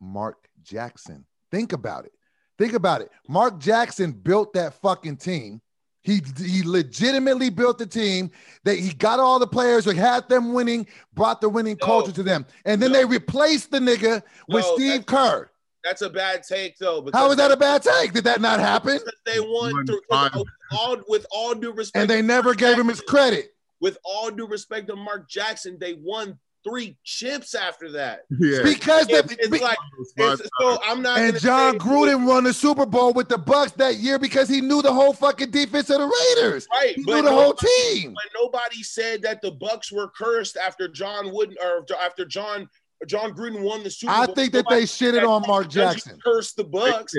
Mark 0.00 0.48
Jackson. 0.62 1.24
Think 1.50 1.72
about 1.72 2.04
it. 2.04 2.12
Think 2.58 2.74
about 2.74 3.00
it. 3.00 3.10
Mark 3.28 3.58
Jackson 3.58 4.12
built 4.12 4.52
that 4.52 4.74
fucking 4.74 5.16
team. 5.16 5.60
He 6.02 6.22
he 6.38 6.62
legitimately 6.62 7.50
built 7.50 7.78
the 7.78 7.86
team. 7.86 8.30
That 8.64 8.78
he 8.78 8.92
got 8.92 9.20
all 9.20 9.38
the 9.38 9.46
players, 9.46 9.84
who 9.84 9.92
had 9.92 10.28
them 10.28 10.52
winning, 10.52 10.86
brought 11.14 11.40
the 11.40 11.48
winning 11.48 11.76
No. 11.80 11.86
culture 11.86 12.12
to 12.12 12.22
them, 12.22 12.46
and 12.64 12.80
then 12.82 12.92
No. 12.92 12.98
they 12.98 13.04
replaced 13.04 13.70
the 13.70 13.78
nigga 13.78 14.22
with 14.48 14.64
No, 14.64 14.74
Steve 14.76 15.06
that's- 15.06 15.30
Kerr. 15.32 15.50
That's 15.82 16.02
a 16.02 16.10
bad 16.10 16.42
take, 16.42 16.76
though. 16.78 17.00
because 17.00 17.18
How 17.18 17.30
is 17.30 17.36
that 17.38 17.50
a 17.50 17.56
bad 17.56 17.82
take? 17.82 18.12
Did 18.12 18.24
that 18.24 18.40
not 18.42 18.60
happen? 18.60 18.98
Because 18.98 19.18
they 19.24 19.40
won 19.40 19.72
Won 19.72 19.86
through, 19.86 20.00
with 20.10 20.48
all 20.72 20.96
with 21.08 21.26
all 21.30 21.54
due 21.54 21.72
respect. 21.72 22.02
And 22.02 22.10
they 22.10 22.20
never 22.22 22.50
Mark 22.50 22.58
gave 22.58 22.78
him 22.78 22.88
his 22.88 23.00
credit. 23.00 23.54
With 23.80 23.96
all 24.04 24.30
due 24.30 24.46
respect 24.46 24.88
to 24.88 24.96
Mark 24.96 25.28
Jackson, 25.28 25.78
they 25.80 25.94
won 25.94 26.38
three 26.64 26.96
chips 27.04 27.54
after 27.54 27.90
that. 27.92 28.20
Yeah. 28.38 28.62
Because 28.62 29.06
It's, 29.08 29.34
the, 29.34 29.36
it's 29.40 29.62
like 29.62 29.78
it's, 30.16 30.42
so 30.60 30.78
I'm 30.86 31.02
not. 31.02 31.18
and 31.20 31.38
Jon 31.40 31.78
Gruden 31.78 32.26
won 32.26 32.44
the 32.44 32.52
Super 32.52 32.86
Bowl 32.86 33.12
with 33.12 33.28
the 33.28 33.36
Bucs 33.38 33.74
that 33.74 33.96
year 33.96 34.18
because 34.18 34.48
he 34.48 34.60
knew 34.60 34.82
the 34.82 34.92
whole 34.92 35.12
fucking 35.12 35.50
defense 35.50 35.90
of 35.90 35.98
the 36.00 36.36
Raiders. 36.36 36.66
right? 36.72 36.94
He 36.94 37.02
knew 37.02 37.22
the 37.22 37.30
whole 37.30 37.54
team. 37.54 38.14
But 38.14 38.40
nobody 38.40 38.82
said 38.82 39.22
that 39.22 39.40
the 39.42 39.52
Bucs 39.52 39.92
were 39.92 40.08
cursed 40.08 40.56
after 40.56 40.88
John 40.88 41.32
Wooden 41.32 41.56
or 41.62 41.84
after 42.02 42.24
John 42.24 42.68
Jon 43.06 43.32
Gruden 43.32 43.62
won 43.62 43.82
the 43.82 43.90
Super 43.90 44.12
Bowl. 44.12 44.22
I 44.22 44.26
think 44.26 44.52
that 44.52 44.64
Nobody 44.64 44.80
they 44.82 44.86
said 44.86 45.14
shitted 45.14 45.28
on 45.28 45.42
Mark 45.46 45.68
Jackson. 45.70 46.18
Cursed 46.22 46.56
the 46.56 46.64
Bucs. 46.64 47.14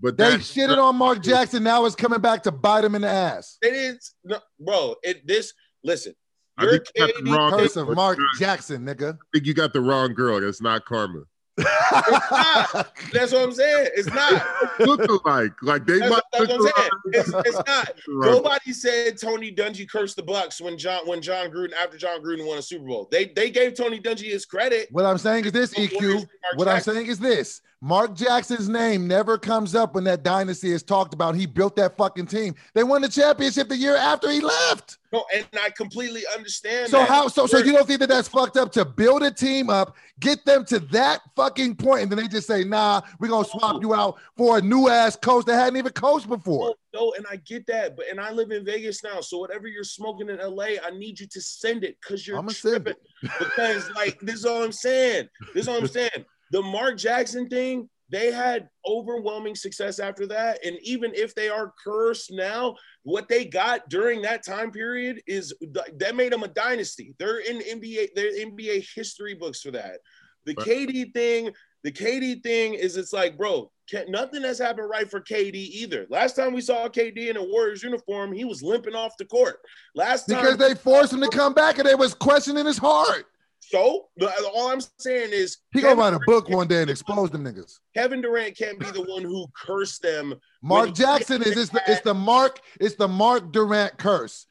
but 0.00 0.16
They 0.16 0.30
that, 0.30 0.40
shitted 0.40 0.78
on 0.82 0.96
Mark 0.96 1.22
Jackson. 1.22 1.62
Now 1.62 1.84
it's 1.84 1.94
coming 1.94 2.20
back 2.20 2.42
to 2.44 2.52
bite 2.52 2.84
him 2.84 2.94
in 2.94 3.02
the 3.02 3.08
ass. 3.08 3.58
They 3.60 3.70
didn't, 3.70 4.04
no, 4.24 4.38
bro. 4.58 4.94
It 5.02 5.26
this 5.26 5.52
listen. 5.84 6.14
I 6.58 6.64
You're 6.64 6.72
think 6.72 6.84
you 6.96 7.06
got 7.06 7.24
the 7.24 7.30
wrong- 7.32 7.50
Curse 7.52 7.76
of 7.76 7.88
Mark 7.94 8.18
Jackson, 8.38 8.84
nigga. 8.84 9.16
think 9.32 9.46
you 9.46 9.54
got 9.54 9.72
the 9.72 9.80
wrong 9.80 10.12
girl. 10.14 10.40
That's 10.40 10.60
not 10.60 10.84
Karma. 10.84 11.22
not. 11.58 12.92
That's 13.12 13.32
what 13.32 13.42
I'm 13.42 13.52
saying. 13.52 13.88
It's 13.96 14.08
not. 14.08 14.46
Look 14.80 15.00
alike. 15.24 15.52
Like 15.62 15.86
they 15.86 15.98
That's, 15.98 16.10
might 16.10 16.22
that's 16.32 16.48
what 16.48 16.52
I'm 16.52 16.62
saying. 16.62 16.90
It's, 17.06 17.32
it's 17.48 17.66
not. 17.66 17.92
Nobody 18.08 18.72
said 18.72 19.18
Tony 19.20 19.52
Dungy 19.52 19.88
cursed 19.88 20.16
the 20.16 20.22
Bucs 20.22 20.60
when 20.60 20.78
John 20.78 21.06
when 21.06 21.20
Jon 21.20 21.48
Gruden 21.50 21.72
after 21.72 21.96
Jon 21.98 22.22
Gruden 22.22 22.46
won 22.46 22.58
a 22.58 22.62
Super 22.62 22.84
Bowl. 22.86 23.08
They 23.10 23.26
they 23.26 23.50
gave 23.50 23.74
Tony 23.74 24.00
Dungy 24.00 24.30
his 24.30 24.44
credit. 24.46 24.88
What 24.92 25.04
I'm 25.04 25.18
saying 25.18 25.46
is 25.46 25.52
this, 25.52 25.74
EQ. 25.74 26.26
What 26.54 26.68
I'm 26.68 26.80
saying 26.80 27.06
is 27.06 27.18
this. 27.18 27.60
Mark 27.80 28.16
Jackson's 28.16 28.68
name 28.68 29.06
never 29.06 29.38
comes 29.38 29.76
up 29.76 29.94
when 29.94 30.02
that 30.04 30.24
dynasty 30.24 30.72
is 30.72 30.82
talked 30.82 31.14
about. 31.14 31.36
He 31.36 31.46
built 31.46 31.76
that 31.76 31.96
fucking 31.96 32.26
team. 32.26 32.56
They 32.74 32.82
won 32.82 33.02
the 33.02 33.08
championship 33.08 33.68
the 33.68 33.76
year 33.76 33.94
after 33.94 34.28
he 34.28 34.40
left. 34.40 34.98
No, 35.12 35.24
and 35.32 35.46
I 35.62 35.70
completely 35.70 36.22
understand. 36.34 36.90
So 36.90 36.98
that. 36.98 37.08
how? 37.08 37.28
So 37.28 37.46
so 37.46 37.58
You're- 37.58 37.72
don't 37.72 37.86
think 37.86 38.00
that 38.00 38.08
that's 38.08 38.26
fucked 38.26 38.56
up 38.56 38.72
to 38.72 38.84
build 38.84 39.22
a 39.22 39.30
team 39.30 39.70
up, 39.70 39.96
get 40.18 40.44
them 40.44 40.64
to 40.66 40.80
that 40.80 41.20
fucking 41.36 41.76
point, 41.76 42.02
and 42.02 42.10
then 42.12 42.18
they 42.18 42.26
just 42.26 42.48
say, 42.48 42.64
"Nah, 42.64 43.00
we're 43.20 43.28
gonna 43.28 43.46
swap 43.48 43.80
you 43.80 43.94
out 43.94 44.18
for 44.36 44.58
a 44.58 44.60
new 44.60 44.88
ass 44.88 45.14
coach 45.14 45.46
that 45.46 45.54
hadn't 45.54 45.76
even 45.76 45.92
coached 45.92 46.28
before." 46.28 46.74
No, 46.92 47.00
no, 47.00 47.12
and 47.16 47.26
I 47.30 47.36
get 47.36 47.64
that, 47.68 47.96
but 47.96 48.06
and 48.10 48.20
I 48.20 48.32
live 48.32 48.50
in 48.50 48.64
Vegas 48.64 49.04
now, 49.04 49.20
so 49.20 49.38
whatever 49.38 49.68
you're 49.68 49.84
smoking 49.84 50.28
in 50.28 50.40
LA, 50.40 50.78
I 50.84 50.90
need 50.90 51.20
you 51.20 51.28
to 51.28 51.40
send 51.40 51.84
it 51.84 51.96
because 52.02 52.26
you're 52.26 52.36
send 52.50 52.84
tripping. 52.84 52.94
because 53.38 53.88
like 53.92 54.18
this 54.20 54.34
is 54.34 54.44
all 54.44 54.64
I'm 54.64 54.72
saying. 54.72 55.28
This 55.54 55.62
is 55.62 55.68
all 55.68 55.78
I'm 55.78 55.86
saying. 55.86 56.26
The 56.50 56.62
Mark 56.62 56.96
Jackson 56.96 57.48
thing, 57.48 57.88
they 58.10 58.32
had 58.32 58.68
overwhelming 58.86 59.54
success 59.54 59.98
after 59.98 60.26
that, 60.28 60.64
and 60.64 60.78
even 60.82 61.12
if 61.14 61.34
they 61.34 61.48
are 61.48 61.74
cursed 61.84 62.32
now, 62.32 62.74
what 63.02 63.28
they 63.28 63.44
got 63.44 63.88
during 63.90 64.22
that 64.22 64.44
time 64.44 64.70
period 64.70 65.20
is 65.26 65.54
that 65.98 66.16
made 66.16 66.32
them 66.32 66.42
a 66.42 66.48
dynasty. 66.48 67.14
They're 67.18 67.40
in 67.40 67.58
NBA, 67.58 68.08
they're 68.14 68.32
NBA 68.32 68.86
history 68.94 69.34
books 69.34 69.60
for 69.60 69.72
that. 69.72 69.98
The 70.46 70.54
Right. 70.56 70.66
KD 70.66 71.12
thing, 71.12 71.50
the 71.84 71.92
KD 71.92 72.42
thing 72.42 72.74
is 72.74 72.96
it's 72.96 73.12
like, 73.12 73.36
bro, 73.36 73.70
nothing 74.08 74.42
has 74.42 74.58
happened 74.58 74.88
right 74.88 75.10
for 75.10 75.20
KD 75.20 75.54
either. 75.54 76.06
Last 76.08 76.34
time 76.34 76.54
we 76.54 76.62
saw 76.62 76.88
KD 76.88 77.28
in 77.28 77.36
a 77.36 77.44
Warriors 77.44 77.82
uniform, 77.82 78.32
he 78.32 78.44
was 78.44 78.62
limping 78.62 78.94
off 78.94 79.16
the 79.18 79.26
court. 79.26 79.58
Last 79.94 80.26
time, 80.26 80.40
Because 80.40 80.56
they 80.56 80.74
forced 80.74 81.12
him 81.12 81.20
to 81.20 81.28
come 81.28 81.52
back, 81.52 81.78
and 81.78 81.86
they 81.86 81.94
was 81.94 82.14
questioning 82.14 82.64
his 82.64 82.78
heart. 82.78 83.26
So 83.60 84.08
all 84.54 84.70
I'm 84.70 84.80
saying 84.98 85.30
is 85.32 85.58
He 85.72 85.80
gonna 85.80 85.94
write 85.94 86.14
a 86.14 86.20
book 86.26 86.48
one 86.48 86.68
day 86.68 86.82
and 86.82 86.90
expose 86.90 87.30
them 87.30 87.44
niggas. 87.44 87.78
Kevin 87.94 88.20
Durant 88.20 88.56
can't 88.56 88.78
be 88.78 88.90
the 88.90 89.02
one 89.02 89.22
who 89.22 89.46
cursed 89.54 90.02
them. 90.02 90.34
Mark 90.62 90.94
Jackson 90.94 91.42
is 91.42 91.56
it's 91.56 91.70
the, 91.70 91.82
it's 91.86 92.00
the 92.02 92.14
Mark 92.14 92.60
it's 92.80 92.94
the 92.94 93.08
Mark 93.08 93.52
Durant 93.52 93.98
curse. 93.98 94.46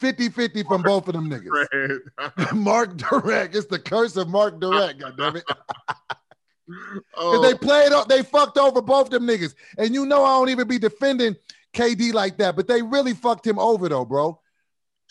50-50 0.00 0.66
from 0.66 0.82
both 0.82 1.08
of 1.08 1.14
them 1.14 1.28
niggas. 1.28 1.50
Right. 1.50 2.54
Mark 2.54 2.96
Durant. 2.96 3.54
It's 3.54 3.66
the 3.66 3.78
curse 3.78 4.16
of 4.16 4.28
Mark 4.28 4.60
Durant, 4.60 4.98
goddammit. 4.98 5.42
Because 6.68 7.02
oh, 7.16 7.42
they 7.42 7.54
played 7.54 7.92
up, 7.92 8.08
they 8.08 8.22
fucked 8.22 8.58
over 8.58 8.82
both 8.82 9.08
them 9.08 9.26
niggas. 9.26 9.54
And 9.78 9.94
you 9.94 10.04
know 10.04 10.22
I 10.22 10.38
don't 10.38 10.50
even 10.50 10.68
be 10.68 10.78
defending 10.78 11.34
KD 11.72 12.12
like 12.12 12.36
that, 12.38 12.56
but 12.56 12.68
they 12.68 12.82
really 12.82 13.14
fucked 13.14 13.46
him 13.46 13.58
over 13.58 13.88
though, 13.88 14.04
bro. 14.04 14.38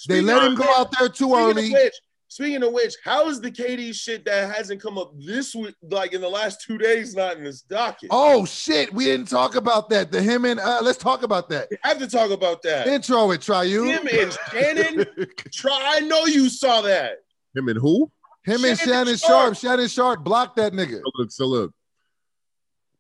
They 0.08 0.22
let 0.22 0.44
him 0.44 0.54
go 0.54 0.62
which- 0.62 0.78
out 0.78 0.94
there 1.00 1.10
too 1.10 1.34
early. 1.34 1.72
which, 1.72 1.94
speaking 2.38 2.62
of 2.62 2.72
which, 2.72 2.94
how 3.04 3.28
is 3.30 3.42
the 3.42 3.50
KD 3.50 3.96
shit 3.96 4.24
that 4.26 4.56
hasn't 4.56 4.80
come 4.80 5.00
up 5.00 5.12
this 5.18 5.56
week, 5.56 5.74
like 5.90 6.14
in 6.14 6.22
the 6.22 6.30
last 6.30 6.62
two 6.62 6.78
days, 6.78 7.16
not 7.16 7.36
in 7.36 7.44
this 7.44 7.62
docket? 7.62 8.10
Oh 8.12 8.46
shit, 8.46 8.94
we 8.94 9.06
didn't 9.06 9.28
talk 9.28 9.56
about 9.56 9.90
that. 9.90 10.12
The 10.12 10.22
him 10.22 10.46
and 10.46 10.60
uh 10.60 10.82
let's 10.84 11.00
talk 11.00 11.24
about 11.24 11.50
that. 11.50 11.68
I 11.84 11.88
have 11.88 11.98
to 11.98 12.08
talk 12.08 12.30
about 12.30 12.62
that. 12.62 12.86
Intro 12.86 13.32
it, 13.32 13.42
try 13.42 13.64
you. 13.64 13.86
Him 13.86 14.08
and 14.12 14.38
Shannon. 14.52 15.06
Try. 15.52 15.96
I 15.96 16.00
know 16.02 16.26
you 16.26 16.48
saw 16.50 16.82
that. 16.82 17.24
him 17.56 17.70
and 17.70 17.80
who? 17.80 18.12
Him 18.46 18.64
and 18.66 18.78
Shannon 18.78 18.94
Shannon 18.94 19.18
Sharpe. 19.18 19.30
Sharpe. 19.56 19.58
Shannon 19.58 19.88
Sharpe 19.88 20.24
blocked 20.24 20.58
that 20.58 20.74
nigga. 20.74 20.98
So 21.00 21.12
look, 21.16 21.32
so 21.32 21.46
look. 21.48 21.74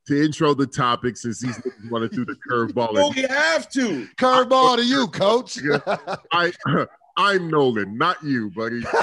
To 0.07 0.23
intro 0.23 0.55
the 0.55 0.65
topic, 0.65 1.15
since 1.15 1.41
these 1.41 1.57
niggas 1.57 1.91
want 1.91 2.09
to 2.09 2.15
do 2.15 2.25
the 2.25 2.35
curveball, 2.49 2.93
No, 2.95 3.09
we 3.09 3.21
have 3.23 3.69
to. 3.71 4.07
Curveball 4.17 4.77
to 4.77 4.83
you, 4.83 5.07
coach. 5.09 5.59
I 6.31 6.51
I'm 7.17 7.49
Nolan, 7.49 7.97
not 7.97 8.23
you, 8.23 8.51
buddy. 8.51 8.81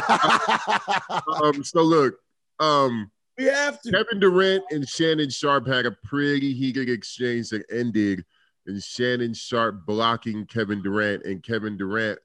Um, 1.43 1.65
so 1.65 1.83
look, 1.83 2.15
um, 2.61 3.11
We 3.37 3.45
have 3.47 3.81
to. 3.83 3.91
Kevin 3.91 4.21
Durant 4.21 4.65
and 4.71 4.89
Shannon 4.89 5.31
Sharpe 5.31 5.67
had 5.67 5.85
a 5.87 5.91
pretty 5.91 6.55
heated 6.55 6.89
exchange 6.89 7.51
that 7.51 7.65
ended 7.71 8.25
in 8.67 8.81
Shannon 8.81 9.35
Sharpe 9.35 9.85
blocking 9.85 10.47
Kevin 10.47 10.81
Durant 10.83 11.25
and 11.25 11.43
Kevin 11.43 11.77
Durant 11.77 12.19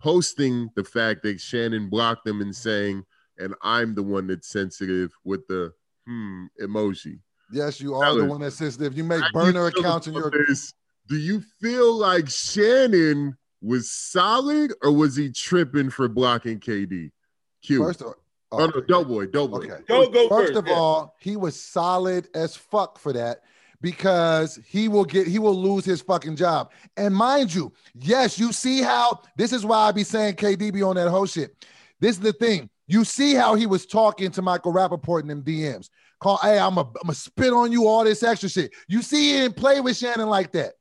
posting 0.00 0.68
the 0.74 0.84
fact 0.84 1.22
that 1.22 1.40
Shannon 1.40 1.88
blocked 1.88 2.24
them 2.24 2.40
and 2.40 2.54
saying, 2.54 3.04
and 3.38 3.54
I'm 3.62 3.94
the 3.94 4.02
one 4.02 4.26
that's 4.26 4.48
sensitive 4.48 5.12
with 5.24 5.46
the 5.46 5.72
hmm 6.06 6.46
emoji. 6.60 7.20
yes, 7.52 7.80
you 7.80 7.94
are 7.94 8.14
the 8.14 8.24
one 8.24 8.40
that's 8.40 8.56
sensitive. 8.56 8.96
You 8.96 9.04
make 9.04 9.22
burner 9.32 9.66
accounts 9.66 10.06
in 10.06 10.14
your 10.14 10.30
this? 10.30 10.72
Do 11.08 11.16
you 11.16 11.40
feel 11.60 11.94
like 11.94 12.28
Shannon 12.28 13.36
was 13.66 13.90
solid 13.90 14.72
or 14.82 14.92
was 14.92 15.16
he 15.16 15.30
tripping 15.30 15.90
for 15.90 16.08
blocking 16.08 16.60
KD? 16.60 17.10
Q. 17.62 17.84
first 17.84 18.02
of 18.02 18.14
oh, 18.52 18.66
no, 18.66 18.80
Doughboy, 18.80 19.26
Doughboy. 19.26 19.66
Okay. 19.66 19.82
Go, 19.88 20.08
go 20.08 20.28
First 20.28 20.48
first. 20.52 20.58
of 20.58 20.66
yeah. 20.68 20.74
all, 20.74 21.16
he 21.18 21.36
was 21.36 21.60
solid 21.60 22.28
as 22.34 22.54
fuck 22.54 22.98
for 22.98 23.12
that 23.12 23.40
because 23.80 24.58
he 24.66 24.88
will 24.88 25.04
get 25.04 25.26
he 25.26 25.38
will 25.38 25.54
lose 25.54 25.84
his 25.84 26.00
fucking 26.00 26.36
job. 26.36 26.70
And 26.96 27.14
mind 27.14 27.52
you, 27.52 27.72
yes, 27.94 28.38
you 28.38 28.52
see 28.52 28.82
how 28.82 29.20
this 29.36 29.52
is 29.52 29.66
why 29.66 29.88
I 29.88 29.92
be 29.92 30.04
saying 30.04 30.36
KD 30.36 30.72
be 30.72 30.82
on 30.82 30.96
that 30.96 31.10
whole 31.10 31.26
shit. 31.26 31.66
This 32.00 32.16
is 32.16 32.20
the 32.20 32.32
thing. 32.32 32.70
You 32.86 33.04
see 33.04 33.34
how 33.34 33.56
he 33.56 33.66
was 33.66 33.84
talking 33.84 34.30
to 34.30 34.42
Michael 34.42 34.72
Rapaport 34.72 35.22
in 35.22 35.26
them 35.26 35.42
DMs. 35.42 35.90
Call, 36.20 36.38
hey, 36.38 36.58
I'm 36.58 36.78
a 36.78 36.88
I'm 37.02 37.10
a 37.10 37.14
spit 37.14 37.52
on 37.52 37.72
you, 37.72 37.88
all 37.88 38.04
this 38.04 38.22
extra 38.22 38.48
shit. 38.48 38.72
You 38.86 39.02
see 39.02 39.32
he 39.32 39.38
didn't 39.40 39.56
play 39.56 39.80
with 39.80 39.96
Shannon 39.96 40.28
like 40.28 40.52
that. 40.52 40.74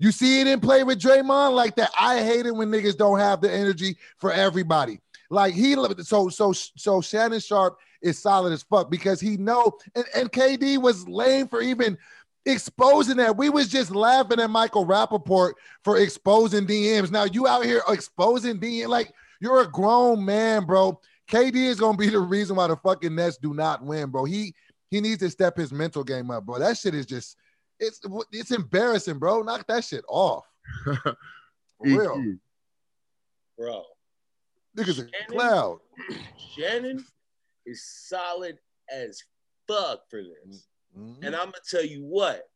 You 0.00 0.12
see 0.12 0.40
it 0.40 0.44
didn't 0.44 0.62
play 0.62 0.82
with 0.82 0.98
Draymond 0.98 1.54
like 1.54 1.76
that. 1.76 1.90
I 1.98 2.22
hate 2.22 2.46
it 2.46 2.54
when 2.54 2.70
niggas 2.70 2.96
don't 2.96 3.18
have 3.18 3.42
the 3.42 3.52
energy 3.52 3.98
for 4.16 4.32
everybody. 4.32 4.98
Like 5.28 5.54
he 5.54 5.74
so 6.02 6.30
so 6.30 6.52
so 6.52 7.00
Shannon 7.02 7.38
Sharpe 7.38 7.78
is 8.00 8.18
solid 8.18 8.52
as 8.52 8.62
fuck 8.62 8.90
because 8.90 9.20
he 9.20 9.36
know 9.36 9.78
and, 9.94 10.04
and 10.16 10.32
KD 10.32 10.80
was 10.80 11.06
lame 11.06 11.48
for 11.48 11.60
even 11.60 11.98
exposing 12.46 13.18
that. 13.18 13.36
We 13.36 13.50
was 13.50 13.68
just 13.68 13.90
laughing 13.94 14.40
at 14.40 14.48
Michael 14.48 14.86
Rapaport 14.86 15.52
for 15.84 15.98
exposing 15.98 16.66
DMs. 16.66 17.10
Now 17.10 17.24
you 17.24 17.46
out 17.46 17.66
here 17.66 17.82
exposing 17.86 18.58
DM 18.58 18.88
like 18.88 19.12
you're 19.40 19.60
a 19.60 19.70
grown 19.70 20.24
man, 20.24 20.64
bro. 20.64 20.98
KD 21.30 21.56
is 21.56 21.78
gonna 21.78 21.98
be 21.98 22.08
the 22.08 22.20
reason 22.20 22.56
why 22.56 22.68
the 22.68 22.76
fucking 22.76 23.14
Nets 23.14 23.36
do 23.36 23.52
not 23.52 23.84
win, 23.84 24.08
bro. 24.08 24.24
He 24.24 24.54
he 24.90 25.02
needs 25.02 25.18
to 25.18 25.30
step 25.30 25.58
his 25.58 25.72
mental 25.72 26.04
game 26.04 26.30
up, 26.30 26.46
bro. 26.46 26.58
That 26.58 26.78
shit 26.78 26.94
is 26.94 27.04
just 27.04 27.36
it's 27.80 28.00
it's 28.32 28.50
embarrassing, 28.50 29.18
bro. 29.18 29.42
Knock 29.42 29.66
that 29.66 29.84
shit 29.84 30.04
off. 30.08 30.46
For 30.84 31.14
real. 31.82 32.36
Bro. 33.58 33.84
Niggas 34.76 34.96
Shannon, 34.96 35.10
a 35.28 35.32
cloud. 35.32 35.78
Shannon 36.54 37.04
is 37.66 37.84
solid 37.84 38.58
as 38.90 39.22
fuck 39.66 40.02
for 40.08 40.22
this. 40.22 40.66
Mm-hmm. 40.96 41.24
And 41.24 41.34
I'm 41.34 41.46
gonna 41.46 41.58
tell 41.68 41.84
you 41.84 42.04
what, 42.04 42.48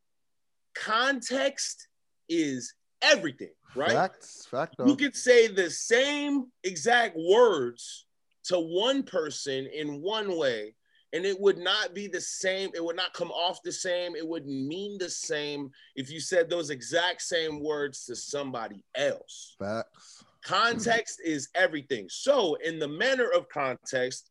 context 0.74 1.88
is 2.28 2.74
everything, 3.02 3.52
right? 3.74 3.90
Facts, 3.90 4.46
fact. 4.50 4.76
You 4.84 4.96
could 4.96 5.14
say 5.14 5.48
the 5.48 5.70
same 5.70 6.46
exact 6.62 7.16
words 7.16 8.06
to 8.44 8.58
one 8.58 9.02
person 9.02 9.66
in 9.66 10.00
one 10.02 10.36
way, 10.36 10.74
and 11.14 11.24
it 11.24 11.40
would 11.40 11.58
not 11.58 11.94
be 11.94 12.08
the 12.08 12.20
same. 12.20 12.70
It 12.74 12.84
would 12.84 12.96
not 12.96 13.14
come 13.14 13.30
off 13.30 13.62
the 13.62 13.70
same. 13.70 14.16
It 14.16 14.26
wouldn't 14.26 14.66
mean 14.66 14.98
the 14.98 15.08
same 15.08 15.70
if 15.94 16.10
you 16.10 16.18
said 16.18 16.50
those 16.50 16.70
exact 16.70 17.22
same 17.22 17.62
words 17.62 18.04
to 18.06 18.16
somebody 18.16 18.82
else. 18.96 19.54
Facts. 19.60 20.24
Context 20.44 21.22
is 21.24 21.48
everything. 21.54 22.08
So, 22.10 22.56
in 22.56 22.80
the 22.80 22.88
manner 22.88 23.28
of 23.34 23.48
context, 23.48 24.30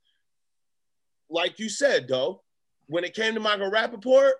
like 1.29 1.57
you 1.57 1.69
said, 1.69 2.07
though, 2.07 2.43
when 2.87 3.05
it 3.05 3.15
came 3.15 3.33
to 3.33 3.39
Michael 3.39 3.71
Rapaport, 3.71 4.33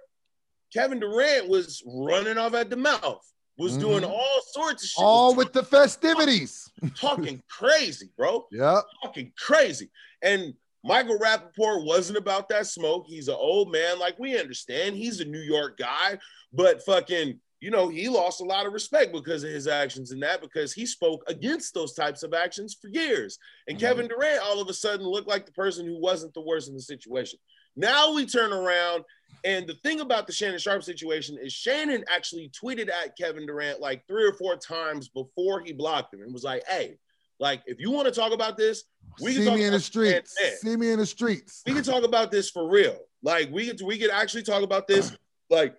Kevin 0.73 0.99
Durant 0.99 1.47
was 1.47 1.81
running 1.87 2.37
off 2.37 2.53
at 2.55 2.69
the 2.69 2.75
mouth, 2.75 3.25
was 3.57 3.71
mm-hmm. 3.71 3.81
doing 3.81 4.03
all 4.03 4.41
sorts 4.51 4.83
of 4.83 4.89
shit. 4.89 5.03
All 5.03 5.33
with 5.33 5.53
the 5.53 5.63
festivities. 5.63 6.69
Talking 6.95 7.41
crazy, 7.49 8.09
bro. 8.17 8.45
Yeah. 8.51 8.81
Talking 9.01 9.31
crazy. 9.37 9.89
And 10.21 10.53
Michael 10.83 11.17
Rapaport 11.17 11.85
wasn't 11.85 12.17
about 12.17 12.49
that 12.49 12.67
smoke. 12.67 13.05
He's 13.07 13.29
an 13.29 13.35
old 13.37 13.71
man, 13.71 13.99
like 13.99 14.19
we 14.19 14.37
understand. 14.37 14.95
He's 14.95 15.21
a 15.21 15.25
New 15.25 15.39
York 15.39 15.77
guy, 15.77 16.17
but 16.51 16.83
fucking, 16.83 17.39
you 17.61 17.71
know, 17.71 17.87
he 17.87 18.09
lost 18.09 18.41
a 18.41 18.45
lot 18.45 18.65
of 18.65 18.73
respect 18.73 19.13
because 19.13 19.45
of 19.45 19.49
his 19.49 19.67
actions 19.67 20.11
and 20.11 20.21
that 20.23 20.41
because 20.41 20.73
he 20.73 20.85
spoke 20.85 21.23
against 21.27 21.73
those 21.73 21.93
types 21.93 22.21
of 22.21 22.33
actions 22.33 22.77
for 22.79 22.89
years. 22.89 23.39
And 23.67 23.77
mm-hmm. 23.77 23.87
Kevin 23.87 24.07
Durant 24.09 24.41
all 24.43 24.61
of 24.61 24.67
a 24.67 24.73
sudden 24.73 25.07
looked 25.07 25.29
like 25.29 25.45
the 25.45 25.53
person 25.53 25.85
who 25.85 25.97
wasn't 25.97 26.33
the 26.33 26.41
worst 26.41 26.67
in 26.67 26.75
the 26.75 26.81
situation. 26.81 27.39
Now 27.77 28.13
we 28.13 28.25
turn 28.25 28.51
around, 28.51 29.05
and 29.45 29.65
the 29.65 29.75
thing 29.75 30.01
about 30.01 30.27
the 30.27 30.33
Shannon 30.33 30.59
Sharpe 30.59 30.83
situation 30.83 31.37
is 31.41 31.53
Shannon 31.53 32.03
actually 32.13 32.49
tweeted 32.49 32.89
at 32.89 33.17
Kevin 33.17 33.45
Durant 33.45 33.79
like 33.79 34.05
three 34.07 34.25
or 34.25 34.33
four 34.33 34.57
times 34.57 35.07
before 35.07 35.61
he 35.61 35.71
blocked 35.71 36.13
him 36.13 36.21
and 36.21 36.33
was 36.33 36.43
like, 36.43 36.63
hey, 36.67 36.97
like 37.39 37.61
if 37.65 37.79
you 37.79 37.91
want 37.91 38.07
to 38.07 38.13
talk 38.13 38.31
about 38.31 38.57
this, 38.57 38.83
we 39.21 39.33
can 39.33 39.43
see 39.43 39.55
me 39.55 39.63
in 39.65 39.73
the 39.73 39.79
streets. 39.79 40.37
See 40.59 40.75
me 40.75 40.91
in 40.91 40.99
the 40.99 41.05
streets. 41.05 41.61
We 41.65 41.73
can 41.73 41.83
talk 41.83 42.03
about 42.03 42.31
this 42.31 42.49
for 42.49 42.69
real. 42.69 42.97
Like 43.21 43.49
we 43.51 43.67
could 43.67 43.81
we 43.81 43.97
could 43.97 44.11
actually 44.11 44.43
talk 44.43 44.63
about 44.63 44.87
this. 44.87 45.15
Like 45.49 45.75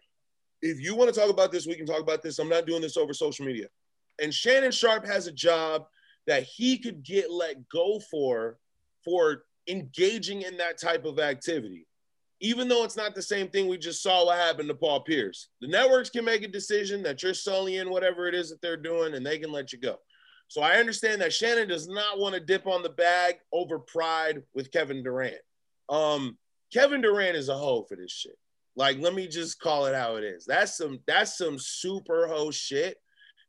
if 0.63 0.81
you 0.81 0.95
want 0.95 1.13
to 1.13 1.19
talk 1.19 1.31
about 1.31 1.53
this, 1.53 1.67
we 1.67 1.75
can 1.75 1.87
talk 1.87 2.01
about 2.01 2.23
this. 2.23 2.39
I'm 2.39 2.49
not 2.49 2.67
doing 2.67 2.81
this 2.83 2.97
over 2.97 3.13
social 3.13 3.45
media. 3.45 3.67
And 4.21 4.33
Shannon 4.33 4.73
Sharpe 4.73 5.07
has 5.07 5.27
a 5.27 5.33
job 5.33 5.87
that 6.27 6.45
he 6.45 6.79
could 6.79 7.03
get 7.03 7.31
let 7.31 7.69
go 7.69 8.01
for 8.11 8.59
for 9.05 9.45
engaging 9.69 10.43
in 10.43 10.57
that 10.57 10.81
type 10.81 11.05
of 11.05 11.19
activity. 11.19 11.87
Even 12.41 12.69
though 12.69 12.85
it's 12.85 12.97
not 12.97 13.15
the 13.15 13.23
same 13.23 13.49
thing 13.49 13.69
we 13.69 13.79
just 13.79 14.03
saw 14.03 14.27
what 14.27 14.39
happened 14.39 14.69
to 14.69 14.75
Paul 14.75 15.01
Pierce. 15.01 15.49
The 15.61 15.69
networks 15.69 16.11
can 16.11 16.25
make 16.25 16.43
a 16.43 16.49
decision 16.49 17.03
that 17.03 17.23
you're 17.23 17.33
sullying 17.33 17.91
whatever 17.91 18.27
it 18.27 18.35
is 18.35 18.51
that 18.51 18.61
they're 18.61 18.77
doing 18.77 19.15
and 19.15 19.25
they 19.25 19.39
can 19.39 19.53
let 19.53 19.73
you 19.73 19.79
go. 19.79 19.99
So 20.49 20.61
I 20.61 20.77
understand 20.77 21.21
that 21.21 21.33
Shannon 21.33 21.69
does 21.69 21.89
not 21.89 22.19
want 22.19 22.35
to 22.35 22.41
dip 22.41 22.67
on 22.67 22.83
the 22.83 22.91
bag 22.91 23.37
over 23.53 23.79
pride 23.79 24.43
with 24.55 24.71
Kevin 24.71 25.03
Durant. 25.03 25.37
Um, 25.89 26.39
Kevin 26.73 27.01
Durant 27.01 27.37
is 27.37 27.49
a 27.49 27.57
hoe 27.57 27.85
for 27.89 27.97
this 27.97 28.13
shit. 28.13 28.39
Like, 28.77 28.99
let 28.99 29.15
me 29.15 29.27
just 29.27 29.61
call 29.61 29.87
it 29.87 29.95
how 29.95 30.17
it 30.17 30.25
is. 30.25 30.45
That's 30.47 30.77
some 30.77 31.01
that's 31.07 31.39
some 31.39 31.59
super 31.59 32.27
hoe 32.27 32.51
shit. 32.51 32.99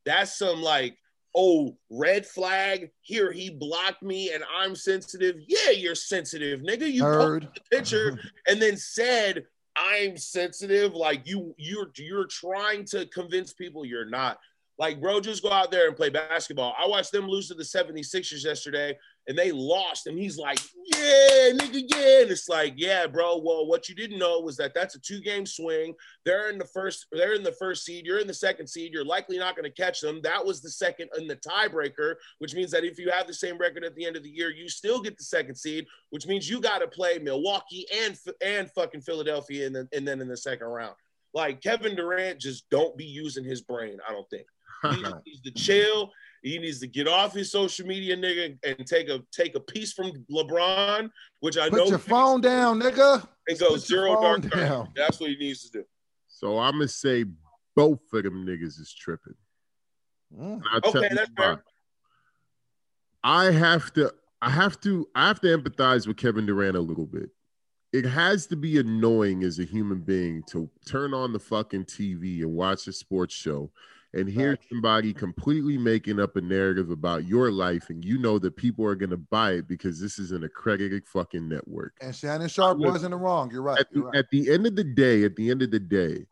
That's 0.05 0.38
some 0.38 0.62
like 0.62 0.97
oh, 1.36 1.77
red 1.89 2.25
flag. 2.25 2.89
Here 3.01 3.31
he 3.31 3.49
blocked 3.49 4.01
me 4.01 4.34
and 4.34 4.43
I'm 4.55 4.75
sensitive. 4.75 5.36
Yeah, 5.47 5.71
you're 5.71 5.95
sensitive, 5.95 6.62
nigga. 6.62 6.91
You 6.91 7.03
Heard. 7.03 7.43
posted 7.43 7.63
the 7.63 7.77
picture 7.77 8.19
and 8.47 8.62
then 8.62 8.77
said 8.77 9.45
I'm 9.75 10.17
sensitive. 10.17 10.93
Like 10.93 11.27
you, 11.27 11.53
you're 11.58 11.91
you're 11.97 12.27
trying 12.27 12.86
to 12.86 13.05
convince 13.08 13.53
people 13.53 13.86
you're 13.86 14.10
not. 14.10 14.39
Like, 14.77 14.99
bro, 14.99 15.21
just 15.21 15.41
go 15.41 15.51
out 15.51 15.71
there 15.71 15.88
and 15.88 15.95
play 15.95 16.09
basketball. 16.09 16.75
I 16.77 16.85
watched 16.85 17.13
them 17.13 17.27
lose 17.27 17.47
to 17.47 17.53
the 17.53 17.63
76ers 17.63 18.43
yesterday 18.43 18.97
and 19.27 19.38
they 19.38 19.51
lost. 19.53 20.07
And 20.07 20.19
he's 20.19 20.38
like, 20.38 20.59
yeah, 20.88 21.51
nigga, 21.53 21.81
yeah. 21.88 22.21
And 22.21 22.31
it's 22.31 22.49
like, 22.49 22.73
yeah, 22.75 23.07
bro. 23.07 23.38
Well, 23.38 23.67
what 23.67 23.88
you 23.88 23.95
didn't 23.95 24.19
know 24.19 24.41
was 24.41 24.57
that 24.57 24.73
that's 24.73 24.95
a 24.95 24.99
two-game 24.99 25.45
swing. 25.45 25.95
They're 26.25 26.49
in 26.49 26.57
the 26.57 26.65
first, 26.65 27.07
they're 27.13 27.35
in 27.35 27.43
the 27.43 27.53
first 27.53 27.85
seed. 27.85 28.05
You're 28.05 28.19
in 28.19 28.27
the 28.27 28.33
second 28.33 28.67
seed. 28.67 28.91
You're 28.93 29.05
likely 29.05 29.38
not 29.38 29.55
going 29.55 29.63
to 29.63 29.81
catch 29.81 30.01
them. 30.01 30.21
That 30.23 30.45
was 30.45 30.61
the 30.61 30.69
second 30.69 31.09
in 31.17 31.27
the 31.27 31.38
tiebreaker, 31.38 32.15
which 32.39 32.53
means 32.53 32.71
that 32.71 32.83
if 32.83 32.99
you 32.99 33.09
have 33.11 33.27
the 33.27 33.33
same 33.33 33.57
record 33.57 33.85
at 33.85 33.95
the 33.95 34.05
end 34.05 34.17
of 34.17 34.23
the 34.23 34.29
year, 34.29 34.51
you 34.51 34.67
still 34.67 35.01
get 35.01 35.17
the 35.17 35.23
second 35.23 35.55
seed, 35.55 35.85
which 36.09 36.27
means 36.27 36.49
you 36.49 36.59
got 36.59 36.79
to 36.79 36.88
play 36.88 37.17
Milwaukee 37.17 37.85
and 38.03 38.17
and 38.43 38.69
fucking 38.71 39.01
Philadelphia, 39.01 39.65
and 39.67 39.75
then 39.75 39.88
and 39.93 40.05
then 40.07 40.19
in 40.19 40.27
the 40.27 40.38
second 40.38 40.67
round. 40.67 40.95
Like 41.33 41.61
Kevin 41.61 41.95
Durant, 41.95 42.39
just 42.39 42.69
don't 42.69 42.97
be 42.97 43.05
using 43.05 43.43
his 43.43 43.61
brain. 43.61 43.97
I 44.07 44.11
don't 44.11 44.29
think 44.29 44.47
he 44.93 45.02
needs 45.26 45.41
to 45.41 45.52
chill 45.52 46.12
he 46.45 46.60
needs 46.60 46.80
to 46.80 46.88
get 46.88 47.08
off 47.08 47.34
his 47.34 47.52
social 47.52 47.88
media, 47.88 48.15
nigga, 48.15 48.56
and 48.63 48.86
take 48.86 49.10
a 49.10 49.19
take 49.32 49.56
a 49.56 49.60
piece 49.60 49.93
from 49.93 50.12
LeBron, 50.32 51.10
which 51.39 51.58
I 51.58 51.69
Put 51.69 51.78
know. 51.78 51.84
Put 51.86 51.89
your 51.89 52.00
phone 52.00 52.39
down, 52.39 52.80
nigga. 52.80 53.28
And 53.48 53.58
go 53.60 53.76
zero 53.78 54.21
dark 54.21 54.48
down. 54.52 54.89
That's 54.95 55.19
what 55.19 55.32
he 55.32 55.38
needs 55.38 55.67
to 55.69 55.80
do. 55.80 55.86
So 56.28 56.60
I'm 56.60 56.74
gonna 56.74 56.88
say 56.88 57.26
both 57.76 58.00
of 58.13 58.24
them 58.24 58.45
niggas 58.45 58.80
is 58.80 58.93
tripping. 58.93 59.34
Mm. 60.39 60.62
Okay, 60.86 61.10
that's 61.15 61.32
fair. 61.36 61.63
I 63.24 63.45
have 63.45 63.91
to, 63.93 64.13
I 64.39 64.52
have 64.52 64.80
to, 64.82 65.08
I 65.15 65.28
have 65.28 65.41
to 65.41 65.48
empathize 65.58 66.06
with 66.06 66.17
Kevin 66.17 66.45
Durant 66.45 66.78
a 66.78 66.82
little 66.82 67.08
bit. 67.08 67.32
It 67.91 68.06
has 68.06 68.45
to 68.48 68.56
be 68.56 68.78
annoying 68.78 69.43
as 69.43 69.58
a 69.58 69.63
human 69.63 70.02
being 70.02 70.43
to 70.52 70.69
turn 70.86 71.15
on 71.15 71.34
the 71.34 71.39
fucking 71.39 71.86
TV 71.86 72.41
and 72.43 72.54
watch 72.54 72.86
a 72.86 72.93
sports 72.93 73.34
show 73.34 73.71
and 74.15 74.30
here's 74.30 74.58
somebody 74.69 75.13
completely 75.13 75.78
making 75.78 76.21
up 76.21 76.38
a 76.38 76.41
narrative 76.41 76.89
about 76.89 77.28
your 77.28 77.51
life 77.51 77.89
and 77.89 78.04
you 78.04 78.17
know 78.17 78.39
that 78.39 78.56
people 78.56 78.86
are 78.86 78.95
going 78.95 79.10
to 79.10 79.17
buy 79.17 79.51
it 79.51 79.67
because 79.67 79.99
this 79.99 80.17
is 80.17 80.32
an 80.32 80.45
accredited 80.45 81.06
fucking 81.06 81.47
network. 81.47 81.93
And 82.01 82.15
shannon 82.15 82.47
sharpe 82.47 82.78
wasn't 82.78 83.13
wrong. 83.13 83.51
You're 83.51 83.62
right, 83.62 83.80
at, 83.80 83.88
you're 83.91 84.04
the, 84.04 84.08
right. 84.08 84.17
at 84.19 84.30
the 84.32 84.51
end 84.51 84.65
of 84.65 84.75
the 84.75 84.86
day 84.86 85.23
at 85.25 85.36
the 85.36 85.51
end 85.51 85.62
of 85.62 85.71
the 85.71 85.80
day 85.80 86.25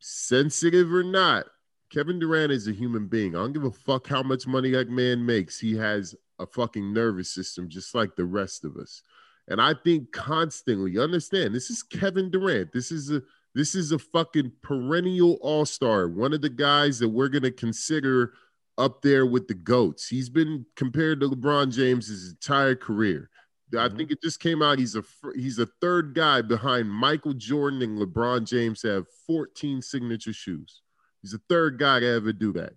sensitive 0.00 0.92
or 0.92 1.02
not 1.02 1.46
kevin 1.90 2.18
durant 2.18 2.52
is 2.52 2.68
a 2.68 2.72
human 2.72 3.06
being. 3.06 3.34
I 3.34 3.38
don't 3.38 3.52
give 3.52 3.64
a 3.64 3.70
fuck 3.70 4.06
how 4.06 4.22
much 4.22 4.46
money 4.46 4.70
that 4.72 4.88
man 4.88 5.24
makes. 5.24 5.58
He 5.58 5.76
has 5.76 6.14
a 6.38 6.46
fucking 6.46 6.92
nervous 6.92 7.30
system 7.30 7.68
just 7.68 7.94
like 7.94 8.16
the 8.16 8.24
rest 8.24 8.64
of 8.64 8.76
us. 8.76 9.02
And 9.48 9.60
i 9.60 9.74
think 9.74 10.12
constantly 10.12 10.92
you 10.92 11.02
understand 11.02 11.54
this 11.54 11.70
is 11.70 11.82
kevin 11.82 12.30
durant. 12.30 12.70
This 12.72 12.92
is 12.92 13.10
a 13.10 13.22
this 13.54 13.74
is 13.74 13.92
a 13.92 13.98
fucking 13.98 14.52
perennial 14.62 15.38
all 15.40 15.66
star, 15.66 16.08
one 16.08 16.32
of 16.32 16.40
the 16.40 16.48
guys 16.48 16.98
that 16.98 17.08
we're 17.08 17.28
going 17.28 17.42
to 17.42 17.50
consider 17.50 18.32
up 18.78 19.02
there 19.02 19.26
with 19.26 19.48
the 19.48 19.54
GOATs. 19.54 20.08
He's 20.08 20.28
been 20.28 20.64
compared 20.76 21.20
to 21.20 21.28
LeBron 21.28 21.72
James 21.72 22.08
his 22.08 22.30
entire 22.30 22.74
career. 22.74 23.28
I 23.72 23.88
mm-hmm. 23.88 23.96
think 23.96 24.10
it 24.10 24.22
just 24.22 24.40
came 24.40 24.62
out. 24.62 24.78
He's 24.78 24.96
a 24.96 25.04
he's 25.34 25.58
a 25.58 25.66
third 25.80 26.14
guy 26.14 26.42
behind 26.42 26.90
Michael 26.90 27.34
Jordan 27.34 27.82
and 27.82 27.98
LeBron 27.98 28.46
James 28.46 28.80
to 28.82 28.88
have 28.88 29.06
14 29.26 29.82
signature 29.82 30.32
shoes. 30.32 30.82
He's 31.22 31.32
the 31.32 31.40
third 31.48 31.78
guy 31.78 32.00
to 32.00 32.06
ever 32.06 32.32
do 32.32 32.52
that. 32.52 32.74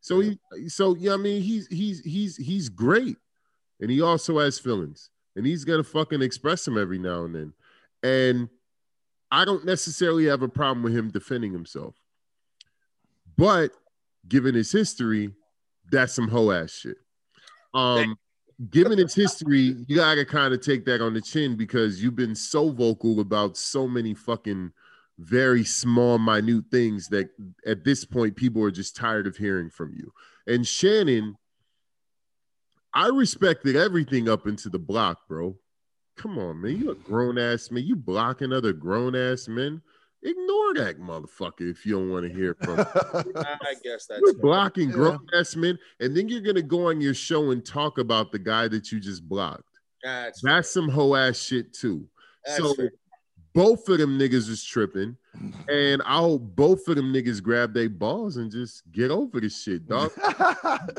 So 0.00 0.20
he 0.20 0.38
so 0.68 0.96
yeah, 0.96 1.14
I 1.14 1.16
mean 1.16 1.42
he's 1.42 1.68
he's 1.68 2.00
he's 2.00 2.36
he's 2.36 2.68
great. 2.68 3.16
And 3.80 3.90
he 3.90 4.00
also 4.00 4.38
has 4.38 4.58
feelings. 4.58 5.10
And 5.36 5.46
he's 5.46 5.64
gonna 5.64 5.84
fucking 5.84 6.22
express 6.22 6.64
them 6.64 6.76
every 6.76 6.98
now 6.98 7.24
and 7.24 7.34
then. 7.34 7.52
And 8.02 8.48
I 9.32 9.46
don't 9.46 9.64
necessarily 9.64 10.26
have 10.26 10.42
a 10.42 10.48
problem 10.48 10.82
with 10.82 10.94
him 10.94 11.10
defending 11.10 11.52
himself. 11.52 11.96
But 13.38 13.72
given 14.28 14.54
his 14.54 14.70
history, 14.70 15.30
that's 15.90 16.12
some 16.12 16.28
hoe 16.28 16.50
ass 16.50 16.70
shit. 16.70 16.98
Um, 17.72 18.18
given 18.70 18.98
its 18.98 19.14
history, 19.14 19.74
you 19.88 19.96
gotta 19.96 20.26
kind 20.26 20.52
of 20.52 20.60
take 20.60 20.84
that 20.84 21.00
on 21.00 21.14
the 21.14 21.20
chin 21.22 21.56
because 21.56 22.02
you've 22.02 22.14
been 22.14 22.34
so 22.34 22.70
vocal 22.70 23.20
about 23.20 23.56
so 23.56 23.88
many 23.88 24.12
fucking 24.12 24.70
very 25.18 25.64
small, 25.64 26.18
minute 26.18 26.66
things 26.70 27.08
that 27.08 27.30
at 27.66 27.84
this 27.84 28.04
point 28.04 28.36
people 28.36 28.62
are 28.62 28.70
just 28.70 28.94
tired 28.94 29.26
of 29.26 29.36
hearing 29.38 29.70
from 29.70 29.94
you. 29.96 30.12
And 30.46 30.66
Shannon, 30.66 31.36
I 32.92 33.06
respected 33.06 33.76
everything 33.76 34.28
up 34.28 34.46
into 34.46 34.68
the 34.68 34.78
block, 34.78 35.26
bro. 35.26 35.56
Come 36.16 36.38
on, 36.38 36.60
man. 36.60 36.76
You 36.76 36.90
a 36.90 36.94
grown 36.94 37.38
ass 37.38 37.70
man. 37.70 37.84
You 37.84 37.96
blocking 37.96 38.52
other 38.52 38.72
grown 38.72 39.14
ass 39.16 39.48
men. 39.48 39.80
Ignore 40.24 40.74
that 40.74 41.00
motherfucker 41.00 41.68
if 41.68 41.84
you 41.84 41.94
don't 41.94 42.10
want 42.10 42.24
to 42.28 42.32
hear 42.32 42.54
from 42.62 42.78
him. 42.78 42.86
I 43.36 43.74
guess 43.82 44.06
that's 44.06 44.20
You're 44.20 44.34
blocking 44.34 44.88
Yeah. 44.90 44.94
grown 44.94 45.26
ass 45.34 45.56
men, 45.56 45.78
and 45.98 46.16
then 46.16 46.28
you're 46.28 46.40
gonna 46.42 46.62
go 46.62 46.88
on 46.88 47.00
your 47.00 47.14
show 47.14 47.50
and 47.50 47.64
talk 47.64 47.98
about 47.98 48.30
the 48.30 48.38
guy 48.38 48.68
that 48.68 48.92
you 48.92 49.00
just 49.00 49.28
blocked. 49.28 49.64
that's, 50.02 50.40
That's 50.42 50.70
some 50.70 50.88
hoe 50.88 51.14
ass 51.16 51.38
shit 51.38 51.72
too. 51.72 52.08
that's 52.44 52.58
so 52.58 52.74
fair. 52.74 52.92
Both 53.54 53.88
of 53.88 53.98
them 53.98 54.18
niggas 54.18 54.48
is 54.48 54.64
tripping, 54.64 55.16
and 55.68 56.02
I 56.02 56.18
hope 56.18 56.42
both 56.56 56.88
of 56.88 56.96
them 56.96 57.12
niggas 57.12 57.42
grab 57.42 57.72
their 57.74 57.88
balls 57.88 58.36
and 58.36 58.50
just 58.50 58.82
get 58.92 59.10
over 59.10 59.40
this 59.40 59.62
shit, 59.62 59.86
dog. 59.86 60.12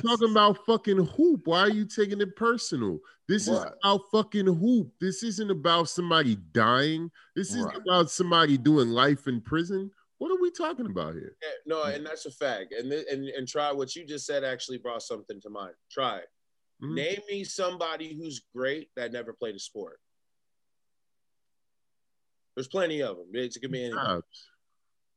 talking 0.01 0.31
about 0.31 0.65
fucking 0.65 1.05
hoop. 1.05 1.41
Why 1.47 1.61
are 1.61 1.69
you 1.69 1.85
taking 1.85 2.21
it 2.21 2.35
personal? 2.35 2.99
This 3.27 3.47
is 3.47 3.57
Right. 3.59 3.71
about 3.83 4.01
fucking 4.11 4.45
hoop. 4.47 4.91
This 4.99 5.23
isn't 5.23 5.49
about 5.49 5.89
somebody 5.89 6.35
dying. 6.51 7.09
This 7.35 7.49
isn't 7.49 7.63
Right. 7.65 7.77
about 7.87 8.11
somebody 8.11 8.57
doing 8.57 8.89
life 8.89 9.27
in 9.27 9.41
prison. 9.41 9.91
What 10.17 10.31
are 10.31 10.41
we 10.41 10.51
talking 10.51 10.85
about 10.85 11.13
here? 11.15 11.35
Yeah, 11.41 11.49
no, 11.65 11.83
and 11.83 12.05
that's 12.05 12.25
a 12.25 12.31
fact. 12.31 12.73
And 12.73 12.89
th- 12.91 13.05
and 13.11 13.27
and 13.29 13.47
try 13.47 13.71
what 13.71 13.95
you 13.95 14.05
just 14.05 14.25
said 14.25 14.43
actually 14.43 14.77
brought 14.77 15.03
something 15.03 15.41
to 15.41 15.49
mind. 15.49 15.73
Try 15.91 16.19
it. 16.19 16.29
Mhm. 16.81 16.95
Name 16.95 17.19
me 17.29 17.43
somebody 17.43 18.13
who's 18.13 18.41
great 18.55 18.89
that 18.95 19.11
never 19.11 19.33
played 19.33 19.55
a 19.55 19.59
sport. 19.59 19.99
There's 22.55 22.67
plenty 22.67 23.01
of 23.01 23.17
them. 23.17 23.27
It 23.33 23.55
could 23.61 23.71
be 23.71 23.85
anybody. 23.85 24.05
Jobs. 24.07 24.47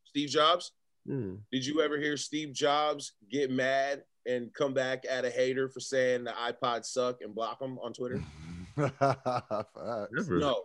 Steve 0.04 0.28
Jobs. 0.28 0.72
Yeah. 1.04 1.32
Did 1.52 1.66
you 1.66 1.80
ever 1.82 1.98
hear 1.98 2.16
Steve 2.16 2.52
Jobs 2.52 3.12
get 3.30 3.50
mad 3.50 4.02
and 4.26 4.52
come 4.54 4.74
back 4.74 5.04
at 5.08 5.24
a 5.24 5.30
hater 5.30 5.68
for 5.68 5.80
saying 5.80 6.24
the 6.24 6.32
iPod 6.32 6.84
suck 6.84 7.18
and 7.20 7.34
block 7.34 7.58
them 7.60 7.78
on 7.78 7.92
Twitter? 7.92 8.22
No, 10.28 10.62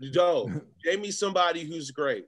no. 0.00 0.50
Name 0.84 1.00
me 1.00 1.10
somebody 1.10 1.64
who's 1.64 1.90
great. 1.90 2.26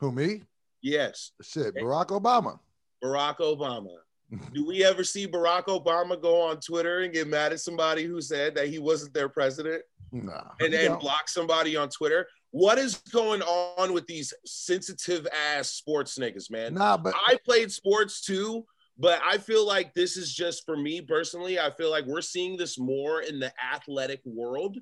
Who 0.00 0.12
me? 0.12 0.42
Yes, 0.82 1.32
Shit, 1.42 1.74
Barack 1.74 2.08
Obama. 2.08 2.58
Barack 3.02 3.38
Obama. 3.38 3.96
Do 4.54 4.66
we 4.66 4.84
ever 4.84 5.02
see 5.02 5.26
Barack 5.26 5.64
Obama 5.64 6.20
go 6.20 6.40
on 6.42 6.60
Twitter 6.60 7.00
and 7.00 7.12
get 7.12 7.26
mad 7.28 7.52
at 7.52 7.60
somebody 7.60 8.04
who 8.04 8.20
said 8.20 8.54
that 8.56 8.68
he 8.68 8.78
wasn't 8.78 9.14
their 9.14 9.28
president 9.28 9.82
Nah. 10.12 10.42
and 10.60 10.72
then 10.72 10.90
don't. 10.90 11.00
block 11.00 11.28
somebody 11.28 11.76
on 11.76 11.88
Twitter? 11.88 12.26
What 12.50 12.78
is 12.78 12.96
going 13.12 13.42
on 13.42 13.92
with 13.92 14.06
these 14.06 14.32
sensitive 14.44 15.26
ass 15.54 15.70
sports 15.70 16.18
niggas, 16.18 16.50
man? 16.50 16.74
Nah, 16.74 16.96
but 16.96 17.14
I 17.26 17.38
played 17.44 17.70
sports 17.70 18.20
too, 18.20 18.64
but 18.98 19.20
I 19.24 19.38
feel 19.38 19.66
like 19.66 19.92
this 19.94 20.16
is 20.16 20.32
just 20.32 20.64
for 20.64 20.76
me 20.76 21.00
personally. 21.00 21.58
I 21.58 21.70
feel 21.70 21.90
like 21.90 22.06
we're 22.06 22.22
seeing 22.22 22.56
this 22.56 22.78
more 22.78 23.20
in 23.20 23.38
the 23.38 23.52
athletic 23.74 24.20
world 24.24 24.78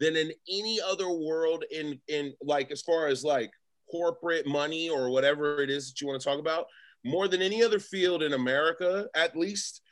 than 0.00 0.16
in 0.16 0.32
any 0.50 0.80
other 0.80 1.08
world 1.08 1.64
in 1.70 2.00
in 2.08 2.34
like 2.42 2.70
as 2.70 2.82
far 2.82 3.06
as 3.06 3.24
like 3.24 3.50
corporate 3.90 4.46
money 4.46 4.90
or 4.90 5.10
whatever 5.10 5.62
it 5.62 5.70
is 5.70 5.88
that 5.88 6.00
you 6.00 6.06
want 6.06 6.20
to 6.20 6.24
talk 6.24 6.38
about. 6.38 6.66
More 7.04 7.28
than 7.28 7.42
any 7.42 7.62
other 7.62 7.78
field 7.78 8.22
in 8.22 8.32
America, 8.32 9.06
at 9.14 9.36
least, 9.36 9.82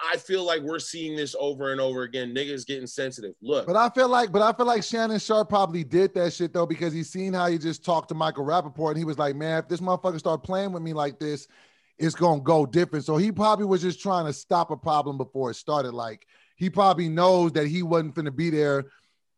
I 0.00 0.16
feel 0.16 0.44
like 0.44 0.62
we're 0.62 0.78
seeing 0.78 1.16
this 1.16 1.34
over 1.38 1.72
and 1.72 1.80
over 1.80 2.02
again. 2.02 2.34
Niggas 2.34 2.66
getting 2.66 2.86
sensitive. 2.86 3.34
Look, 3.42 3.66
But 3.66 3.76
I 3.76 3.88
feel 3.90 4.08
like, 4.08 4.30
but 4.30 4.42
I 4.42 4.52
feel 4.52 4.66
like 4.66 4.84
Shannon 4.84 5.18
Sharpe 5.18 5.48
probably 5.48 5.82
did 5.82 6.14
that 6.14 6.32
shit 6.32 6.52
though 6.52 6.66
because 6.66 6.92
he 6.92 7.02
seen 7.02 7.32
how 7.32 7.48
he 7.48 7.58
just 7.58 7.84
talked 7.84 8.08
to 8.10 8.14
Michael 8.14 8.44
Rapaport 8.44 8.90
and 8.90 8.98
he 8.98 9.04
was 9.04 9.18
like, 9.18 9.34
man, 9.34 9.58
if 9.58 9.68
this 9.68 9.80
motherfucker 9.80 10.18
start 10.18 10.44
playing 10.44 10.72
with 10.72 10.82
me 10.82 10.92
like 10.92 11.18
this, 11.18 11.48
it's 11.98 12.14
gonna 12.14 12.40
go 12.40 12.64
different. 12.64 13.04
So 13.04 13.16
he 13.16 13.32
probably 13.32 13.64
was 13.64 13.82
just 13.82 14.00
trying 14.00 14.26
to 14.26 14.32
stop 14.32 14.70
a 14.70 14.76
problem 14.76 15.18
before 15.18 15.50
it 15.50 15.54
started. 15.54 15.92
Like 15.92 16.26
he 16.56 16.70
probably 16.70 17.08
knows 17.08 17.52
that 17.52 17.66
he 17.66 17.82
wasn't 17.82 18.14
finna 18.14 18.34
be 18.34 18.50
there 18.50 18.84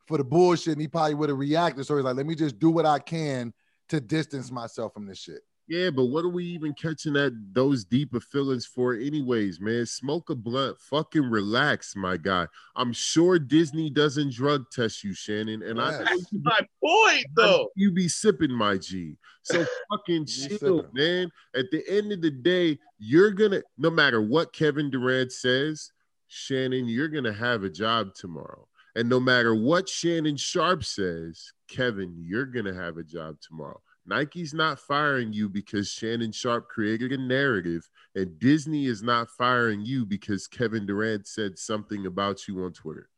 for 0.07 0.19
the 0.19 0.25
bullshit, 0.25 0.75
and 0.75 0.81
he 0.81 0.89
probably 0.89 1.15
would 1.15 1.31
have 1.31 1.39
reacted. 1.39 1.87
So 1.87 1.97
he's 1.97 2.05
like, 2.05 2.17
let 2.17 2.27
me 2.27 2.35
just 2.35 2.59
do 2.59 2.71
what 2.71 2.85
I 2.85 2.99
can 2.99 3.55
to 3.89 4.01
distance 4.01 4.51
myself 4.51 4.93
from 4.93 5.07
this 5.07 5.19
shit. 5.19 5.41
Yeah, 5.67 5.89
but 5.91 6.07
what 6.07 6.25
are 6.27 6.29
we 6.31 6.45
even 6.45 6.75
catching 6.75 7.17
at 7.17 7.33
those 7.55 7.85
deeper 7.87 8.21
feelings 8.21 8.67
for, 8.67 8.93
anyways, 8.95 9.61
man? 9.61 9.87
Smoke 9.87 10.29
a 10.29 10.35
blunt, 10.35 10.79
fucking 10.79 11.25
relax, 11.25 11.97
my 11.97 12.19
guy. 12.19 12.47
I'm 12.77 12.93
sure 12.93 13.39
Disney 13.39 13.89
doesn't 13.89 14.35
drug 14.35 14.71
test 14.71 15.03
you, 15.03 15.15
Shannon, 15.15 15.63
and 15.63 15.81
I 15.81 15.91
Yes. 15.91 16.01
know 16.01 16.17
you 16.33 16.41
my 16.43 16.61
point 16.83 17.27
though. 17.35 17.71
you 17.77 17.93
be 17.93 18.09
sipping 18.09 18.51
my 18.53 18.77
G. 18.77 19.17
So 19.43 19.65
fucking 19.91 20.27
chill, 20.27 20.59
sipping. 20.59 20.85
man. 20.93 21.31
At 21.57 21.71
the 21.71 21.83
end 21.89 22.13
of 22.13 22.21
the 22.21 22.31
day, 22.31 22.79
you're 22.99 23.31
gonna 23.31 23.63
no 23.79 23.89
matter 23.91 24.21
what 24.21 24.53
Kevin 24.53 24.91
Durant 24.91 25.33
says, 25.33 25.91
Shannon, 26.29 26.89
you're 26.89 27.09
gonna 27.09 27.33
have 27.33 27.65
a 27.65 27.71
job 27.71 28.15
tomorrow. 28.15 28.69
And 28.97 29.09
no 29.09 29.19
matter 29.19 29.55
what 29.55 29.89
Shannon 29.89 30.37
Sharpe 30.37 30.85
says, 30.85 31.53
Kevin, 31.69 32.15
you're 32.19 32.47
gonna 32.47 32.75
have 32.75 32.99
a 32.99 33.03
job 33.03 33.37
tomorrow. 33.41 33.81
Nike's 34.07 34.53
not 34.53 34.79
firing 34.79 35.33
you 35.33 35.49
because 35.49 35.89
Shannon 35.89 36.33
Sharpe 36.33 36.69
created 36.69 37.13
a 37.13 37.17
narrative, 37.19 37.89
and 38.15 38.39
Disney 38.39 38.87
is 38.87 39.03
not 39.03 39.31
firing 39.31 39.81
you 39.85 40.05
because 40.05 40.47
Kevin 40.47 40.87
Durant 40.87 41.27
said 41.27 41.59
something 41.59 42.07
about 42.07 42.47
you 42.47 42.65
on 42.65 42.73
Twitter. 42.73 43.09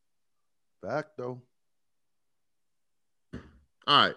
Fact 0.80 1.11
though. 1.16 1.43
All 3.87 4.07
right. 4.07 4.14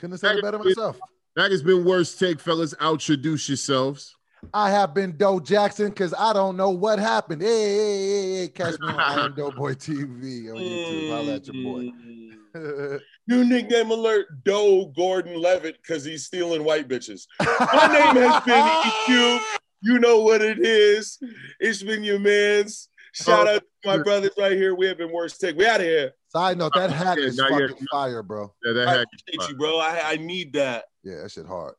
Couldn't 0.00 0.12
have 0.12 0.20
said 0.20 0.36
it 0.36 0.42
better 0.42 0.58
myself. 0.58 0.98
That 1.34 1.50
has 1.50 1.62
been 1.62 1.84
worst 1.84 2.18
take, 2.18 2.40
fellas. 2.40 2.74
Introduce 2.80 3.48
yourselves. 3.48 4.16
I 4.54 4.70
have 4.70 4.94
been 4.94 5.16
Doe 5.16 5.40
Jackson 5.40 5.88
because 5.88 6.14
I 6.16 6.32
don't 6.32 6.56
know 6.56 6.70
what 6.70 6.98
happened. 6.98 7.42
Hey, 7.42 7.48
hey, 7.48 8.08
hey, 8.08 8.36
hey, 8.36 8.48
catch 8.48 8.78
me 8.78 8.88
on 8.88 8.94
I 9.00 9.24
am 9.24 9.34
Doughboy 9.34 9.74
TV 9.74 10.50
on 10.50 10.56
YouTube. 10.56 11.10
Holla 11.10 11.34
at 11.34 11.46
your 11.46 11.62
boy. 11.64 11.90
New 13.28 13.44
nickname 13.44 13.90
alert, 13.90 14.26
Doe 14.44 14.92
Gordon 14.96 15.40
Levitt, 15.40 15.78
because 15.82 16.04
he's 16.04 16.24
stealing 16.24 16.64
white 16.64 16.88
bitches. 16.88 17.26
My 17.40 17.88
name 17.92 18.22
has 18.28 18.44
been 18.44 18.64
EQ. 18.64 19.40
You 19.82 19.98
know 19.98 20.20
what 20.20 20.42
it 20.42 20.58
is. 20.64 21.18
It's 21.60 21.82
been 21.82 22.04
your 22.04 22.18
man's. 22.18 22.88
Shout 23.12 23.46
oh, 23.48 23.54
out 23.54 23.62
to 23.82 23.88
my 23.88 24.02
brothers 24.02 24.32
right 24.38 24.52
here. 24.52 24.74
We 24.74 24.86
have 24.86 24.98
been 24.98 25.10
worst 25.12 25.40
take. 25.40 25.56
We 25.56 25.66
out 25.66 25.80
of 25.80 25.86
here. 25.86 26.12
Side 26.28 26.58
note, 26.58 26.72
that 26.74 26.90
hat 26.90 27.18
Yeah, 27.18 27.24
is 27.24 27.36
not 27.36 27.50
yet. 27.58 27.70
fucking 27.70 27.86
fire, 27.90 28.22
bro. 28.22 28.52
Yeah, 28.64 28.72
that 28.74 28.88
I 28.88 28.90
had 28.92 29.04
appreciate 29.04 29.48
you, 29.50 29.56
bro. 29.56 29.78
I, 29.78 30.00
I 30.04 30.16
need 30.16 30.52
that. 30.52 30.84
Yeah, 31.02 31.22
that 31.22 31.30
shit 31.30 31.46
hard. 31.46 31.74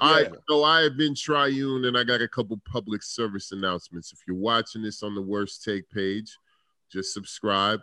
All 0.00 0.12
right, 0.12 0.28
Yeah. 0.30 0.38
so 0.48 0.64
I 0.64 0.82
have 0.82 0.96
been 0.96 1.14
Triune, 1.14 1.84
and 1.86 1.96
I 1.96 2.04
got 2.04 2.20
a 2.20 2.28
couple 2.28 2.60
public 2.70 3.02
service 3.02 3.52
announcements. 3.52 4.12
If 4.12 4.18
you're 4.26 4.36
watching 4.36 4.82
this 4.82 5.02
on 5.02 5.14
the 5.14 5.22
Worst 5.22 5.62
Take 5.64 5.88
page, 5.90 6.36
just 6.92 7.14
subscribe, 7.14 7.80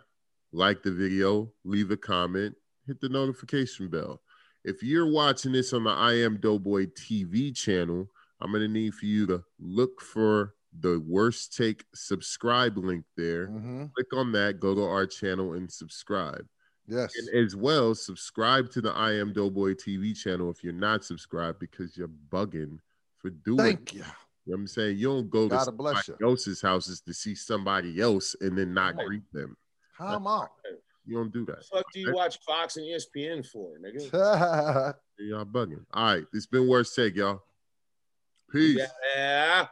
like 0.52 0.82
the 0.82 0.92
video, 0.92 1.52
leave 1.64 1.90
a 1.90 1.96
comment, 1.96 2.54
hit 2.86 3.00
the 3.00 3.08
notification 3.08 3.88
bell. 3.88 4.22
If 4.64 4.82
you're 4.82 5.10
watching 5.10 5.52
this 5.52 5.72
on 5.72 5.84
the 5.84 5.90
I 5.90 6.14
Am 6.14 6.38
Doughboy 6.38 6.86
TV 6.86 7.54
channel, 7.54 8.08
I'm 8.40 8.52
gonna 8.52 8.68
need 8.68 8.94
for 8.94 9.06
you 9.06 9.26
to 9.26 9.42
look 9.58 10.00
for 10.00 10.54
the 10.80 11.00
Worst 11.00 11.56
Take 11.56 11.84
subscribe 11.94 12.78
link 12.78 13.04
there. 13.16 13.48
Mhm. 13.48 13.92
Click 13.92 14.12
on 14.14 14.32
that, 14.32 14.60
go 14.60 14.74
to 14.74 14.82
our 14.82 15.06
channel, 15.06 15.54
and 15.54 15.70
subscribe. 15.70 16.46
Yes. 16.86 17.12
And 17.16 17.28
as 17.44 17.54
well, 17.54 17.94
subscribe 17.94 18.70
to 18.72 18.80
the 18.80 18.90
I 18.92 19.12
Am 19.12 19.32
Doughboy 19.32 19.74
TV 19.74 20.14
channel 20.14 20.50
if 20.50 20.64
you're 20.64 20.72
not 20.72 21.04
subscribed 21.04 21.58
because 21.58 21.96
you're 21.96 22.08
bugging 22.08 22.78
for 23.18 23.30
doing 23.30 23.60
it. 23.60 23.62
Thank 23.62 23.94
you. 23.94 24.00
You 24.00 24.04
know 24.06 24.12
what 24.44 24.54
I'm 24.56 24.66
saying? 24.66 24.98
You 24.98 25.08
don't 25.08 25.30
go 25.30 25.48
to 25.48 25.54
God 25.54 25.76
bless 25.76 26.06
somebody 26.06 26.24
else's 26.24 26.60
houses 26.60 27.00
to 27.02 27.14
see 27.14 27.34
somebody 27.36 28.00
else 28.00 28.34
and 28.40 28.58
then 28.58 28.74
not 28.74 28.96
Right. 28.96 29.06
greet 29.06 29.32
them. 29.32 29.56
How 29.92 30.16
am 30.16 30.26
I? 30.26 30.46
You 31.04 31.16
don't 31.16 31.32
do 31.32 31.44
that. 31.46 31.58
The 31.58 31.76
fuck 31.76 31.84
do 31.92 32.00
you 32.00 32.14
watch 32.14 32.38
Fox 32.46 32.76
and 32.76 32.86
ESPN 32.86 33.46
for, 33.46 33.72
nigga? 33.78 34.94
Y'all 35.18 35.44
bugging. 35.44 35.84
All 35.92 36.04
right, 36.04 36.24
it's 36.32 36.46
been 36.46 36.68
worst 36.68 36.94
take, 36.94 37.16
y'all. 37.16 37.42
Peace. 38.50 38.80
Yeah. 39.16 39.66